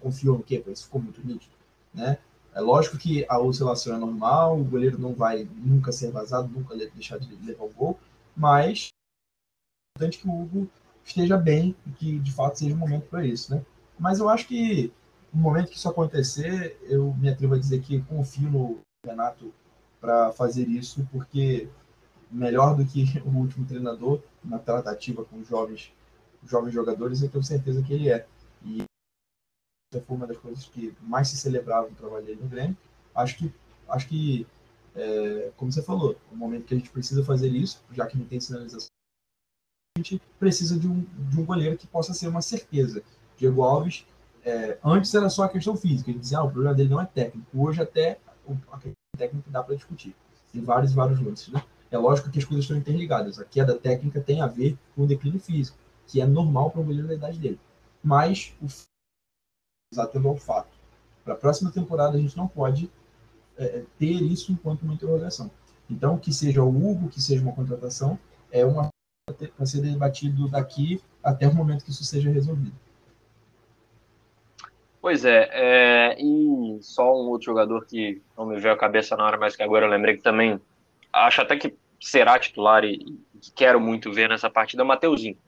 confiou 0.00 0.38
no 0.38 0.42
Kepa, 0.42 0.70
isso 0.70 0.84
ficou 0.84 1.00
muito 1.00 1.24
nítido. 1.26 1.52
Né? 1.92 2.18
É 2.54 2.60
lógico 2.60 2.98
que 2.98 3.24
a 3.28 3.38
oscilação 3.38 3.94
é 3.94 3.98
normal, 3.98 4.58
o 4.58 4.64
goleiro 4.64 4.98
não 4.98 5.14
vai 5.14 5.48
nunca 5.56 5.92
ser 5.92 6.10
vazado, 6.10 6.48
nunca 6.48 6.76
deixar 6.76 7.18
de 7.18 7.34
levar 7.44 7.64
o 7.64 7.70
gol, 7.70 7.98
mas 8.36 8.88
importante 9.96 10.18
que 10.18 10.28
o 10.28 10.42
Hugo 10.42 10.68
esteja 11.04 11.36
bem 11.36 11.76
e 11.86 11.90
que 11.90 12.18
de 12.18 12.32
fato 12.32 12.58
seja 12.58 12.74
um 12.74 12.78
momento 12.78 13.06
para 13.06 13.24
isso, 13.26 13.54
né? 13.54 13.64
Mas 13.98 14.18
eu 14.18 14.28
acho 14.28 14.48
que 14.48 14.92
no 15.32 15.40
momento 15.40 15.70
que 15.70 15.76
isso 15.76 15.88
acontecer, 15.88 16.78
eu 16.82 17.14
me 17.14 17.28
atrevo 17.28 17.54
a 17.54 17.58
dizer 17.58 17.80
que 17.82 18.00
confio 18.02 18.50
no 18.50 18.78
Renato 19.04 19.52
para 20.00 20.32
fazer 20.32 20.66
isso, 20.68 21.06
porque 21.12 21.68
melhor 22.30 22.76
do 22.76 22.84
que 22.84 23.04
o 23.24 23.30
último 23.30 23.66
treinador 23.66 24.20
na 24.42 24.58
tratativa 24.58 25.24
com 25.24 25.38
os 25.38 25.48
jovens, 25.48 25.92
jovens 26.46 26.72
jogadores, 26.72 27.22
eu 27.22 27.28
tenho 27.28 27.44
certeza 27.44 27.82
que 27.82 27.92
ele 27.92 28.08
é. 28.08 28.26
E 28.64 28.84
foi 29.92 30.16
uma 30.16 30.26
das 30.26 30.36
coisas 30.36 30.64
que 30.66 30.94
mais 31.02 31.28
se 31.28 31.36
celebrava 31.36 31.88
no 31.88 31.96
trabalho 31.96 32.24
dele 32.24 32.40
no 32.40 32.48
Grêmio. 32.48 32.76
Acho 33.14 33.36
que, 33.36 33.52
acho 33.88 34.08
que 34.08 34.46
é, 34.94 35.50
como 35.56 35.72
você 35.72 35.82
falou, 35.82 36.16
o 36.30 36.36
momento 36.36 36.66
que 36.66 36.74
a 36.74 36.76
gente 36.76 36.90
precisa 36.90 37.24
fazer 37.24 37.48
isso, 37.48 37.82
já 37.92 38.06
que 38.06 38.16
não 38.16 38.24
tem 38.24 38.40
sinalização 38.40 38.88
gente 39.98 40.20
precisa 40.38 40.78
de 40.78 40.86
um, 40.86 41.04
de 41.28 41.38
um 41.38 41.44
goleiro 41.44 41.76
que 41.76 41.86
possa 41.86 42.14
ser 42.14 42.28
uma 42.28 42.40
certeza. 42.40 43.02
Diego 43.36 43.62
Alves, 43.62 44.06
é, 44.44 44.78
antes 44.84 45.12
era 45.14 45.28
só 45.28 45.44
a 45.44 45.48
questão 45.48 45.76
física, 45.76 46.10
ele 46.10 46.18
dizia, 46.18 46.38
ah, 46.38 46.44
o 46.44 46.50
problema 46.50 46.74
dele 46.74 46.88
não 46.88 47.00
é 47.00 47.06
técnico. 47.06 47.46
Hoje 47.54 47.82
até 47.82 48.18
a 48.70 48.76
questão 48.76 48.94
técnica 49.16 49.50
dá 49.50 49.62
para 49.62 49.74
discutir. 49.74 50.14
Tem 50.52 50.62
vários 50.62 50.92
e 50.92 50.94
vários 50.94 51.20
lances, 51.20 51.48
né? 51.48 51.62
É 51.90 51.98
lógico 51.98 52.30
que 52.30 52.38
as 52.38 52.44
coisas 52.44 52.64
estão 52.64 52.76
interligadas. 52.76 53.38
A 53.38 53.44
queda 53.44 53.76
técnica 53.76 54.20
tem 54.20 54.40
a 54.40 54.46
ver 54.46 54.78
com 54.94 55.02
o 55.02 55.06
declínio 55.06 55.40
físico, 55.40 55.76
que 56.06 56.20
é 56.20 56.26
normal 56.26 56.70
para 56.70 56.80
um 56.80 56.84
goleiro 56.84 57.08
da 57.08 57.14
idade 57.14 57.38
dele. 57.38 57.60
Mas 58.02 58.54
o 58.62 58.68
atendo 59.98 60.28
ao 60.28 60.36
fato. 60.36 60.68
Para 61.24 61.34
a 61.34 61.36
próxima 61.36 61.70
temporada, 61.72 62.16
a 62.16 62.20
gente 62.20 62.36
não 62.36 62.46
pode 62.46 62.90
é, 63.58 63.82
ter 63.98 64.22
isso 64.22 64.52
enquanto 64.52 64.82
uma 64.82 64.94
interrogação. 64.94 65.50
Então, 65.90 66.16
que 66.16 66.32
seja 66.32 66.62
o 66.62 66.68
Hugo, 66.68 67.08
que 67.08 67.20
seja 67.20 67.42
uma 67.42 67.52
contratação, 67.52 68.18
é 68.52 68.64
uma 68.64 68.88
para 69.56 69.66
ser 69.66 69.80
debatido 69.80 70.48
daqui 70.48 71.00
até 71.22 71.46
o 71.46 71.54
momento 71.54 71.84
que 71.84 71.90
isso 71.90 72.04
seja 72.04 72.30
resolvido. 72.30 72.74
Pois 75.00 75.24
é, 75.24 75.48
é, 75.52 76.16
e 76.20 76.78
só 76.82 77.14
um 77.14 77.28
outro 77.28 77.46
jogador 77.46 77.86
que 77.86 78.20
não 78.36 78.46
me 78.46 78.58
veio 78.58 78.74
à 78.74 78.76
cabeça 78.76 79.16
na 79.16 79.24
hora, 79.24 79.38
mas 79.38 79.54
que 79.54 79.62
agora 79.62 79.86
eu 79.86 79.90
lembrei 79.90 80.16
que 80.16 80.22
também 80.22 80.60
acho 81.12 81.40
até 81.40 81.56
que 81.56 81.76
será 82.00 82.38
titular 82.38 82.84
e, 82.84 82.96
e 83.34 83.50
quero 83.54 83.80
muito 83.80 84.12
ver 84.12 84.28
nessa 84.28 84.50
partida 84.50 84.82
é 84.82 84.84
o 84.84 84.88
Mateuzinho, 84.88 85.38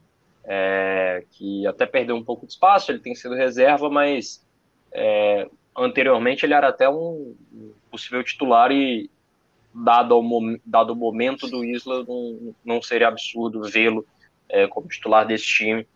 é, 0.45 1.25
que 1.31 1.67
até 1.67 1.87
perdeu 1.87 2.17
um 2.17 2.25
pouco 2.25 2.47
de 2.47 2.53
espaço, 2.53 2.91
ele 2.91 2.99
tem 2.99 3.15
sido 3.15 3.35
reserva, 3.35 3.89
mas 3.89 4.45
é, 4.93 5.49
anteriormente 5.77 6.45
ele 6.45 6.55
era 6.55 6.69
até 6.69 6.89
um 6.89 7.35
possível 7.91 8.23
titular 8.23 8.71
e 8.73 9.11
dado, 9.75 10.15
ao, 10.15 10.23
dado 10.65 10.93
o 10.93 10.97
momento 10.97 11.47
do 11.49 11.65
Isla, 11.65 12.05
não, 12.07 12.55
não 12.65 12.83
seria 12.83 13.09
absurdo 13.09 13.63
vê-lo 13.63 14.07
é, 14.49 14.67
como 14.67 14.89
titular 14.89 15.27
desse 15.27 15.47
time 15.47 15.87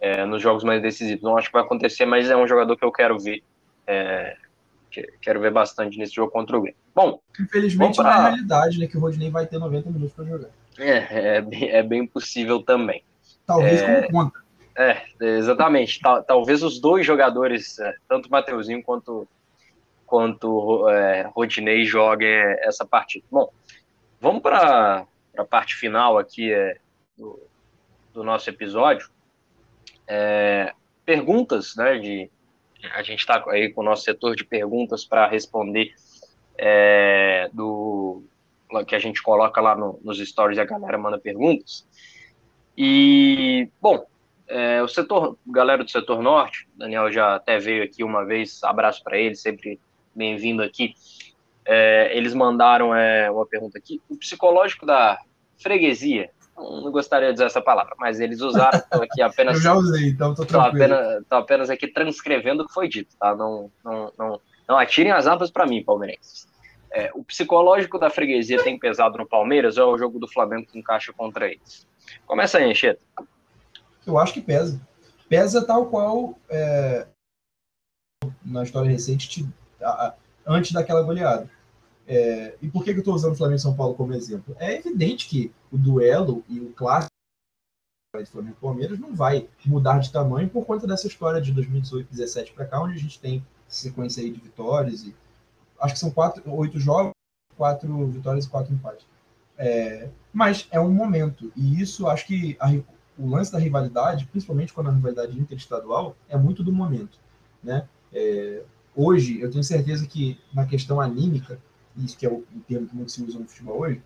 é, 0.00 0.24
nos 0.24 0.42
jogos 0.42 0.64
mais 0.64 0.80
decisivos. 0.80 1.22
Não 1.22 1.36
acho 1.36 1.48
que 1.48 1.52
vai 1.52 1.62
acontecer, 1.62 2.06
mas 2.06 2.30
é 2.30 2.36
um 2.36 2.46
jogador 2.46 2.76
que 2.76 2.84
eu 2.84 2.92
quero 2.92 3.18
ver. 3.18 3.42
É, 3.86 4.36
que, 4.90 5.02
quero 5.20 5.40
ver 5.40 5.52
bastante 5.52 5.98
nesse 5.98 6.14
jogo 6.14 6.32
contra 6.32 6.56
o 6.56 6.62
Grêmio. 6.62 6.78
Bom, 6.94 7.20
infelizmente 7.38 7.96
pra... 7.96 8.08
é 8.08 8.12
a 8.12 8.28
realidade, 8.28 8.78
né? 8.78 8.86
Que 8.86 8.96
o 8.96 9.00
Rodney 9.00 9.30
vai 9.30 9.46
ter 9.46 9.58
90 9.58 9.90
minutos 9.90 10.14
para 10.14 10.24
jogar. 10.24 10.48
É, 10.78 11.38
é, 11.40 11.76
é, 11.78 11.82
bem 11.82 12.06
possível 12.06 12.62
também. 12.62 13.02
Talvez 13.46 13.80
é, 13.80 14.02
como 14.02 14.24
conta. 14.24 14.40
É, 14.76 15.02
exatamente. 15.20 16.00
Tal, 16.00 16.22
talvez 16.22 16.62
os 16.62 16.80
dois 16.80 17.06
jogadores, 17.06 17.78
é, 17.78 17.94
tanto 18.08 18.26
o 18.26 18.30
Mateuzinho 18.30 18.82
quanto 18.82 19.26
quanto 20.06 20.88
é, 20.88 21.22
Rodinei 21.34 21.84
joguem 21.84 22.28
essa 22.60 22.86
partida. 22.86 23.26
Bom, 23.30 23.50
vamos 24.20 24.40
para 24.40 25.04
a 25.36 25.44
parte 25.44 25.74
final 25.74 26.16
aqui 26.16 26.52
é, 26.52 26.78
do, 27.18 27.40
do 28.12 28.22
nosso 28.22 28.48
episódio. 28.48 29.10
É, 30.06 30.72
perguntas, 31.04 31.74
né? 31.76 31.98
De, 31.98 32.30
a 32.94 33.02
gente 33.02 33.20
está 33.20 33.42
aí 33.48 33.70
com 33.72 33.80
o 33.80 33.84
nosso 33.84 34.04
setor 34.04 34.36
de 34.36 34.44
perguntas 34.44 35.04
para 35.04 35.26
responder 35.26 35.92
é, 36.56 37.50
do 37.52 38.22
que 38.86 38.94
a 38.94 38.98
gente 38.98 39.22
coloca 39.22 39.60
lá 39.60 39.76
no, 39.76 39.98
nos 40.02 40.18
stories 40.18 40.58
e 40.58 40.60
a 40.60 40.64
galera 40.64 40.98
manda 40.98 41.18
perguntas. 41.18 41.86
E, 42.76 43.68
bom, 43.80 44.04
é, 44.48 44.82
o 44.82 44.88
setor, 44.88 45.36
galera 45.46 45.82
do 45.82 45.90
setor 45.90 46.22
norte, 46.22 46.68
Daniel 46.76 47.10
já 47.10 47.36
até 47.36 47.58
veio 47.58 47.82
aqui 47.82 48.04
uma 48.04 48.24
vez, 48.24 48.62
abraço 48.62 49.02
para 49.02 49.18
ele, 49.18 49.34
sempre 49.34 49.80
bem-vindo 50.14 50.62
aqui. 50.62 50.94
É, 51.64 52.16
eles 52.16 52.34
mandaram 52.34 52.94
é, 52.94 53.30
uma 53.30 53.46
pergunta 53.46 53.78
aqui. 53.78 54.00
O 54.08 54.16
psicológico 54.16 54.86
da 54.86 55.18
freguesia, 55.58 56.30
não 56.56 56.90
gostaria 56.90 57.28
de 57.28 57.34
dizer 57.34 57.46
essa 57.46 57.60
palavra, 57.60 57.94
mas 57.98 58.20
eles 58.20 58.40
usaram, 58.40 58.78
estou 58.78 59.02
aqui 59.02 59.20
apenas. 59.20 59.56
Eu 59.58 59.62
já 59.62 59.74
usei, 59.74 60.08
então 60.10 60.30
estou 60.30 60.46
tranquilo. 60.46 60.84
Estou 60.84 60.98
apenas, 60.98 61.32
apenas 61.32 61.70
aqui 61.70 61.88
transcrevendo 61.88 62.62
o 62.62 62.66
que 62.66 62.72
foi 62.72 62.88
dito, 62.88 63.16
tá? 63.18 63.34
Não, 63.34 63.70
não, 63.84 64.12
não, 64.18 64.40
não 64.68 64.78
atirem 64.78 65.12
as 65.12 65.26
armas 65.26 65.50
para 65.50 65.66
mim, 65.66 65.82
palmeirenses. 65.82 66.46
É, 66.90 67.10
o 67.14 67.24
psicológico 67.24 67.98
da 67.98 68.08
freguesia 68.08 68.62
tem 68.62 68.78
pesado 68.78 69.18
no 69.18 69.26
Palmeiras 69.26 69.76
ou 69.76 69.90
é 69.90 69.94
o 69.94 69.98
jogo 69.98 70.18
do 70.18 70.28
Flamengo 70.28 70.66
que 70.70 70.78
encaixa 70.78 71.12
contra 71.12 71.46
eles? 71.46 71.86
Começa 72.26 72.58
aí, 72.58 72.70
Encheta. 72.70 73.00
Eu 74.06 74.18
acho 74.18 74.32
que 74.32 74.40
pesa. 74.40 74.80
Pesa 75.28 75.66
tal 75.66 75.86
qual 75.86 76.38
é, 76.48 77.06
na 78.44 78.62
história 78.62 78.90
recente 78.90 79.46
antes 80.46 80.72
daquela 80.72 81.02
goleada. 81.02 81.50
É, 82.06 82.56
e 82.62 82.68
por 82.68 82.84
que, 82.84 82.92
que 82.92 82.98
eu 82.98 83.02
estou 83.02 83.14
usando 83.14 83.32
o 83.32 83.36
Flamengo 83.36 83.58
e 83.58 83.62
São 83.62 83.74
Paulo 83.74 83.94
como 83.94 84.14
exemplo? 84.14 84.56
É 84.60 84.74
evidente 84.74 85.28
que 85.28 85.52
o 85.72 85.76
duelo 85.76 86.44
e 86.48 86.60
o 86.60 86.72
clássico 86.72 87.10
de 88.16 88.30
Flamengo 88.30 88.56
e 88.56 88.60
Palmeiras 88.60 88.98
não 88.98 89.14
vai 89.14 89.48
mudar 89.64 89.98
de 89.98 90.12
tamanho 90.12 90.48
por 90.48 90.64
conta 90.64 90.86
dessa 90.86 91.06
história 91.06 91.40
de 91.40 91.52
2018, 91.52 92.06
2017 92.06 92.52
para 92.52 92.66
cá, 92.66 92.80
onde 92.80 92.94
a 92.94 93.00
gente 93.00 93.18
tem 93.18 93.44
sequência 93.68 94.22
aí 94.22 94.30
de 94.30 94.40
vitórias 94.40 95.02
e 95.02 95.14
acho 95.80 95.94
que 95.94 96.00
são 96.00 96.10
quatro, 96.10 96.42
oito 96.54 96.78
jogos, 96.78 97.12
quatro 97.56 98.06
vitórias 98.06 98.44
e 98.44 98.48
quatro 98.48 98.72
empates. 98.72 99.04
É, 99.58 100.10
mas 100.32 100.68
é 100.70 100.78
um 100.78 100.92
momento 100.92 101.50
e 101.56 101.80
isso 101.80 102.06
acho 102.06 102.26
que 102.26 102.56
a, 102.60 102.70
o 103.18 103.28
lance 103.28 103.50
da 103.50 103.58
rivalidade, 103.58 104.26
principalmente 104.26 104.72
quando 104.72 104.88
a 104.88 104.92
rivalidade 104.92 105.38
interestadual, 105.38 106.16
é 106.28 106.36
muito 106.36 106.62
do 106.62 106.72
momento, 106.72 107.18
né? 107.62 107.88
É, 108.12 108.62
hoje, 108.94 109.40
eu 109.40 109.50
tenho 109.50 109.64
certeza 109.64 110.06
que 110.06 110.38
na 110.52 110.66
questão 110.66 111.00
anímica, 111.00 111.58
isso 111.96 112.16
que 112.16 112.26
é 112.26 112.30
o, 112.30 112.44
termo 112.68 112.86
que 112.86 112.94
muito 112.94 113.12
se 113.12 113.22
usa 113.22 113.38
no 113.38 113.46
futebol 113.46 113.80
hoje, 113.80 114.02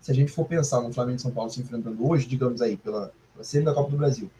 se 0.00 0.10
a 0.10 0.14
gente 0.14 0.32
for 0.32 0.44
pensar 0.46 0.82
no 0.82 0.92
Flamengo 0.92 1.16
e 1.16 1.22
São 1.22 1.30
Paulo 1.30 1.50
se 1.50 1.60
enfrentando 1.60 2.06
hoje, 2.06 2.26
digamos 2.26 2.60
aí, 2.60 2.76
pela, 2.76 3.12
pela 3.32 3.44
série 3.44 3.64
da 3.64 3.72
Copa 3.72 3.90
do 3.90 3.96
Brasil, 3.96 4.30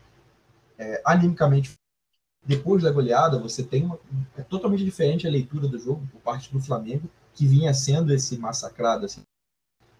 é, 0.77 1.01
animicamente, 1.05 1.73
depois 2.45 2.83
da 2.83 2.91
goleada, 2.91 3.39
você 3.39 3.63
tem 3.63 3.85
uma, 3.85 3.99
é 4.37 4.43
totalmente 4.43 4.85
diferente 4.85 5.27
a 5.27 5.31
leitura 5.31 5.67
do 5.67 5.79
jogo 5.79 6.07
por 6.13 6.21
parte 6.21 6.53
do 6.53 6.61
Flamengo, 6.61 7.09
que 7.33 7.47
vinha 7.47 7.73
sendo 7.73 8.13
esse 8.13 8.37
massacrado. 8.37 9.07
Assim. 9.07 9.23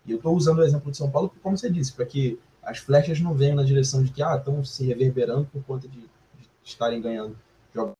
E 0.07 0.13
eu 0.13 0.17
estou 0.19 0.37
usando 0.37 0.59
o 0.59 0.65
exemplo 0.65 0.91
de 0.91 0.97
São 0.97 1.11
Paulo, 1.11 1.33
como 1.43 1.57
você 1.57 1.71
disse, 1.71 1.93
para 1.93 2.05
que 2.05 2.39
as 2.63 2.79
flechas 2.79 3.21
não 3.21 3.35
venham 3.35 3.57
na 3.57 3.63
direção 3.63 4.03
de 4.03 4.11
que 4.11 4.23
ah, 4.23 4.37
estão 4.37 4.65
se 4.65 4.85
reverberando 4.85 5.47
por 5.47 5.63
conta 5.65 5.89
de, 5.89 6.01
de 6.01 6.09
estarem 6.63 7.01
ganhando 7.01 7.37
jogos 7.75 7.95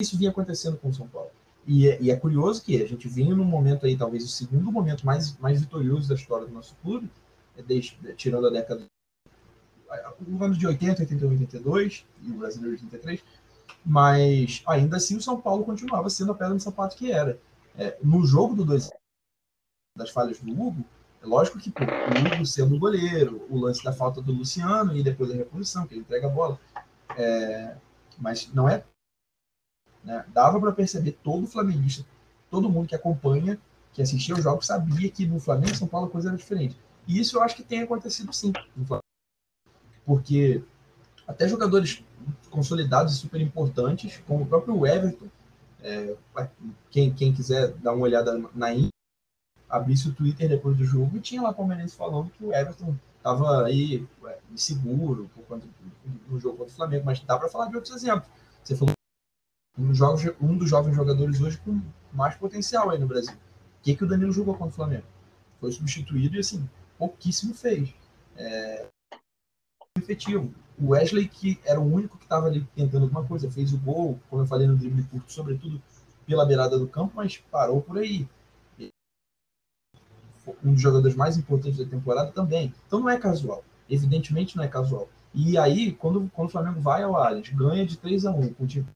isso 0.00 0.18
vinha 0.18 0.30
acontecendo 0.30 0.76
com 0.76 0.88
o 0.88 0.94
São 0.94 1.06
Paulo. 1.08 1.30
E 1.66 1.88
é, 1.88 2.00
e 2.00 2.10
é, 2.10 2.16
curioso 2.16 2.62
que 2.62 2.82
a 2.82 2.86
gente 2.86 3.08
vinha 3.08 3.34
num 3.34 3.44
momento 3.44 3.86
aí, 3.86 3.96
talvez 3.96 4.24
o 4.24 4.28
segundo 4.28 4.70
momento 4.70 5.06
mais, 5.06 5.36
mais 5.38 5.60
vitorioso 5.60 6.08
da 6.08 6.14
história 6.14 6.46
do 6.46 6.52
nosso 6.52 6.74
clube, 6.82 7.10
é 7.56 7.62
desde, 7.62 7.96
tirando 8.14 8.48
a 8.48 8.50
década. 8.50 8.84
O 10.26 10.44
ano 10.44 10.56
de 10.56 10.66
80, 10.66 11.02
81, 11.02 11.30
82 11.30 12.06
e 12.22 12.30
o 12.32 12.38
brasileiro 12.38 12.76
de 12.76 12.84
83, 12.84 13.24
mas 13.86 14.62
ainda 14.66 14.96
assim 14.96 15.16
o 15.16 15.22
São 15.22 15.40
Paulo 15.40 15.64
continuava 15.64 16.10
sendo 16.10 16.32
a 16.32 16.34
pedra 16.34 16.54
no 16.54 16.60
sapato 16.60 16.96
que 16.96 17.12
era. 17.12 17.38
É, 17.76 17.96
no 18.02 18.26
jogo 18.26 18.54
do 18.54 18.64
dois 18.64 18.90
das 19.96 20.10
falhas 20.10 20.40
do 20.40 20.50
Hugo, 20.50 20.84
é 21.24 21.26
lógico 21.26 21.58
que 21.58 21.70
pô, 21.70 21.82
o 22.40 22.46
sendo 22.46 22.76
o 22.76 22.78
goleiro, 22.78 23.46
o 23.48 23.58
lance 23.58 23.82
da 23.82 23.92
falta 23.92 24.20
do 24.20 24.32
Luciano 24.32 24.96
e 24.96 25.02
depois 25.02 25.30
a 25.30 25.34
reposição, 25.34 25.86
que 25.86 25.94
ele 25.94 26.00
entrega 26.00 26.26
a 26.26 26.30
bola. 26.30 26.58
É, 27.16 27.76
mas 28.18 28.50
não 28.52 28.68
é 28.68 28.84
né? 30.04 30.24
Dava 30.28 30.60
para 30.60 30.72
perceber 30.72 31.12
todo 31.22 31.46
flamenguista, 31.46 32.04
todo 32.50 32.68
mundo 32.68 32.86
que 32.86 32.94
acompanha, 32.94 33.58
que 33.92 34.02
assistia 34.02 34.34
os 34.34 34.42
jogos, 34.42 34.66
sabia 34.66 35.10
que 35.10 35.26
no 35.26 35.40
Flamengo 35.40 35.72
e 35.72 35.76
São 35.76 35.88
Paulo 35.88 36.08
a 36.08 36.10
coisa 36.10 36.28
era 36.28 36.36
diferente. 36.36 36.76
E 37.06 37.18
isso 37.18 37.36
eu 37.36 37.42
acho 37.42 37.56
que 37.56 37.62
tem 37.62 37.80
acontecido 37.80 38.32
sim 38.32 38.52
no. 38.76 39.00
Porque 40.04 40.62
até 41.26 41.48
jogadores 41.48 42.04
consolidados 42.50 43.14
e 43.14 43.16
super 43.16 43.40
importantes, 43.40 44.22
como 44.26 44.44
o 44.44 44.46
próprio 44.46 44.86
Everton, 44.86 45.26
é, 45.80 46.14
quem, 46.90 47.12
quem 47.12 47.32
quiser 47.32 47.72
dar 47.74 47.92
uma 47.92 48.04
olhada 48.04 48.38
na 48.54 48.74
in, 48.74 48.88
abrisse 49.74 50.08
o 50.08 50.14
Twitter 50.14 50.48
depois 50.48 50.76
do 50.76 50.84
jogo 50.84 51.16
e 51.16 51.20
tinha 51.20 51.42
lá 51.42 51.52
palmeirense 51.52 51.96
falando 51.96 52.30
que 52.30 52.44
o 52.44 52.54
Everton 52.54 52.94
estava 53.16 53.64
aí 53.64 54.06
inseguro 54.52 55.28
por 55.34 55.44
conta 55.46 55.66
do, 56.28 56.38
jogo 56.38 56.58
contra 56.58 56.72
o 56.72 56.76
Flamengo, 56.76 57.04
mas 57.04 57.18
dá 57.20 57.36
para 57.36 57.48
falar 57.48 57.66
de 57.66 57.74
outros 57.74 57.94
exemplos. 57.94 58.28
Você 58.62 58.76
falou 58.76 58.94
um 59.76 59.88
dos, 59.88 59.98
jogos, 59.98 60.22
um 60.40 60.56
dos 60.56 60.70
jovens 60.70 60.94
jogadores 60.94 61.40
hoje 61.40 61.58
com 61.58 61.80
mais 62.12 62.36
potencial 62.36 62.90
aí 62.90 62.98
no 62.98 63.08
Brasil. 63.08 63.34
O 63.34 63.82
que, 63.82 63.96
que 63.96 64.04
o 64.04 64.06
Danilo 64.06 64.32
jogou 64.32 64.54
contra 64.54 64.72
o 64.72 64.76
Flamengo? 64.76 65.04
Foi 65.60 65.72
substituído 65.72 66.36
e, 66.36 66.38
assim, 66.38 66.68
pouquíssimo 66.96 67.52
fez. 67.52 67.92
É... 68.36 68.86
Efetivo. 69.98 70.54
O 70.78 70.90
Wesley, 70.90 71.28
que 71.28 71.58
era 71.64 71.80
o 71.80 71.92
único 71.92 72.16
que 72.16 72.24
estava 72.24 72.46
ali 72.46 72.66
tentando 72.76 73.04
alguma 73.04 73.24
coisa, 73.24 73.50
fez 73.50 73.72
o 73.72 73.78
gol, 73.78 74.20
como 74.30 74.42
eu 74.42 74.46
falei 74.46 74.66
no 74.66 74.76
drible 74.76 75.02
curto, 75.04 75.32
sobretudo 75.32 75.82
pela 76.26 76.46
beirada 76.46 76.78
do 76.78 76.86
campo, 76.86 77.12
mas 77.16 77.38
parou 77.50 77.82
por 77.82 77.98
aí. 77.98 78.28
Um 80.64 80.72
dos 80.72 80.82
jogadores 80.82 81.16
mais 81.16 81.36
importantes 81.36 81.78
da 81.78 81.84
temporada 81.84 82.30
também. 82.32 82.72
Então 82.86 83.00
não 83.00 83.08
é 83.08 83.18
casual. 83.18 83.64
Evidentemente 83.88 84.56
não 84.56 84.64
é 84.64 84.68
casual. 84.68 85.08
E 85.34 85.58
aí, 85.58 85.92
quando, 85.92 86.30
quando 86.32 86.48
o 86.48 86.50
Flamengo 86.50 86.80
vai 86.80 87.02
ao 87.02 87.16
Allianz, 87.16 87.48
ganha 87.48 87.84
de 87.84 87.96
3 87.98 88.26
a 88.26 88.30
1 88.30 88.54
com 88.54 88.64
o 88.64 88.66
time 88.66 88.86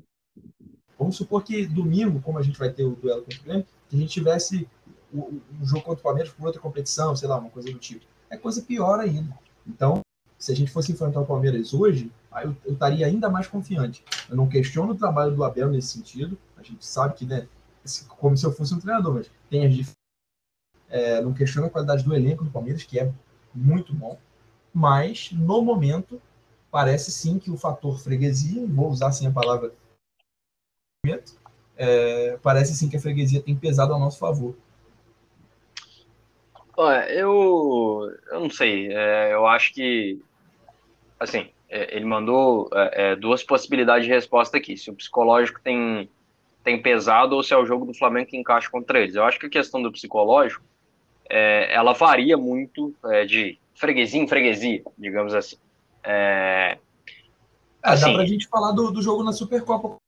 Vamos 0.99 1.17
supor 1.17 1.45
que 1.45 1.65
domingo, 1.67 2.21
como 2.21 2.39
a 2.39 2.43
gente 2.43 2.59
vai 2.59 2.71
ter 2.71 2.85
o 2.85 2.97
duelo 2.97 3.23
contra 3.23 3.41
o 3.41 3.45
Grêmio, 3.45 3.67
que 3.89 3.97
a 3.97 3.99
gente 3.99 4.11
tivesse 4.11 4.69
o, 5.13 5.41
o 5.61 5.65
jogo 5.67 5.85
contra 5.85 6.01
o 6.01 6.03
Palmeiras 6.03 6.33
por 6.33 6.47
outra 6.47 6.61
competição, 6.61 7.15
sei 7.15 7.29
lá, 7.29 7.39
uma 7.39 7.51
coisa 7.51 7.71
do 7.71 7.79
tipo. 7.79 8.05
É 8.29 8.37
coisa 8.37 8.61
pior 8.63 8.99
ainda. 8.99 9.33
Então, 9.67 10.01
se 10.37 10.51
a 10.51 10.57
gente 10.57 10.73
fosse 10.73 10.91
enfrentar 10.91 11.21
o 11.21 11.27
Palmeiras 11.27 11.73
hoje, 11.73 12.11
aí 12.33 12.47
eu, 12.47 12.57
eu 12.65 12.73
estaria 12.73 13.07
ainda 13.07 13.31
mais 13.31 13.47
confiante. 13.47 14.05
Eu 14.29 14.37
não 14.37 14.49
questiono 14.49 14.93
o 14.93 14.97
trabalho 14.97 15.35
do 15.35 15.45
Abel 15.45 15.71
nesse 15.71 15.89
sentido. 15.89 16.37
A 16.57 16.63
gente 16.63 16.85
sabe 16.85 17.15
que, 17.15 17.25
né, 17.25 17.47
como 18.09 18.37
se 18.37 18.45
eu 18.45 18.53
fosse 18.53 18.75
um 18.75 18.81
treinador, 18.81 19.15
mas 19.15 19.31
tem 19.49 19.65
as 19.65 19.71
diferenças. 19.73 19.98
É, 20.91 21.21
não 21.21 21.33
questiono 21.33 21.67
a 21.67 21.71
qualidade 21.71 22.05
do 22.05 22.15
elenco 22.15 22.45
do 22.45 22.51
Palmeiras, 22.51 22.83
que 22.83 22.99
é 22.99 23.13
muito 23.55 23.93
bom. 23.95 24.19
Mas, 24.73 25.31
no 25.33 25.63
momento, 25.63 26.21
parece 26.71 27.11
sim 27.11 27.39
que 27.39 27.51
o 27.51 27.57
fator 27.57 27.99
freguesia, 27.99 28.67
vou 28.67 28.89
usar 28.89 29.09
assim 29.09 29.27
a 29.27 29.31
palavra 29.31 29.73
é, 31.77 32.37
parece 32.43 32.75
sim 32.75 32.89
que 32.89 32.97
a 32.97 33.01
freguesia 33.01 33.41
tem 33.41 33.55
pesado 33.55 33.95
a 33.95 33.99
nosso 33.99 34.19
favor. 34.19 34.57
Olha, 36.77 37.11
eu, 37.13 38.13
eu 38.31 38.41
não 38.41 38.51
sei. 38.51 38.93
É, 38.93 39.33
eu 39.33 39.47
acho 39.47 39.73
que, 39.73 40.21
assim, 41.19 41.51
é, 41.69 41.97
ele 41.97 42.05
mandou 42.05 42.69
é, 42.73 43.13
é, 43.13 43.17
duas 43.17 43.43
possibilidades 43.43 44.07
de 44.07 44.13
resposta 44.13 44.57
aqui. 44.57 44.77
Se 44.77 44.91
o 44.91 44.95
psicológico 44.95 45.61
tem, 45.61 46.11
tem 46.65 46.81
pesado 46.81 47.37
ou 47.37 47.43
se 47.43 47.55
é 47.55 47.57
o 47.57 47.67
jogo 47.67 47.87
do 47.87 47.95
Flamengo 47.95 48.29
que 48.29 48.37
encaixa 48.37 48.71
contra 48.71 49.01
eles. 49.01 49.15
Eu 49.15 49.25
acho 49.25 49.39
que 49.39 49.47
a 49.47 49.51
questão 49.51 49.81
do 49.81 49.93
psicológico, 49.93 50.65
é, 51.31 51.75
ela 51.75 51.93
varia 51.93 52.37
muito 52.37 52.95
é, 53.07 53.25
de 53.25 53.59
freguesia 53.75 54.21
em 54.21 54.29
freguesia, 54.29 54.83
digamos 54.99 55.35
assim. 55.35 55.57
É, 56.05 56.79
assim, 57.83 58.13
dá 58.13 58.15
pra 58.15 58.27
gente 58.27 58.49
falar 58.49 58.73
do, 58.73 58.91
do 58.91 59.03
jogo 59.03 59.23
na 59.23 59.33
Supercopa 59.33 59.99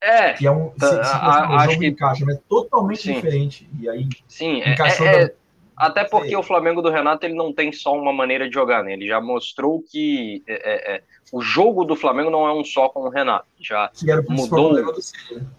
é, 0.00 0.32
que 0.34 0.46
é 0.46 0.50
um, 0.50 0.70
se, 0.78 0.88
se 0.88 0.94
a, 0.94 1.56
acho 1.56 1.78
que 1.78 1.86
encaixa, 1.86 2.24
mas 2.24 2.38
totalmente 2.48 3.02
sim, 3.02 3.14
diferente. 3.14 3.68
E 3.80 3.88
aí 3.88 4.08
sim, 4.28 4.58
encaixou 4.58 5.06
é, 5.06 5.24
é, 5.24 5.34
até 5.76 6.04
porque 6.04 6.36
o 6.36 6.42
Flamengo 6.42 6.80
do 6.80 6.90
Renato 6.90 7.26
ele 7.26 7.34
não 7.34 7.52
tem 7.52 7.72
só 7.72 7.96
uma 7.96 8.12
maneira 8.12 8.48
de 8.48 8.54
jogar, 8.54 8.84
né? 8.84 8.92
Ele 8.92 9.08
já 9.08 9.20
mostrou 9.20 9.82
que 9.82 10.42
é, 10.46 10.54
é, 10.54 10.96
é 10.96 11.02
o 11.32 11.40
jogo 11.40 11.84
do 11.84 11.96
Flamengo 11.96 12.30
não 12.30 12.46
é 12.46 12.52
um 12.52 12.64
só 12.64 12.88
com 12.88 13.00
o 13.00 13.08
Renato. 13.08 13.46
Já 13.58 13.90
mudou. 14.28 14.94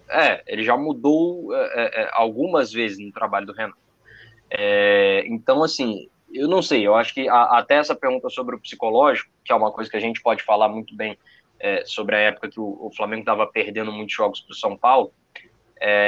É, 0.09 0.41
ele 0.47 0.63
já 0.63 0.77
mudou 0.77 1.53
é, 1.53 2.03
é, 2.03 2.09
algumas 2.13 2.71
vezes 2.71 2.97
no 2.97 3.11
trabalho 3.11 3.45
do 3.45 3.53
Renato. 3.53 3.77
Então, 5.25 5.63
assim, 5.63 6.09
eu 6.33 6.47
não 6.47 6.61
sei. 6.61 6.85
Eu 6.85 6.95
acho 6.95 7.13
que 7.13 7.27
a, 7.27 7.59
até 7.59 7.75
essa 7.75 7.95
pergunta 7.95 8.29
sobre 8.29 8.55
o 8.55 8.59
psicológico, 8.59 9.31
que 9.43 9.51
é 9.51 9.55
uma 9.55 9.71
coisa 9.71 9.89
que 9.89 9.97
a 9.97 10.01
gente 10.01 10.21
pode 10.21 10.43
falar 10.43 10.69
muito 10.69 10.95
bem 10.95 11.17
sobre 11.85 12.15
a 12.15 12.19
época 12.19 12.49
que 12.49 12.59
o, 12.59 12.87
o 12.87 12.91
Flamengo 12.95 13.19
estava 13.19 13.45
perdendo 13.45 13.91
muitos 13.91 14.15
jogos 14.15 14.39
para 14.39 14.53
o 14.53 14.55
São 14.55 14.77
Paulo. 14.77 15.11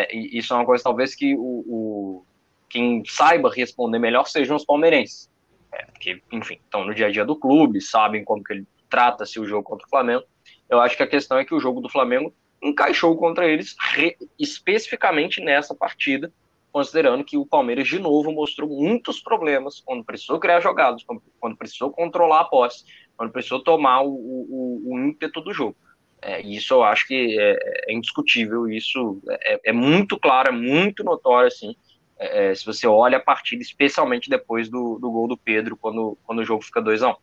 isso 0.10 0.54
é 0.54 0.56
uma 0.56 0.66
coisa 0.66 0.82
talvez 0.82 1.14
que 1.14 1.36
o, 1.36 1.64
o 1.68 2.26
quem 2.72 3.04
saiba 3.06 3.52
responder 3.54 4.00
melhor 4.00 4.26
sejam 4.26 4.56
os 4.56 4.64
palmeirenses. 4.64 5.30
É, 5.74 5.86
porque, 5.86 6.22
enfim, 6.32 6.60
estão 6.64 6.86
no 6.86 6.96
dia 6.96 7.08
a 7.08 7.12
dia 7.12 7.26
do 7.26 7.36
clube, 7.36 7.82
sabem 7.82 8.24
como 8.24 8.44
que 8.44 8.54
ele 8.54 8.68
trata-se 8.90 9.40
o 9.40 9.46
jogo 9.46 9.64
contra 9.64 9.86
o 9.86 9.90
Flamengo. 9.90 10.24
Eu 10.70 10.80
acho 10.80 10.96
que 10.96 11.04
a 11.04 11.08
questão 11.08 11.38
é 11.38 11.46
que 11.46 11.54
o 11.54 11.60
jogo 11.60 11.82
do 11.82 11.90
Flamengo 11.90 12.34
encaixou 12.62 13.16
contra 13.18 13.48
eles 13.48 13.76
re, 13.94 14.18
especificamente 14.40 15.42
nessa 15.42 15.76
partida, 15.76 16.32
considerando 16.72 17.24
que 17.24 17.38
o 17.38 17.46
Palmeiras 17.46 17.88
de 17.88 18.00
novo 18.00 18.32
mostrou 18.32 18.70
muitos 18.70 19.20
problemas 19.20 19.82
quando 19.86 20.04
precisou 20.04 20.40
criar 20.40 20.62
jogadas, 20.62 21.04
quando, 21.38 21.58
precisou 21.58 21.92
controlar 21.92 22.42
a 22.42 22.46
posse, 22.46 22.86
quando 23.18 23.32
precisou 23.32 23.62
tomar 23.62 24.02
o, 24.02 24.14
o, 24.14 24.82
o 24.86 25.00
ímpeto 25.00 25.42
do 25.42 25.54
jogo. 25.54 25.76
É, 26.22 26.40
isso 26.42 26.76
eu 26.76 26.84
acho 26.84 27.08
que 27.08 27.38
é, 27.40 27.58
é 27.90 27.94
indiscutível, 27.94 28.70
isso 28.70 29.22
é, 29.28 29.60
é, 29.66 29.74
muito 29.74 30.20
claro, 30.20 30.50
é 30.50 30.52
muito 30.52 31.04
notório, 31.04 31.48
assim, 31.48 31.76
é, 32.18 32.52
é, 32.52 32.56
se 32.56 32.64
você 32.64 32.86
olha 32.88 33.18
a 33.18 33.22
partida, 33.22 33.62
especialmente 33.62 34.30
depois 34.30 34.70
do, 34.70 35.00
do 35.00 35.12
gol 35.12 35.28
do 35.28 35.36
Pedro, 35.36 35.76
quando, 35.76 36.18
quando 36.24 36.40
o 36.40 36.46
jogo 36.46 36.64
fica 36.64 36.82
2 36.82 37.02
a 37.02 37.10
1 37.10 37.12
um. 37.12 37.16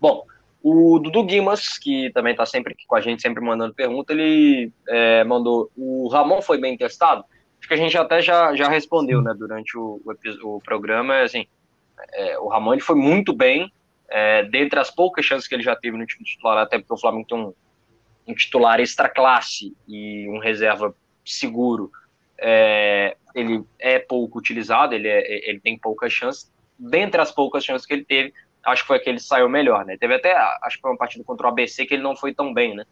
Bom, 0.00 0.24
o 0.62 0.98
Dudu 0.98 1.24
Guimas, 1.24 1.78
que 1.78 2.10
também 2.12 2.32
está 2.32 2.44
sempre 2.44 2.74
aqui 2.74 2.84
com 2.86 2.94
a 2.94 3.00
gente, 3.00 3.22
sempre 3.22 3.42
mandando 3.42 3.74
pergunta, 3.74 4.12
ele 4.12 4.70
é, 4.86 5.24
mandou: 5.24 5.70
o 5.76 6.08
Ramon 6.08 6.42
foi 6.42 6.58
bem 6.58 6.76
testado? 6.76 7.24
Que 7.68 7.74
a 7.74 7.76
gente 7.76 7.96
até 7.96 8.22
já, 8.22 8.56
já 8.56 8.68
respondeu 8.68 9.20
né, 9.20 9.34
durante 9.38 9.76
o, 9.76 10.00
o, 10.42 10.56
o 10.56 10.60
programa. 10.60 11.20
Assim, 11.20 11.46
é, 12.12 12.38
o 12.38 12.48
Ramon 12.48 12.72
ele 12.72 12.82
foi 12.82 12.96
muito 12.96 13.32
bem, 13.32 13.70
é, 14.08 14.42
dentre 14.44 14.80
as 14.80 14.90
poucas 14.90 15.24
chances 15.24 15.46
que 15.46 15.54
ele 15.54 15.62
já 15.62 15.76
teve 15.76 15.96
no 15.96 16.06
time 16.06 16.24
titular, 16.24 16.58
até 16.58 16.78
porque 16.78 16.94
o 16.94 16.98
Flamengo 16.98 17.26
tem 17.28 17.38
um, 17.38 17.52
um 18.26 18.34
titular 18.34 18.80
extra 18.80 19.08
classe 19.08 19.76
e 19.86 20.28
um 20.30 20.38
reserva 20.38 20.94
seguro 21.24 21.90
é, 22.38 23.16
ele 23.34 23.64
é 23.78 23.98
pouco 23.98 24.38
utilizado, 24.38 24.94
ele, 24.94 25.08
é, 25.08 25.48
ele 25.48 25.60
tem 25.60 25.78
poucas 25.78 26.12
chances. 26.12 26.50
Dentre 26.78 27.20
as 27.20 27.32
poucas 27.32 27.64
chances 27.64 27.86
que 27.86 27.92
ele 27.92 28.04
teve, 28.04 28.32
acho 28.64 28.82
que 28.82 28.88
foi 28.88 28.98
que 29.00 29.08
ele 29.08 29.18
saiu 29.18 29.48
melhor, 29.48 29.84
né? 29.84 29.96
Teve 29.98 30.14
até, 30.14 30.34
acho 30.62 30.76
que 30.76 30.82
foi 30.82 30.92
uma 30.92 30.96
partida 30.96 31.24
contra 31.24 31.46
o 31.46 31.50
ABC 31.50 31.84
que 31.84 31.94
ele 31.94 32.02
não 32.02 32.16
foi 32.16 32.32
tão 32.32 32.54
bem, 32.54 32.74
né? 32.74 32.84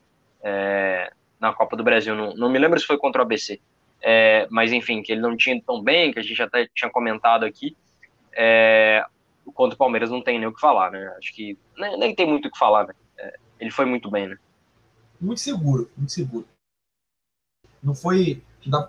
É, 0.43 1.13
na 1.41 1.53
Copa 1.53 1.77
do 1.77 1.85
Brasil, 1.85 2.15
não, 2.15 2.35
não 2.35 2.51
me 2.51 2.59
lembro 2.59 2.79
se 2.79 2.87
foi 2.87 2.99
contra 2.99 3.23
o 3.23 3.25
ABC, 3.25 3.61
é, 4.09 4.47
mas 4.53 4.73
enfim, 4.73 5.03
que 5.03 5.11
ele 5.11 5.21
não 5.21 5.37
tinha 5.37 5.61
tão 5.61 5.83
bem, 5.83 6.13
que 6.13 6.21
a 6.21 6.23
gente 6.23 6.41
até 6.41 6.69
tinha 6.73 6.89
comentado 6.89 7.45
aqui. 7.45 7.77
É, 8.33 9.05
contra 9.53 9.75
o 9.75 9.79
Palmeiras 9.79 10.11
não 10.11 10.23
tem 10.23 10.39
nem 10.39 10.47
o 10.47 10.53
que 10.53 10.61
falar, 10.61 10.93
né? 10.93 11.13
Acho 11.19 11.35
que 11.35 11.59
nem, 11.77 11.99
nem 11.99 12.15
tem 12.15 12.25
muito 12.25 12.47
o 12.47 12.51
que 12.53 12.57
falar, 12.57 12.87
né? 12.87 12.95
É, 13.19 13.37
ele 13.59 13.71
foi 13.73 13.85
muito 13.85 14.09
bem, 14.09 14.29
né? 14.29 14.39
Muito 15.21 15.41
seguro, 15.41 15.91
muito 15.97 16.13
seguro. 16.13 16.47
Não 17.83 17.97
foi 17.97 18.41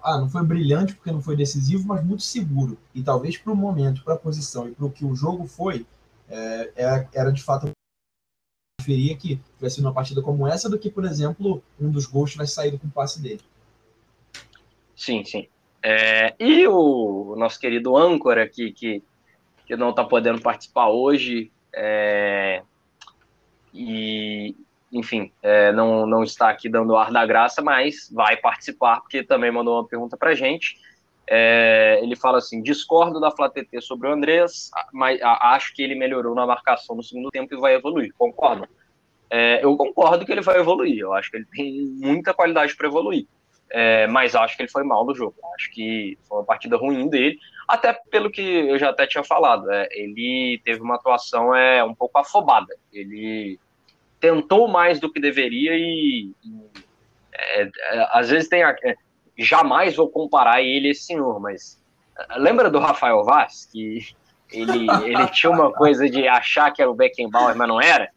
ah, 0.04 0.20
não 0.20 0.30
foi 0.30 0.44
brilhante 0.44 0.94
porque 0.94 1.12
não 1.12 1.22
foi 1.22 1.36
decisivo, 1.36 1.88
mas 1.88 2.06
muito 2.06 2.22
seguro. 2.22 2.78
E 2.94 3.02
talvez 3.02 3.40
para 3.40 3.52
o 3.52 3.56
momento, 3.56 4.04
para 4.04 4.14
a 4.14 4.20
posição 4.20 4.70
e 4.70 4.72
para 4.72 4.86
o 4.86 4.92
que 4.92 5.04
o 5.04 5.16
jogo 5.16 5.48
foi, 5.48 5.84
é, 6.30 6.72
era, 6.76 7.10
era 7.12 7.32
de 7.32 7.42
fato 7.42 7.72
preferia 8.80 9.18
que 9.18 9.42
tivesse 9.56 9.82
uma 9.82 9.94
partida 9.94 10.22
como 10.22 10.48
essa 10.48 10.70
do 10.70 10.78
que, 10.78 10.92
por 10.92 11.06
exemplo, 11.06 11.64
um 11.80 11.90
dos 11.90 12.06
gols 12.06 12.32
tivesse 12.32 12.54
saído 12.54 12.78
com 12.78 12.86
o 12.86 12.92
passe 12.92 13.20
dele. 13.20 13.42
Sim, 14.98 15.24
sim. 15.24 15.48
É, 15.84 16.34
e 16.40 16.68
o 16.68 17.36
nosso 17.38 17.60
querido 17.60 17.96
âncora 17.96 18.44
aqui, 18.44 18.72
que, 18.74 19.04
que 19.66 19.76
não 19.78 19.92
está 19.92 20.04
podendo 20.04 20.42
participar 20.42 20.90
hoje, 20.90 21.52
é, 21.74 22.64
e, 23.72 24.56
enfim, 24.92 25.32
é, 25.44 25.72
não, 25.72 26.08
não 26.08 26.24
está 26.24 26.50
aqui 26.50 26.68
dando 26.68 26.96
ar 26.96 27.12
da 27.12 27.26
graça, 27.26 27.62
mas 27.62 28.10
vai 28.12 28.36
participar, 28.36 29.02
porque 29.02 29.24
também 29.24 29.52
mandou 29.52 29.76
uma 29.76 29.88
pergunta 29.88 30.18
para 30.18 30.34
gente. 30.34 30.76
É, 31.30 32.00
ele 32.02 32.16
fala 32.16 32.40
assim: 32.40 32.62
discordo 32.62 33.20
da 33.20 33.30
FlaTT 33.30 33.82
sobre 33.82 34.08
o 34.08 34.12
Andrés, 34.12 34.72
mas 34.92 35.20
acho 35.22 35.76
que 35.76 35.84
ele 35.84 35.94
melhorou 35.94 36.34
na 36.34 36.46
marcação 36.46 36.96
no 36.96 37.04
segundo 37.04 37.30
tempo 37.30 37.54
e 37.54 37.60
vai 37.60 37.76
evoluir. 37.76 38.14
Concordo? 38.18 38.68
É, 39.30 39.64
eu 39.64 39.76
concordo 39.76 40.26
que 40.26 40.32
ele 40.32 40.42
vai 40.42 40.58
evoluir. 40.58 41.00
Eu 41.00 41.14
acho 41.14 41.30
que 41.30 41.38
ele 41.38 41.46
tem 41.46 41.86
muita 42.00 42.34
qualidade 42.34 42.76
para 42.76 42.88
evoluir. 42.88 43.28
É, 43.70 44.08
mas 44.08 44.36
acho 44.36 44.56
que 44.56 44.64
ele 44.64 44.72
foi 44.72 44.84
mal 44.84 45.06
no 45.06 45.14
jogo. 45.16 45.36
Acho 45.56 45.70
que 45.72 46.18
foi 46.28 46.38
uma 46.38 46.46
partida 46.46 46.78
ruim 46.78 47.10
dele, 47.10 47.38
até 47.68 47.94
pelo 48.10 48.32
que 48.32 48.42
eu 48.42 48.80
já 48.80 48.90
até 48.90 49.06
tinha 49.06 49.24
falado. 49.24 49.70
É, 49.72 49.88
ele 49.92 50.62
teve 50.64 50.82
uma 50.82 50.96
atuação 50.96 51.54
é, 51.56 51.84
um 51.84 51.94
pouco 51.94 52.18
afobada. 52.18 52.74
Ele 52.94 53.60
tentou 54.20 54.68
mais 54.68 55.00
do 55.00 55.12
que 55.12 55.20
deveria 55.20 55.76
e, 55.76 56.32
e 56.44 56.88
é, 57.34 57.62
é, 57.64 58.08
às 58.12 58.30
vezes 58.30 58.50
tem 58.50 58.64
a, 58.64 58.76
é, 58.84 58.96
jamais 59.38 59.96
vou 59.96 60.10
comparar 60.10 60.62
ele 60.62 60.90
esse 60.90 61.04
senhor, 61.04 61.40
mas 61.40 61.80
é, 62.18 62.38
lembra 62.38 62.70
do 62.70 62.80
Rafael 62.80 63.24
Vaz 63.24 63.70
que 63.72 64.00
ele, 64.52 64.88
ele 65.04 65.28
tinha 65.28 65.52
uma 65.52 65.72
coisa 65.72 66.10
de 66.10 66.28
achar 66.28 66.72
que 66.72 66.82
era 66.82 66.90
o 66.90 66.96
Beckenbauer, 66.96 67.56
mas 67.56 67.68
não 67.68 67.82
era? 67.82 68.10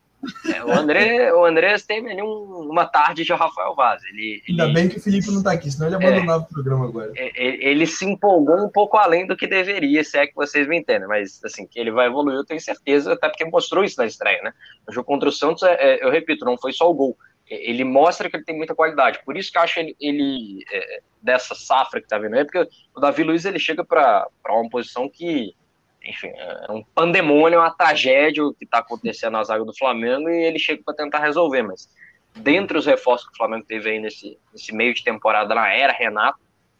É, 0.54 0.64
o 0.64 0.70
André, 0.70 1.32
o 1.32 1.44
André 1.44 1.74
teve 1.78 2.10
ali 2.10 2.22
um, 2.22 2.68
uma 2.70 2.84
tarde 2.84 3.24
de 3.24 3.32
Rafael 3.32 3.74
Vaz. 3.74 4.02
Ele, 4.04 4.42
Ainda 4.48 4.64
ele, 4.64 4.74
bem 4.74 4.88
que 4.88 4.98
o 4.98 5.00
Felipe 5.00 5.28
não 5.28 5.38
está 5.38 5.52
aqui, 5.52 5.70
senão 5.70 5.86
ele 5.86 5.96
abandonava 5.96 6.42
é, 6.42 6.46
o 6.46 6.48
programa 6.48 6.84
agora. 6.86 7.12
Ele, 7.14 7.64
ele, 7.64 7.86
se 7.86 8.04
empolgou 8.04 8.56
um 8.62 8.68
pouco 8.68 8.98
além 8.98 9.26
do 9.26 9.36
que 9.36 9.46
deveria, 9.46 10.04
se 10.04 10.18
é 10.18 10.26
que 10.26 10.34
vocês 10.34 10.68
me 10.68 10.78
entendem, 10.78 11.08
mas 11.08 11.40
assim, 11.42 11.66
que 11.66 11.78
ele 11.80 11.90
vai 11.90 12.06
evoluir, 12.06 12.36
eu 12.36 12.44
tenho 12.44 12.60
certeza, 12.60 13.14
até 13.14 13.28
porque 13.28 13.44
mostrou 13.46 13.82
isso 13.82 13.98
na 13.98 14.06
estreia, 14.06 14.42
né? 14.42 14.52
O 14.86 14.92
jogo 14.92 15.06
contra 15.06 15.28
o 15.28 15.32
Santos, 15.32 15.62
é, 15.62 15.74
é, 15.74 16.04
eu 16.04 16.10
repito, 16.10 16.44
não 16.44 16.58
foi 16.58 16.72
só 16.72 16.90
o 16.90 16.94
gol. 16.94 17.16
Ele 17.48 17.82
mostra 17.82 18.30
que 18.30 18.36
ele 18.36 18.44
tem 18.44 18.56
muita 18.56 18.76
qualidade. 18.76 19.20
Por 19.24 19.36
isso 19.36 19.50
que 19.50 19.58
eu 19.58 19.62
acho 19.62 19.80
ele, 19.80 19.96
ele 20.00 20.64
é, 20.70 21.00
dessa 21.20 21.54
safra 21.54 22.00
que 22.00 22.06
tá 22.06 22.18
vindo 22.18 22.34
aí, 22.34 22.44
porque 22.44 22.68
o 22.94 23.00
Davi 23.00 23.24
Luiz 23.24 23.44
ele 23.44 23.58
chega 23.58 23.84
para 23.84 24.28
uma 24.48 24.68
posição 24.68 25.08
que 25.08 25.54
enfim, 26.02 26.28
é 26.28 26.72
um 26.72 26.82
pandemônio, 26.94 27.58
uma 27.58 27.70
tragédia 27.70 28.44
o 28.44 28.54
que 28.54 28.64
está 28.64 28.78
acontecendo 28.78 29.32
na 29.32 29.44
zaga 29.44 29.64
do 29.64 29.76
Flamengo 29.76 30.28
e 30.28 30.44
ele 30.44 30.58
chega 30.58 30.82
para 30.82 30.94
tentar 30.94 31.20
resolver, 31.20 31.62
mas 31.62 31.88
dentre 32.34 32.78
os 32.78 32.86
reforços 32.86 33.28
que 33.28 33.34
o 33.34 33.36
Flamengo 33.36 33.66
teve 33.66 33.90
aí 33.90 33.98
nesse, 33.98 34.38
nesse 34.52 34.74
meio 34.74 34.94
de 34.94 35.04
temporada 35.04 35.54
na 35.54 35.72
era 35.72 35.92
Renato, 35.92 36.38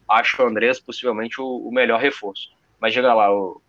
acho 0.09 0.43
o 0.43 0.47
Andrés 0.47 0.81
possivelmente 0.81 1.41
o, 1.41 1.69
o 1.69 1.73
melhor 1.73 2.01
reforço. 2.01 2.51
Mas 2.81 2.95
chega 2.95 3.13
lá, 3.13 3.33
o. 3.33 3.61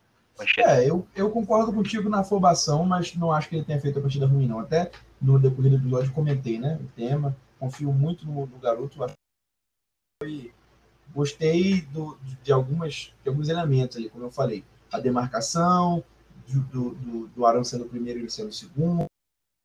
É, 0.58 0.90
eu, 0.90 1.06
eu 1.16 1.30
concordo 1.30 1.74
contigo 1.74 2.10
na 2.10 2.22
afobação, 2.22 2.86
mas 2.86 3.14
não 3.16 3.32
acho 3.32 3.50
que 3.50 3.58
ele 3.58 3.66
tenha 3.66 3.80
feito 3.80 4.00
a 4.00 4.02
partida 4.02 4.26
ruim, 4.26 4.48
não. 4.48 4.60
Até 4.60 4.90
no 5.22 5.38
decorrer 5.38 5.72
do 5.72 5.78
episódio 5.78 6.14
comentei, 6.14 6.58
né? 6.58 6.80
O 6.82 6.88
tema, 6.96 7.36
confio 7.60 7.92
muito 7.92 8.26
no, 8.26 8.48
no 8.48 8.58
garoto. 8.58 8.98
Gostei 11.14 11.82
do, 11.82 12.18
de, 12.42 12.52
algumas, 12.52 13.14
de 13.22 13.30
alguns 13.30 13.50
elementos 13.50 13.98
ali, 13.98 14.10
como 14.10 14.24
eu 14.24 14.32
falei 14.32 14.64
a 14.92 15.00
demarcação, 15.00 16.04
do, 16.48 16.92
do, 16.92 17.28
do 17.28 17.46
Arão 17.46 17.64
sendo 17.64 17.86
o 17.86 17.90
primeiro 17.90 18.20
e 18.20 18.24
ele 18.24 18.30
sendo 18.30 18.50
o 18.50 18.54
segundo, 18.54 19.06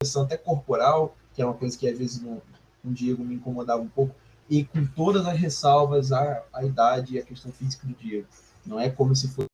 questão 0.01 0.23
até 0.23 0.37
corporal, 0.37 1.17
que 1.33 1.41
é 1.41 1.45
uma 1.45 1.53
coisa 1.53 1.77
que 1.77 1.87
às 1.87 1.97
vezes 1.97 2.21
no, 2.21 2.41
no 2.83 2.93
Diego 2.93 3.23
me 3.23 3.35
incomodava 3.35 3.81
um 3.81 3.89
pouco, 3.89 4.15
e 4.49 4.63
com 4.63 4.85
todas 4.85 5.25
as 5.25 5.37
ressalvas 5.37 6.11
a, 6.11 6.43
a 6.53 6.63
idade 6.63 7.15
e 7.15 7.19
a 7.19 7.23
questão 7.23 7.51
física 7.51 7.85
do 7.85 7.93
Diego. 7.93 8.27
Não 8.65 8.79
é 8.79 8.89
como 8.89 9.15
se 9.15 9.27
fosse 9.27 9.47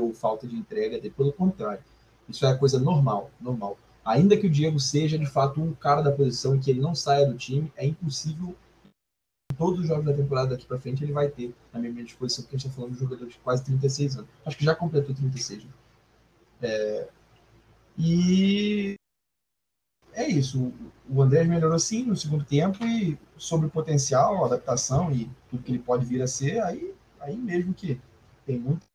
ou 0.00 0.14
falta 0.14 0.46
de 0.46 0.56
entrega, 0.56 1.00
pelo 1.10 1.32
contrário. 1.32 1.82
Isso 2.28 2.46
é 2.46 2.56
coisa 2.56 2.78
normal, 2.78 3.30
normal. 3.40 3.78
Ainda 4.04 4.36
que 4.36 4.46
o 4.46 4.50
Diego 4.50 4.78
seja 4.78 5.18
de 5.18 5.26
fato 5.26 5.60
um 5.60 5.74
cara 5.74 6.02
da 6.02 6.12
posição 6.12 6.54
e 6.54 6.60
que 6.60 6.70
ele 6.70 6.80
não 6.80 6.94
saia 6.94 7.26
do 7.26 7.36
time, 7.36 7.72
é 7.76 7.86
impossível 7.86 8.54
todos 9.58 9.80
os 9.80 9.88
jogos 9.88 10.04
da 10.04 10.14
temporada 10.14 10.50
daqui 10.50 10.64
para 10.64 10.78
frente 10.78 11.02
ele 11.02 11.12
vai 11.12 11.28
ter 11.28 11.52
na 11.72 11.80
minha 11.80 12.04
disposição, 12.04 12.44
porque 12.44 12.56
a 12.56 12.58
gente 12.58 12.68
está 12.68 12.76
falando 12.76 12.96
de 12.96 12.98
um 12.98 13.08
jogador 13.08 13.26
de 13.26 13.36
quase 13.38 13.64
36 13.64 14.16
anos. 14.16 14.30
Acho 14.46 14.56
que 14.56 14.64
já 14.64 14.74
completou 14.74 15.14
36. 15.14 15.64
Né? 15.64 15.70
É, 16.62 17.08
e 17.98 18.94
é 20.12 20.26
isso. 20.26 20.72
O 21.08 21.20
André 21.20 21.44
melhorou 21.44 21.78
sim 21.78 22.04
no 22.04 22.16
segundo 22.16 22.44
tempo 22.44 22.84
e 22.84 23.18
sobre 23.36 23.66
o 23.66 23.70
potencial, 23.70 24.44
adaptação 24.44 25.12
e 25.12 25.28
tudo 25.50 25.62
que 25.62 25.72
ele 25.72 25.80
pode 25.80 26.06
vir 26.06 26.22
a 26.22 26.26
ser, 26.26 26.60
aí, 26.62 26.94
aí 27.20 27.36
mesmo 27.36 27.74
que 27.74 28.00
tem 28.46 28.58
muito 28.58 28.86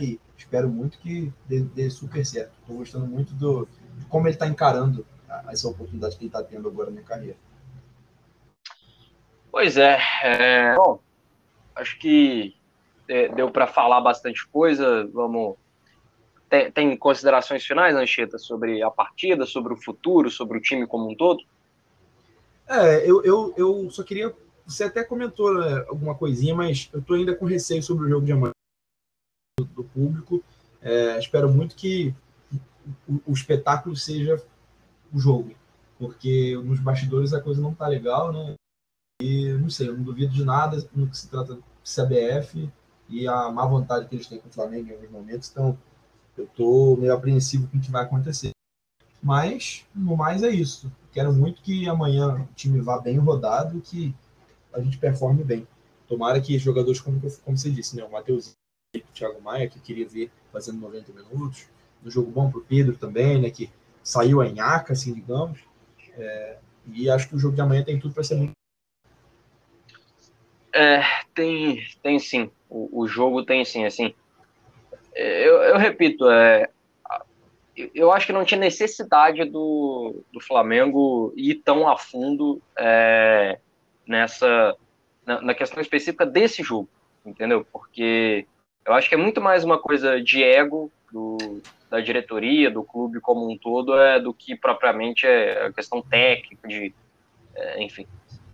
e 0.00 0.18
espero 0.36 0.68
muito 0.68 0.98
que 0.98 1.32
dê, 1.46 1.60
dê 1.60 1.88
super 1.88 2.24
certo. 2.26 2.52
Estou 2.60 2.76
gostando 2.76 3.06
muito 3.06 3.32
do, 3.34 3.68
de 3.98 4.04
como 4.06 4.26
ele 4.26 4.34
está 4.34 4.48
encarando 4.48 5.06
essa 5.48 5.68
oportunidade 5.68 6.16
que 6.16 6.24
ele 6.24 6.28
está 6.28 6.42
tendo 6.42 6.68
agora 6.68 6.90
na 6.90 7.02
carreira. 7.02 7.36
Pois 9.52 9.76
é, 9.76 10.00
é 10.24 10.74
bom, 10.74 10.98
acho 11.76 11.96
que 12.00 12.56
deu 13.36 13.50
para 13.50 13.68
falar 13.68 14.00
bastante 14.00 14.44
coisa. 14.48 15.06
Vamos 15.12 15.56
tem, 16.52 16.70
tem 16.70 16.96
considerações 16.98 17.64
finais, 17.64 17.96
Ancheta, 17.96 18.38
sobre 18.38 18.82
a 18.82 18.90
partida, 18.90 19.46
sobre 19.46 19.72
o 19.72 19.76
futuro, 19.76 20.30
sobre 20.30 20.58
o 20.58 20.60
time 20.60 20.86
como 20.86 21.10
um 21.10 21.14
todo? 21.14 21.42
É, 22.68 23.10
eu, 23.10 23.24
eu, 23.24 23.54
eu 23.56 23.90
só 23.90 24.02
queria. 24.02 24.34
Você 24.66 24.84
até 24.84 25.02
comentou 25.02 25.52
né, 25.54 25.84
alguma 25.88 26.14
coisinha, 26.14 26.54
mas 26.54 26.90
eu 26.92 27.00
estou 27.00 27.16
ainda 27.16 27.34
com 27.34 27.46
receio 27.46 27.82
sobre 27.82 28.04
o 28.04 28.08
jogo 28.10 28.26
de 28.26 28.32
amanhã 28.32 28.52
do, 29.58 29.64
do 29.64 29.84
público. 29.84 30.44
É, 30.82 31.18
espero 31.18 31.50
muito 31.50 31.74
que 31.74 32.14
o, 33.08 33.20
o, 33.28 33.32
espetáculo 33.32 33.96
seja 33.96 34.36
o 35.10 35.18
jogo, 35.18 35.54
porque 35.98 36.54
nos 36.64 36.80
bastidores 36.80 37.32
a 37.32 37.40
coisa 37.40 37.62
não 37.62 37.72
está 37.72 37.88
legal, 37.88 38.30
né? 38.30 38.54
Não 39.62 39.70
sei, 39.70 39.88
eu 39.88 39.96
não 39.96 40.02
duvido 40.02 40.32
de 40.32 40.44
nada 40.44 40.84
no 40.94 41.08
que 41.08 41.16
se 41.16 41.28
trata 41.28 41.54
de 41.54 41.62
CBF 41.82 42.70
e 43.08 43.28
a 43.28 43.50
má 43.50 43.64
vontade 43.66 44.08
que 44.08 44.14
eles 44.14 44.26
têm 44.26 44.38
com 44.38 44.48
o 44.48 44.52
Flamengo 44.52 44.88
em 44.88 44.92
alguns 44.92 45.10
momentos. 45.10 45.50
Então, 45.50 45.78
eu 46.36 46.44
estou 46.44 46.96
meio 46.96 47.14
apreensivo 47.14 47.68
com 47.68 47.78
o 47.78 47.80
que 47.80 47.90
vai 47.90 48.02
acontecer. 48.02 48.50
Mas, 49.22 49.86
no 49.94 50.16
mais, 50.16 50.42
é 50.42 50.50
isso. 50.50 50.90
Quero 51.12 51.32
muito 51.32 51.62
que 51.62 51.88
amanhã 51.88 52.42
o 52.42 52.54
time 52.54 52.80
vá 52.80 52.98
bem 52.98 53.18
rodado 53.18 53.80
que 53.80 54.14
a 54.72 54.80
gente 54.80 54.98
performe 54.98 55.44
bem. 55.44 55.66
Tomara 56.08 56.40
que 56.40 56.58
jogadores, 56.58 57.00
como, 57.00 57.20
como 57.44 57.56
você 57.56 57.70
disse, 57.70 57.96
né? 57.96 58.02
o 58.02 58.10
Matheus 58.10 58.54
o 58.94 59.00
Thiago 59.14 59.40
Maia, 59.40 59.68
que 59.68 59.80
queria 59.80 60.06
ver 60.06 60.30
fazendo 60.52 60.78
90 60.80 61.12
minutos, 61.12 61.66
no 62.02 62.10
jogo 62.10 62.30
bom 62.30 62.50
para 62.50 62.58
o 62.58 62.64
Pedro 62.64 62.96
também, 62.96 63.40
né? 63.40 63.50
que 63.50 63.70
saiu 64.02 64.40
a 64.40 64.48
nhaca, 64.48 64.92
assim, 64.92 65.14
digamos. 65.14 65.60
É, 66.14 66.58
e 66.86 67.08
acho 67.08 67.28
que 67.28 67.36
o 67.36 67.38
jogo 67.38 67.54
de 67.54 67.60
amanhã 67.60 67.84
tem 67.84 67.98
tudo 67.98 68.12
para 68.12 68.24
ser 68.24 68.34
muito. 68.34 68.52
É, 70.74 71.02
tem, 71.34 71.84
tem 72.02 72.18
sim. 72.18 72.50
O, 72.68 73.02
o 73.02 73.06
jogo 73.06 73.44
tem 73.44 73.64
sim, 73.64 73.84
assim 73.84 74.14
eu, 75.14 75.62
eu 75.62 75.78
repito, 75.78 76.28
é, 76.30 76.68
eu 77.94 78.12
acho 78.12 78.26
que 78.26 78.32
não 78.32 78.44
tinha 78.44 78.58
necessidade 78.60 79.44
do, 79.44 80.22
do 80.32 80.40
Flamengo 80.40 81.32
ir 81.36 81.56
tão 81.56 81.88
a 81.88 81.96
fundo 81.96 82.60
é, 82.76 83.58
nessa 84.06 84.76
na, 85.24 85.40
na, 85.40 85.54
questão 85.54 85.80
específica 85.80 86.26
desse 86.26 86.62
jogo, 86.62 86.88
entendeu? 87.24 87.66
Porque 87.72 88.46
eu 88.84 88.94
acho 88.94 89.08
que 89.08 89.14
é 89.14 89.18
muito 89.18 89.40
mais 89.40 89.64
uma 89.64 89.78
coisa 89.78 90.20
de 90.20 90.42
ego 90.42 90.90
do, 91.12 91.62
da 91.90 92.00
diretoria, 92.00 92.70
do 92.70 92.82
clube 92.82 93.20
como 93.20 93.48
um 93.48 93.56
todo, 93.56 93.96
é, 93.96 94.18
do 94.18 94.32
que 94.32 94.56
propriamente 94.56 95.26
é 95.26 95.66
a 95.66 95.72
questão 95.72 96.02
técnica 96.02 96.66
de, 96.66 96.92
é, 97.54 97.82
enfim, 97.82 98.06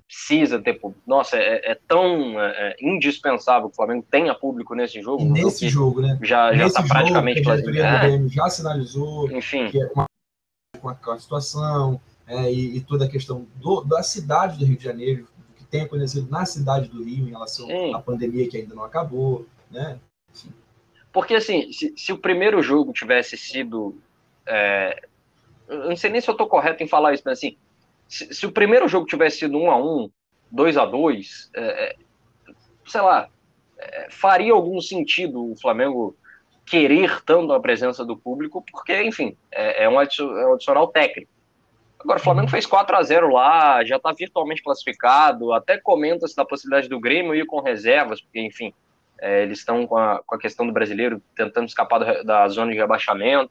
precisa 0.09 0.59
ter 0.59 0.75
público. 0.75 1.03
Nossa, 1.07 1.37
é, 1.37 1.73
é 1.73 1.75
tão 1.87 2.41
é, 2.41 2.71
é 2.71 2.77
indispensável 2.81 3.69
que 3.69 3.75
o 3.75 3.77
Flamengo 3.77 4.07
tenha 4.11 4.35
público 4.35 4.75
nesse 4.75 5.03
jogo. 5.03 5.23
Nesse 5.23 5.69
jogo, 5.69 6.01
né? 6.01 6.19
Já 6.23 6.51
está 6.55 6.83
praticamente 6.83 7.43
classificado. 7.43 8.07
É. 8.07 8.29
Já 8.29 8.49
sinalizou 8.49 9.31
Enfim. 9.31 9.69
que 9.69 9.81
é 9.81 9.91
uma, 9.95 10.95
com 10.95 11.11
a 11.11 11.19
situação 11.19 12.01
é, 12.27 12.51
e, 12.51 12.79
e, 12.79 12.81
toda 12.81 13.05
a 13.05 13.09
questão 13.09 13.47
do, 13.57 13.83
da 13.83 14.03
cidade 14.03 14.59
do 14.59 14.65
Rio 14.65 14.79
de 14.79 14.85
Janeiro, 14.85 15.29
que 15.57 15.65
tem 15.65 15.83
acontecido 15.83 16.31
na 16.31 16.47
cidade 16.47 16.89
do 16.89 17.05
Rio 17.05 17.27
em 17.27 17.31
relação 17.31 17.67
Sim. 17.67 17.95
à 17.95 17.99
pandemia 17.99 18.49
que 18.49 18.57
ainda 18.57 18.75
não 18.75 18.85
acabou, 18.85 19.47
né? 19.71 19.99
Enfim. 20.35 20.53
Porque 21.13 21.35
assim, 21.35 21.71
se, 21.71 21.93
se, 21.97 22.13
o 22.13 22.19
primeiro 22.19 22.63
jogo 22.63 22.93
tivesse 22.95 23.37
sido. 23.37 24.01
É, 24.47 25.03
eu 25.69 25.91
não 25.91 25.97
sei 25.97 26.09
nem 26.09 26.21
se 26.21 26.31
eu 26.31 26.33
estou 26.33 26.47
correto 26.47 26.83
em 26.83 26.89
falar 26.89 27.13
isso, 27.13 27.23
mas 27.27 27.39
assim, 27.39 27.59
se, 28.09 28.35
se, 28.35 28.47
o 28.47 28.53
primeiro 28.53 28.89
jogo 28.89 29.07
tivesse 29.07 29.41
sido 29.41 29.59
1 29.59 29.71
a 29.71 29.77
1 29.77 30.11
2 30.51 30.77
a 30.79 30.87
2 30.87 31.51
é, 31.55 31.61
é, 31.61 31.97
sei 32.87 33.01
lá, 33.01 33.29
é, 33.79 34.09
faria 34.11 34.53
algum 34.53 34.81
sentido 34.81 35.53
o 35.53 35.57
Flamengo 35.57 36.17
querer 36.65 37.23
tanto 37.25 37.53
a 37.53 37.61
presença 37.61 38.05
do 38.05 38.17
público, 38.17 38.65
porque, 38.71 39.03
enfim, 39.03 39.37
é, 39.51 39.85
é 39.85 39.89
um, 39.89 39.99
adicional 39.99 40.89
técnico. 40.89 41.31
Agora, 41.99 42.21
o 42.21 42.23
Flamengo 42.23 42.49
fez 42.49 42.65
4 42.67 42.97
a 42.97 43.03
0 43.03 43.33
lá, 43.33 43.85
já 43.85 43.97
está 43.97 44.13
virtualmente 44.13 44.63
classificado, 44.63 45.53
até 45.53 45.79
comenta-se 45.79 46.37
da 46.37 46.45
possibilidade 46.45 46.89
do 46.89 47.01
Grêmio 47.01 47.35
ir 47.35 47.47
com 47.47 47.61
reservas, 47.61 48.21
porque, 48.21 48.41
enfim, 48.41 48.73
é, 49.21 49.43
eles 49.43 49.59
estão 49.59 49.87
com 49.87 49.97
a, 49.97 50.23
com 50.25 50.35
a 50.35 50.39
questão 50.39 50.67
do 50.67 50.73
brasileiro 50.73 51.21
tentando 51.35 51.67
escapar 51.67 51.99
do, 51.99 52.25
da 52.25 52.47
zona 52.49 52.71
de 52.71 52.79
rebaixamento. 52.79 53.51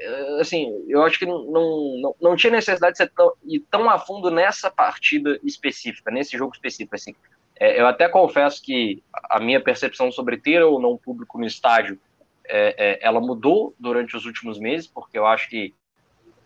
É, 0.00 0.40
assim, 0.40 0.82
eu 0.88 1.02
acho 1.02 1.18
que 1.18 1.26
não, 1.26 1.44
não, 1.44 2.16
não 2.20 2.36
tinha 2.36 2.50
necessidade 2.50 2.92
de 2.92 2.98
ser 2.98 3.10
tão, 3.10 3.34
ir 3.44 3.60
tão 3.70 3.88
a 3.90 3.98
fundo 3.98 4.30
nessa 4.30 4.70
partida 4.70 5.38
específica, 5.44 6.10
nesse 6.10 6.38
jogo 6.38 6.54
específico. 6.54 6.94
Assim. 6.94 7.14
É, 7.56 7.78
eu 7.78 7.86
até 7.86 8.08
confesso 8.08 8.62
que 8.62 9.02
a 9.12 9.38
minha 9.38 9.60
percepção 9.60 10.10
sobre 10.10 10.38
ter 10.38 10.62
ou 10.62 10.80
não 10.80 10.96
público 10.96 11.38
no 11.38 11.44
estádio, 11.44 12.00
é, 12.48 12.74
é, 12.78 12.98
ela 13.02 13.20
mudou 13.20 13.74
durante 13.78 14.16
os 14.16 14.24
últimos 14.24 14.58
meses, 14.58 14.86
porque 14.86 15.18
eu 15.18 15.26
acho 15.26 15.50
que, 15.50 15.74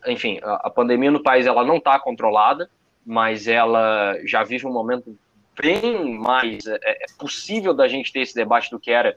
enfim, 0.05 0.41
a, 0.43 0.67
a 0.67 0.71
pandemia 0.71 1.13
no 1.13 1.23
país 1.23 1.47
ela 1.47 1.65
não 1.65 1.77
está 1.77 1.97
controlada, 2.01 2.69
mas 3.07 3.47
ela 3.47 4.19
já 4.25 4.43
vive 4.43 4.67
um 4.67 4.73
momento 4.73 5.17
bem 5.57 6.19
mais 6.19 6.67
é, 6.67 6.79
é, 6.83 7.07
possível 7.17 7.73
da 7.73 7.87
gente 7.87 8.13
ter 8.13 8.21
esse 8.21 8.35
debate 8.35 8.69
do 8.69 8.81
que 8.81 8.91
era, 8.91 9.17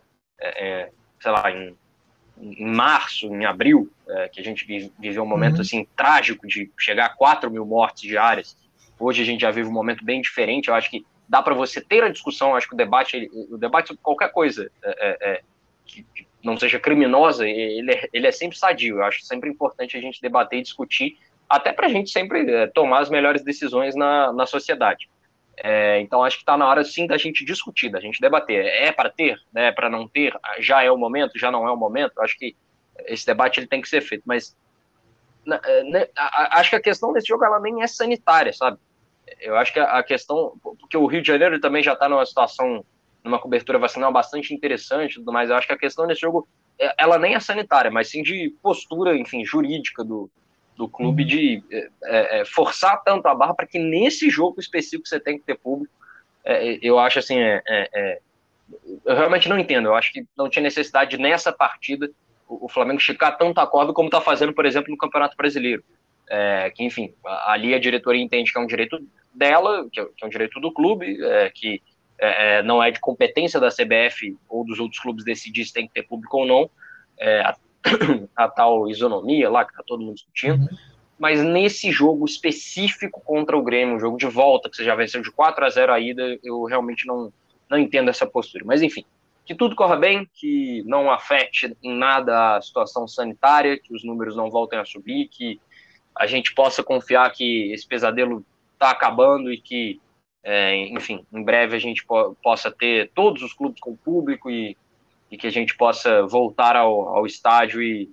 sei 1.19 1.31
lá, 1.31 1.51
em 1.51 1.75
em 2.41 2.65
março, 2.65 3.27
em 3.27 3.45
abril, 3.45 3.91
é, 4.07 4.29
que 4.29 4.39
a 4.39 4.43
gente 4.43 4.91
viveu 4.99 5.23
um 5.23 5.27
momento 5.27 5.55
uhum. 5.55 5.61
assim 5.61 5.87
trágico 5.95 6.47
de 6.47 6.71
chegar 6.77 7.05
a 7.05 7.09
4 7.09 7.49
mil 7.49 7.65
mortes 7.65 8.03
diárias. 8.03 8.57
Hoje 8.99 9.21
a 9.21 9.25
gente 9.25 9.41
já 9.41 9.51
vive 9.51 9.67
um 9.67 9.73
momento 9.73 10.03
bem 10.03 10.21
diferente. 10.21 10.69
Eu 10.69 10.75
acho 10.75 10.89
que 10.89 11.05
dá 11.27 11.41
para 11.41 11.53
você 11.53 11.81
ter 11.81 12.03
a 12.03 12.09
discussão. 12.09 12.55
acho 12.55 12.67
que 12.67 12.73
o 12.73 12.77
debate, 12.77 13.29
o 13.49 13.57
debate 13.57 13.89
sobre 13.89 14.01
qualquer 14.01 14.31
coisa 14.31 14.71
é, 14.83 14.89
é, 14.89 15.31
é 15.31 15.41
que, 15.85 16.03
que, 16.15 16.27
não 16.43 16.57
seja 16.57 16.79
criminosa, 16.79 17.47
ele 17.47 17.91
é, 17.91 18.09
ele 18.13 18.27
é 18.27 18.31
sempre 18.31 18.57
sadio. 18.57 18.97
Eu 18.97 19.03
acho 19.03 19.21
sempre 19.23 19.49
importante 19.49 19.97
a 19.97 20.01
gente 20.01 20.21
debater 20.21 20.59
e 20.59 20.63
discutir, 20.63 21.17
até 21.49 21.73
para 21.73 21.87
a 21.87 21.89
gente 21.89 22.09
sempre 22.09 22.49
é, 22.49 22.67
tomar 22.67 22.99
as 22.99 23.09
melhores 23.09 23.43
decisões 23.43 23.95
na, 23.95 24.31
na 24.31 24.45
sociedade. 24.45 25.09
É, 25.57 25.99
então 26.01 26.23
acho 26.23 26.37
que 26.37 26.43
está 26.43 26.55
na 26.55 26.67
hora 26.67 26.83
sim 26.83 27.07
da 27.07 27.17
gente 27.17 27.43
discutir, 27.43 27.89
da 27.89 27.99
gente 27.99 28.21
debater. 28.21 28.65
É 28.65 28.91
para 28.91 29.09
ter, 29.09 29.39
né? 29.51 29.71
Para 29.71 29.89
não 29.89 30.07
ter? 30.07 30.33
Já 30.59 30.83
é 30.83 30.91
o 30.91 30.97
momento? 30.97 31.37
Já 31.37 31.51
não 31.51 31.67
é 31.67 31.71
o 31.71 31.77
momento? 31.77 32.19
Acho 32.21 32.37
que 32.37 32.55
esse 33.05 33.25
debate 33.25 33.59
ele 33.59 33.67
tem 33.67 33.81
que 33.81 33.89
ser 33.89 34.01
feito. 34.01 34.23
Mas 34.25 34.55
é, 35.65 35.83
né, 35.83 36.07
acho 36.51 36.69
que 36.69 36.75
a 36.75 36.81
questão 36.81 37.11
desse 37.13 37.27
jogo 37.27 37.43
ela 37.43 37.59
nem 37.59 37.81
é 37.81 37.87
sanitária, 37.87 38.53
sabe? 38.53 38.77
Eu 39.39 39.57
acho 39.57 39.73
que 39.73 39.79
a 39.79 40.01
questão, 40.03 40.53
porque 40.61 40.95
o 40.95 41.05
Rio 41.05 41.21
de 41.21 41.27
Janeiro 41.27 41.59
também 41.59 41.83
já 41.83 41.93
está 41.93 42.07
numa 42.07 42.25
situação, 42.25 42.85
numa 43.23 43.39
cobertura 43.39 43.77
vacinal 43.77 44.11
bastante 44.11 44.53
interessante, 44.53 45.21
mas 45.25 45.49
eu 45.49 45.55
acho 45.55 45.67
que 45.67 45.73
a 45.73 45.77
questão 45.77 46.07
desse 46.07 46.21
jogo 46.21 46.47
é, 46.79 46.93
ela 46.97 47.17
nem 47.17 47.35
é 47.35 47.39
sanitária, 47.39 47.91
mas 47.91 48.09
sim 48.09 48.21
de 48.21 48.55
postura, 48.61 49.17
enfim, 49.17 49.43
jurídica 49.43 50.03
do, 50.03 50.29
do 50.77 50.87
clube 50.87 51.23
uhum. 51.23 51.27
de 51.27 51.63
é, 51.71 51.89
é, 52.03 52.39
é, 52.39 52.45
forçar 52.45 53.03
tanto 53.03 53.27
a 53.27 53.33
barra 53.33 53.55
para 53.55 53.65
que 53.65 53.79
nesse 53.79 54.29
jogo 54.29 54.59
específico 54.59 55.07
você 55.07 55.19
tem 55.19 55.39
que 55.39 55.43
ter 55.43 55.55
público. 55.55 55.93
É, 56.45 56.75
é 56.75 56.79
eu 56.81 56.99
acho 56.99 57.17
assim, 57.17 57.39
é, 57.39 58.19
eu 59.03 59.15
realmente 59.15 59.49
não 59.49 59.57
entendo. 59.57 59.87
Eu 59.87 59.95
acho 59.95 60.13
que 60.13 60.25
não 60.37 60.49
tinha 60.49 60.61
necessidade 60.61 61.17
nessa 61.17 61.51
partida 61.51 62.09
o, 62.47 62.65
o 62.65 62.69
Flamengo 62.69 62.99
esticar 62.99 63.37
tanto 63.37 63.59
a 63.59 63.65
corda 63.65 63.91
como 63.91 64.07
está 64.07 64.21
fazendo, 64.21 64.53
por 64.53 64.65
exemplo, 64.65 64.91
no 64.91 64.97
Campeonato 64.97 65.35
Brasileiro. 65.35 65.83
que, 66.75 66.83
enfim, 66.83 67.13
ali 67.45 67.73
a 67.73 67.79
diretoria 67.79 68.21
entende 68.21 68.51
que 68.51 68.57
é 68.57 68.61
um 68.61 68.67
direito 68.67 68.99
dela, 69.33 69.87
que 69.91 69.99
é, 69.99 70.05
que 70.05 70.23
é 70.23 70.27
um 70.27 70.29
direito 70.29 70.59
do 70.59 70.71
clube, 70.71 71.17
que 71.55 71.81
não 72.63 72.81
é 72.83 72.91
de 72.91 72.99
competência 72.99 73.59
da 73.59 73.69
CBF 73.69 74.37
ou 74.47 74.63
dos 74.63 74.79
outros 74.79 75.01
clubes 75.01 75.25
decidir 75.25 75.65
se 75.65 75.73
tem 75.73 75.87
que 75.87 75.93
ter 75.93 76.03
público 76.03 76.37
ou 76.37 76.45
não. 76.45 76.69
É, 77.17 77.41
a 78.35 78.47
tal 78.47 78.89
isonomia 78.89 79.49
lá, 79.49 79.65
que 79.65 79.73
tá 79.73 79.83
todo 79.85 80.03
mundo 80.03 80.15
discutindo. 80.15 80.61
Uhum. 80.61 80.77
Mas 81.17 81.43
nesse 81.43 81.91
jogo 81.91 82.25
específico 82.25 83.21
contra 83.21 83.57
o 83.57 83.63
Grêmio, 83.63 83.95
um 83.95 83.99
jogo 83.99 84.17
de 84.17 84.27
volta, 84.27 84.69
que 84.69 84.75
você 84.75 84.83
já 84.83 84.95
venceu 84.95 85.21
de 85.21 85.31
4 85.31 85.65
a 85.65 85.69
0 85.69 85.91
a 85.91 85.99
ida, 85.99 86.39
eu 86.43 86.63
realmente 86.65 87.07
não, 87.07 87.33
não 87.69 87.77
entendo 87.77 88.09
essa 88.09 88.27
postura. 88.27 88.63
Mas 88.65 88.83
enfim, 88.83 89.03
que 89.45 89.55
tudo 89.55 89.75
corra 89.75 89.95
bem, 89.95 90.29
que 90.33 90.83
não 90.85 91.09
afete 91.09 91.75
em 91.81 91.97
nada 91.97 92.57
a 92.57 92.61
situação 92.61 93.07
sanitária, 93.07 93.79
que 93.79 93.93
os 93.93 94.03
números 94.03 94.35
não 94.35 94.51
voltem 94.51 94.77
a 94.77 94.85
subir, 94.85 95.27
que 95.29 95.59
a 96.15 96.27
gente 96.27 96.53
possa 96.53 96.83
confiar 96.83 97.31
que 97.31 97.71
esse 97.71 97.87
pesadelo 97.87 98.45
está 98.73 98.91
acabando 98.91 99.51
e 99.51 99.57
que 99.57 99.99
é, 100.43 100.75
enfim, 100.87 101.25
em 101.33 101.43
breve 101.43 101.75
a 101.75 101.79
gente 101.79 102.05
po 102.05 102.35
possa 102.41 102.71
ter 102.71 103.11
todos 103.13 103.41
os 103.41 103.53
clubes 103.53 103.81
com 103.81 103.95
público 103.95 104.49
e, 104.49 104.77
e 105.31 105.37
que 105.37 105.47
a 105.47 105.51
gente 105.51 105.75
possa 105.75 106.25
voltar 106.25 106.75
ao, 106.75 107.09
ao 107.09 107.25
estádio 107.25 107.81
e, 107.81 108.09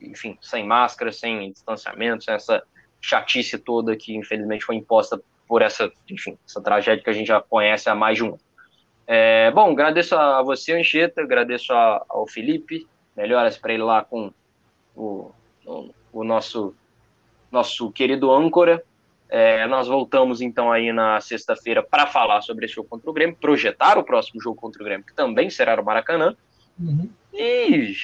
enfim, 0.00 0.36
sem 0.40 0.66
máscara, 0.66 1.12
sem 1.12 1.50
distanciamento, 1.52 2.24
sem 2.24 2.34
essa 2.34 2.62
chatice 3.00 3.58
toda 3.58 3.96
que 3.96 4.16
infelizmente 4.16 4.64
foi 4.64 4.76
imposta 4.76 5.20
por 5.46 5.62
essa, 5.62 5.92
enfim, 6.10 6.38
essa 6.46 6.60
tragédia 6.60 7.02
que 7.02 7.10
a 7.10 7.12
gente 7.12 7.28
já 7.28 7.40
conhece 7.40 7.88
há 7.88 7.94
mais 7.94 8.16
de 8.16 8.24
um 8.24 8.28
ano. 8.28 8.40
É, 9.06 9.50
bom, 9.50 9.70
agradeço 9.70 10.16
a 10.16 10.42
você, 10.42 10.72
Anchieta, 10.72 11.20
agradeço 11.20 11.72
a, 11.72 12.04
ao 12.08 12.26
Felipe, 12.26 12.86
melhoras 13.14 13.58
para 13.58 13.74
ele 13.74 13.82
lá 13.82 14.02
com 14.02 14.32
o, 14.96 15.30
o, 15.66 15.90
o, 16.12 16.24
nosso, 16.24 16.74
nosso 17.50 17.90
querido 17.92 18.32
âncora. 18.32 18.82
É, 19.36 19.66
nós 19.66 19.88
voltamos 19.88 20.40
então 20.40 20.70
aí 20.70 20.92
na 20.92 21.20
sexta-feira 21.20 21.82
para 21.82 22.06
falar 22.06 22.40
sobre 22.40 22.66
esse 22.66 22.76
jogo 22.76 22.88
contra 22.88 23.10
o 23.10 23.12
Grêmio, 23.12 23.34
projetar 23.34 23.98
o 23.98 24.04
próximo 24.04 24.40
jogo 24.40 24.54
contra 24.54 24.80
o 24.80 24.84
Grêmio, 24.84 25.04
que 25.04 25.12
também 25.12 25.50
será 25.50 25.76
no 25.76 25.82
Maracanã. 25.82 26.36
Uhum. 26.78 27.10
E 27.32 27.96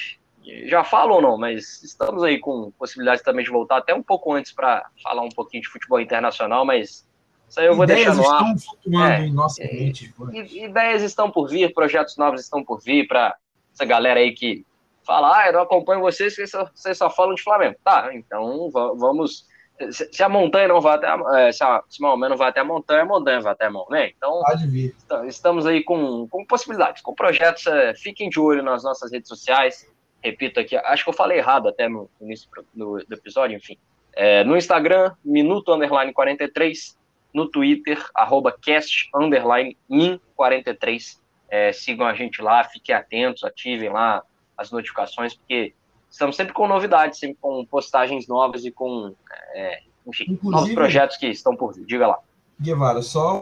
já 0.65 0.83
falo 0.83 1.15
ou 1.15 1.21
não, 1.21 1.37
mas 1.37 1.83
estamos 1.83 2.21
aí 2.21 2.37
com 2.37 2.71
possibilidade 2.71 3.23
também 3.23 3.45
de 3.45 3.49
voltar 3.49 3.77
até 3.77 3.93
um 3.95 4.03
pouco 4.03 4.33
antes 4.33 4.51
para 4.51 4.85
falar 5.01 5.21
um 5.21 5.29
pouquinho 5.29 5.63
de 5.63 5.69
futebol 5.69 6.01
internacional, 6.01 6.65
mas 6.65 7.07
isso 7.47 7.59
aí 7.61 7.67
eu 7.67 7.75
vou 7.75 7.85
ideias 7.85 8.17
deixar 8.17 8.29
no 8.29 8.29
ar. 8.29 8.53
Estão 8.53 8.57
flutuando 8.57 9.13
é, 9.13 9.25
em 9.25 9.33
nossa 9.33 9.63
é, 9.63 9.73
mente. 9.73 10.13
Ideias 10.33 11.01
estão 11.01 11.31
por 11.31 11.47
vir, 11.47 11.73
projetos 11.73 12.17
novos 12.17 12.41
estão 12.41 12.61
por 12.61 12.81
vir 12.81 13.07
para 13.07 13.37
essa 13.73 13.85
galera 13.85 14.19
aí 14.19 14.33
que 14.33 14.65
fala, 15.05 15.33
ah, 15.37 15.47
eu 15.47 15.53
não 15.53 15.61
acompanho 15.61 16.01
vocês, 16.01 16.35
vocês 16.35 16.51
só, 16.51 16.69
vocês 16.75 16.97
só 16.97 17.09
falam 17.09 17.35
de 17.35 17.41
Flamengo. 17.41 17.77
Tá, 17.85 18.13
então 18.13 18.69
vamos. 18.69 19.49
Se 19.91 20.23
a 20.23 20.29
montanha 20.29 20.67
não 20.67 20.81
vai 20.81 20.95
até 20.95 21.07
a, 21.07 21.39
é, 21.39 21.51
se, 21.51 21.63
a, 21.63 21.83
se 21.89 22.01
Maomé 22.01 22.29
não 22.29 22.37
vai 22.37 22.49
até 22.49 22.59
a 22.59 22.63
montanha, 22.63 23.01
a 23.01 23.05
montanha 23.05 23.41
vai 23.41 23.53
até 23.53 23.65
a 23.65 23.71
Maomé. 23.71 24.13
Então, 24.15 24.41
Pode 24.41 24.67
vir. 24.67 24.95
estamos 25.27 25.65
aí 25.65 25.83
com, 25.83 26.27
com 26.27 26.45
possibilidades, 26.45 27.01
com 27.01 27.13
projetos. 27.13 27.65
É, 27.67 27.93
fiquem 27.93 28.29
de 28.29 28.39
olho 28.39 28.63
nas 28.63 28.83
nossas 28.83 29.11
redes 29.11 29.27
sociais. 29.27 29.87
Repito 30.23 30.59
aqui, 30.59 30.75
acho 30.75 31.03
que 31.03 31.09
eu 31.09 31.13
falei 31.13 31.39
errado 31.39 31.67
até 31.67 31.89
no 31.89 32.09
início 32.21 32.47
do, 32.73 33.03
do 33.07 33.13
episódio, 33.15 33.57
enfim. 33.57 33.77
É, 34.13 34.43
no 34.43 34.55
Instagram, 34.57 35.15
minuto 35.23 35.73
underline 35.73 36.13
43 36.13 36.97
no 37.33 37.49
Twitter, 37.49 38.03
arroba 38.13 38.51
cast, 38.51 39.09
underline, 39.15 39.77
min43. 39.89 41.19
É, 41.49 41.71
sigam 41.71 42.05
a 42.05 42.13
gente 42.13 42.41
lá, 42.41 42.63
fiquem 42.63 42.95
atentos, 42.95 43.43
ativem 43.43 43.89
lá 43.89 44.23
as 44.57 44.71
notificações, 44.71 45.33
porque 45.33 45.73
estamos 46.11 46.35
sempre 46.35 46.53
com 46.53 46.67
novidades, 46.67 47.17
sempre 47.17 47.37
com 47.39 47.65
postagens 47.65 48.27
novas 48.27 48.65
e 48.65 48.71
com, 48.71 49.15
é, 49.53 49.83
enfim, 50.05 50.37
novos 50.43 50.73
projetos 50.73 51.17
que 51.17 51.27
estão 51.27 51.55
por 51.55 51.73
vir. 51.73 51.85
Diga 51.85 52.07
lá. 52.07 52.19
Guevara, 52.59 53.01
só 53.01 53.39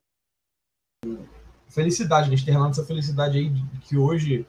felicidade, 1.70 2.28
a 2.28 2.30
gente 2.30 2.46
tem 2.46 2.54
relando 2.54 2.72
essa 2.72 2.86
felicidade 2.86 3.38
aí 3.38 3.52
que 3.82 3.98
hoje 3.98 4.46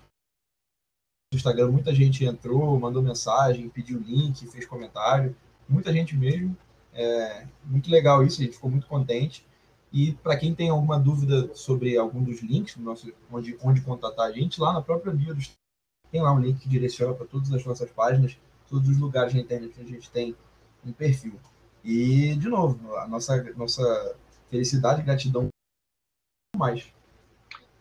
no 1.32 1.36
Instagram 1.36 1.70
muita 1.70 1.94
gente 1.94 2.24
entrou, 2.24 2.78
mandou 2.78 3.02
mensagem, 3.02 3.68
pediu 3.68 3.98
link, 4.00 4.46
fez 4.48 4.66
comentário, 4.66 5.34
muita 5.68 5.92
gente 5.92 6.16
mesmo. 6.16 6.56
É 6.92 7.46
muito 7.64 7.90
legal 7.90 8.24
isso, 8.24 8.40
a 8.40 8.44
gente 8.44 8.54
ficou 8.54 8.70
muito 8.70 8.86
contente. 8.86 9.46
E 9.92 10.12
para 10.12 10.36
quem 10.36 10.54
tem 10.54 10.70
alguma 10.70 10.98
dúvida 10.98 11.54
sobre 11.54 11.96
algum 11.96 12.22
dos 12.22 12.42
links, 12.42 12.76
nosso, 12.76 13.12
onde, 13.30 13.56
onde 13.62 13.80
contatar 13.80 14.26
a 14.26 14.32
gente, 14.32 14.60
lá 14.60 14.72
na 14.72 14.82
própria 14.82 15.12
bio 15.12 15.34
do 15.34 15.40
tem 16.10 16.20
lá 16.20 16.32
um 16.32 16.40
link 16.40 16.60
que 16.60 16.68
direciona 16.68 17.14
para 17.14 17.26
todas 17.26 17.52
as 17.52 17.64
nossas 17.64 17.90
páginas, 17.90 18.36
todos 18.68 18.88
os 18.88 18.98
lugares 18.98 19.34
na 19.34 19.40
internet 19.40 19.72
que 19.72 19.80
a 19.80 19.84
gente 19.84 20.10
tem 20.10 20.34
um 20.84 20.92
perfil. 20.92 21.34
E, 21.84 22.34
de 22.36 22.48
novo, 22.48 22.96
a 22.96 23.08
nossa, 23.08 23.42
nossa 23.56 24.16
felicidade 24.50 25.00
e 25.00 25.04
gratidão 25.04 25.48
mais. 26.56 26.92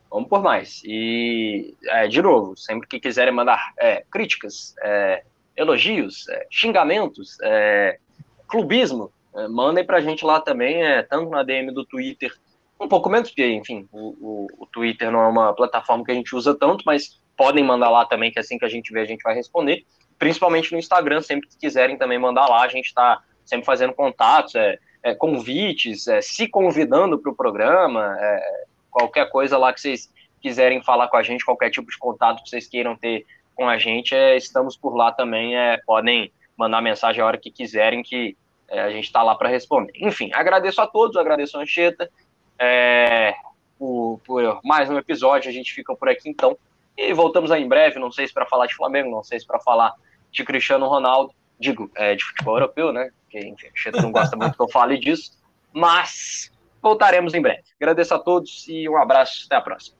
Vamos 0.09 0.29
por 0.29 0.41
mais. 0.41 0.81
E, 0.85 1.75
é, 1.87 2.07
de 2.07 2.21
novo, 2.21 2.55
sempre 2.55 2.87
que 2.87 2.99
quiserem 2.99 3.33
mandar 3.33 3.73
é, 3.77 4.03
críticas, 4.09 4.73
é, 4.81 5.23
elogios, 5.55 6.27
é, 6.29 6.47
xingamentos, 6.49 7.37
é, 7.41 7.99
clubismo, 8.47 9.11
é, 9.35 9.47
mandem 9.47 9.85
para 9.85 9.97
a 9.97 10.01
gente 10.01 10.25
lá 10.25 10.39
também, 10.39 10.81
tanto 11.09 11.29
na 11.29 11.43
DM 11.43 11.71
do 11.71 11.85
Twitter, 11.85 12.33
um 12.79 12.87
pouco 12.87 13.09
menos, 13.09 13.29
porque, 13.29 13.45
enfim, 13.51 13.87
o, 13.91 14.15
o, 14.19 14.47
o, 14.59 14.65
Twitter 14.67 15.11
não 15.11 15.19
é 15.19 15.27
uma 15.27 15.53
plataforma 15.53 16.03
que 16.05 16.11
a 16.11 16.15
gente 16.15 16.33
usa 16.33 16.55
tanto, 16.55 16.83
mas 16.85 17.19
podem 17.39 17.63
mandar 17.63 17.89
lá 17.89 18.03
também, 18.03 18.29
que 18.29 18.37
assim 18.37 18.57
que 18.57 18.65
a 18.65 18.69
gente 18.69 18.91
vê, 18.91 18.99
a 18.99 19.05
gente 19.05 19.23
vai 19.23 19.33
responder. 19.33 19.85
Principalmente 20.17 20.73
no 20.73 20.77
Instagram, 20.77 21.21
sempre 21.21 21.47
que 21.47 21.57
quiserem 21.57 21.97
também 21.97 22.19
mandar 22.19 22.47
lá, 22.47 22.63
a 22.63 22.67
gente 22.67 22.87
está 22.87 23.21
sempre 23.45 23.65
fazendo 23.65 23.93
contatos, 23.93 24.55
é, 24.55 24.77
é 25.01 25.15
convites, 25.15 26.09
é, 26.09 26.21
se 26.21 26.49
convidando 26.49 27.17
para 27.17 27.31
o 27.31 27.35
programa, 27.35 28.13
é, 28.19 28.65
qualquer 28.91 29.29
coisa 29.29 29.57
lá 29.57 29.71
que 29.71 29.79
vocês 29.79 30.11
quiserem 30.41 30.83
falar 30.83 31.07
com 31.07 31.15
a 31.15 31.23
gente, 31.23 31.45
qualquer 31.45 31.69
tipo 31.69 31.89
de 31.89 31.97
contato 31.97 32.43
que 32.43 32.49
vocês 32.49 32.67
queiram 32.67 32.97
ter 32.97 33.25
com 33.55 33.69
a 33.69 33.77
gente, 33.77 34.13
é, 34.13 34.35
estamos 34.35 34.75
por 34.75 34.93
lá 34.93 35.09
também, 35.09 35.55
é, 35.55 35.79
podem 35.85 36.33
mandar 36.57 36.81
mensagem 36.81 37.21
a 37.21 37.25
hora 37.25 37.37
que 37.37 37.49
quiserem, 37.49 38.03
que 38.03 38.35
é, 38.67 38.81
a 38.81 38.91
gente 38.91 39.05
está 39.05 39.23
lá 39.23 39.33
para 39.33 39.47
responder. 39.47 39.93
Enfim, 39.95 40.29
agradeço 40.33 40.81
a 40.81 40.87
todos, 40.87 41.15
agradeço 41.15 41.57
a 41.57 41.61
Ancheta 41.61 42.11
é, 42.59 43.33
por, 43.77 44.19
por, 44.25 44.59
mais 44.61 44.89
um 44.89 44.97
episódio. 44.97 45.49
A 45.49 45.53
gente 45.53 45.73
fica 45.73 45.95
por 45.95 46.09
aqui 46.09 46.27
então. 46.29 46.57
E 46.99 47.13
voltamos 47.13 47.49
aí 47.49 47.63
em 47.63 47.67
breve, 47.67 47.97
não 47.97 48.11
sei 48.11 48.27
se 48.27 48.33
para 48.33 48.45
falar 48.45 48.65
de 48.65 48.75
Flamengo, 48.75 49.09
não 49.09 49.23
sei 49.23 49.39
se 49.39 49.47
para 49.47 49.59
falar 49.61 49.93
de 50.29 50.43
Cristiano 50.43 50.85
Ronaldo, 50.85 51.33
digo, 51.57 51.89
é, 51.95 52.13
de 52.13 52.23
futebol 52.25 52.55
europeu, 52.55 52.91
né? 52.91 53.09
Porque, 53.21 53.39
enfim, 53.39 53.67
Ancheta 53.67 54.01
não 54.01 54.11
gosta 54.11 54.35
muito 54.35 54.55
que 54.55 54.61
eu 54.61 54.69
fale 54.69 54.97
disso. 54.97 55.31
Mas 55.71 56.51
voltaremos 56.81 57.33
em 57.33 57.41
breve. 57.41 57.63
Agradeço 57.79 58.13
a 58.13 58.19
todos 58.19 58.67
e 58.67 58.89
um 58.89 58.97
abraço. 58.97 59.45
Até 59.45 59.55
a 59.55 59.61
próxima. 59.61 59.98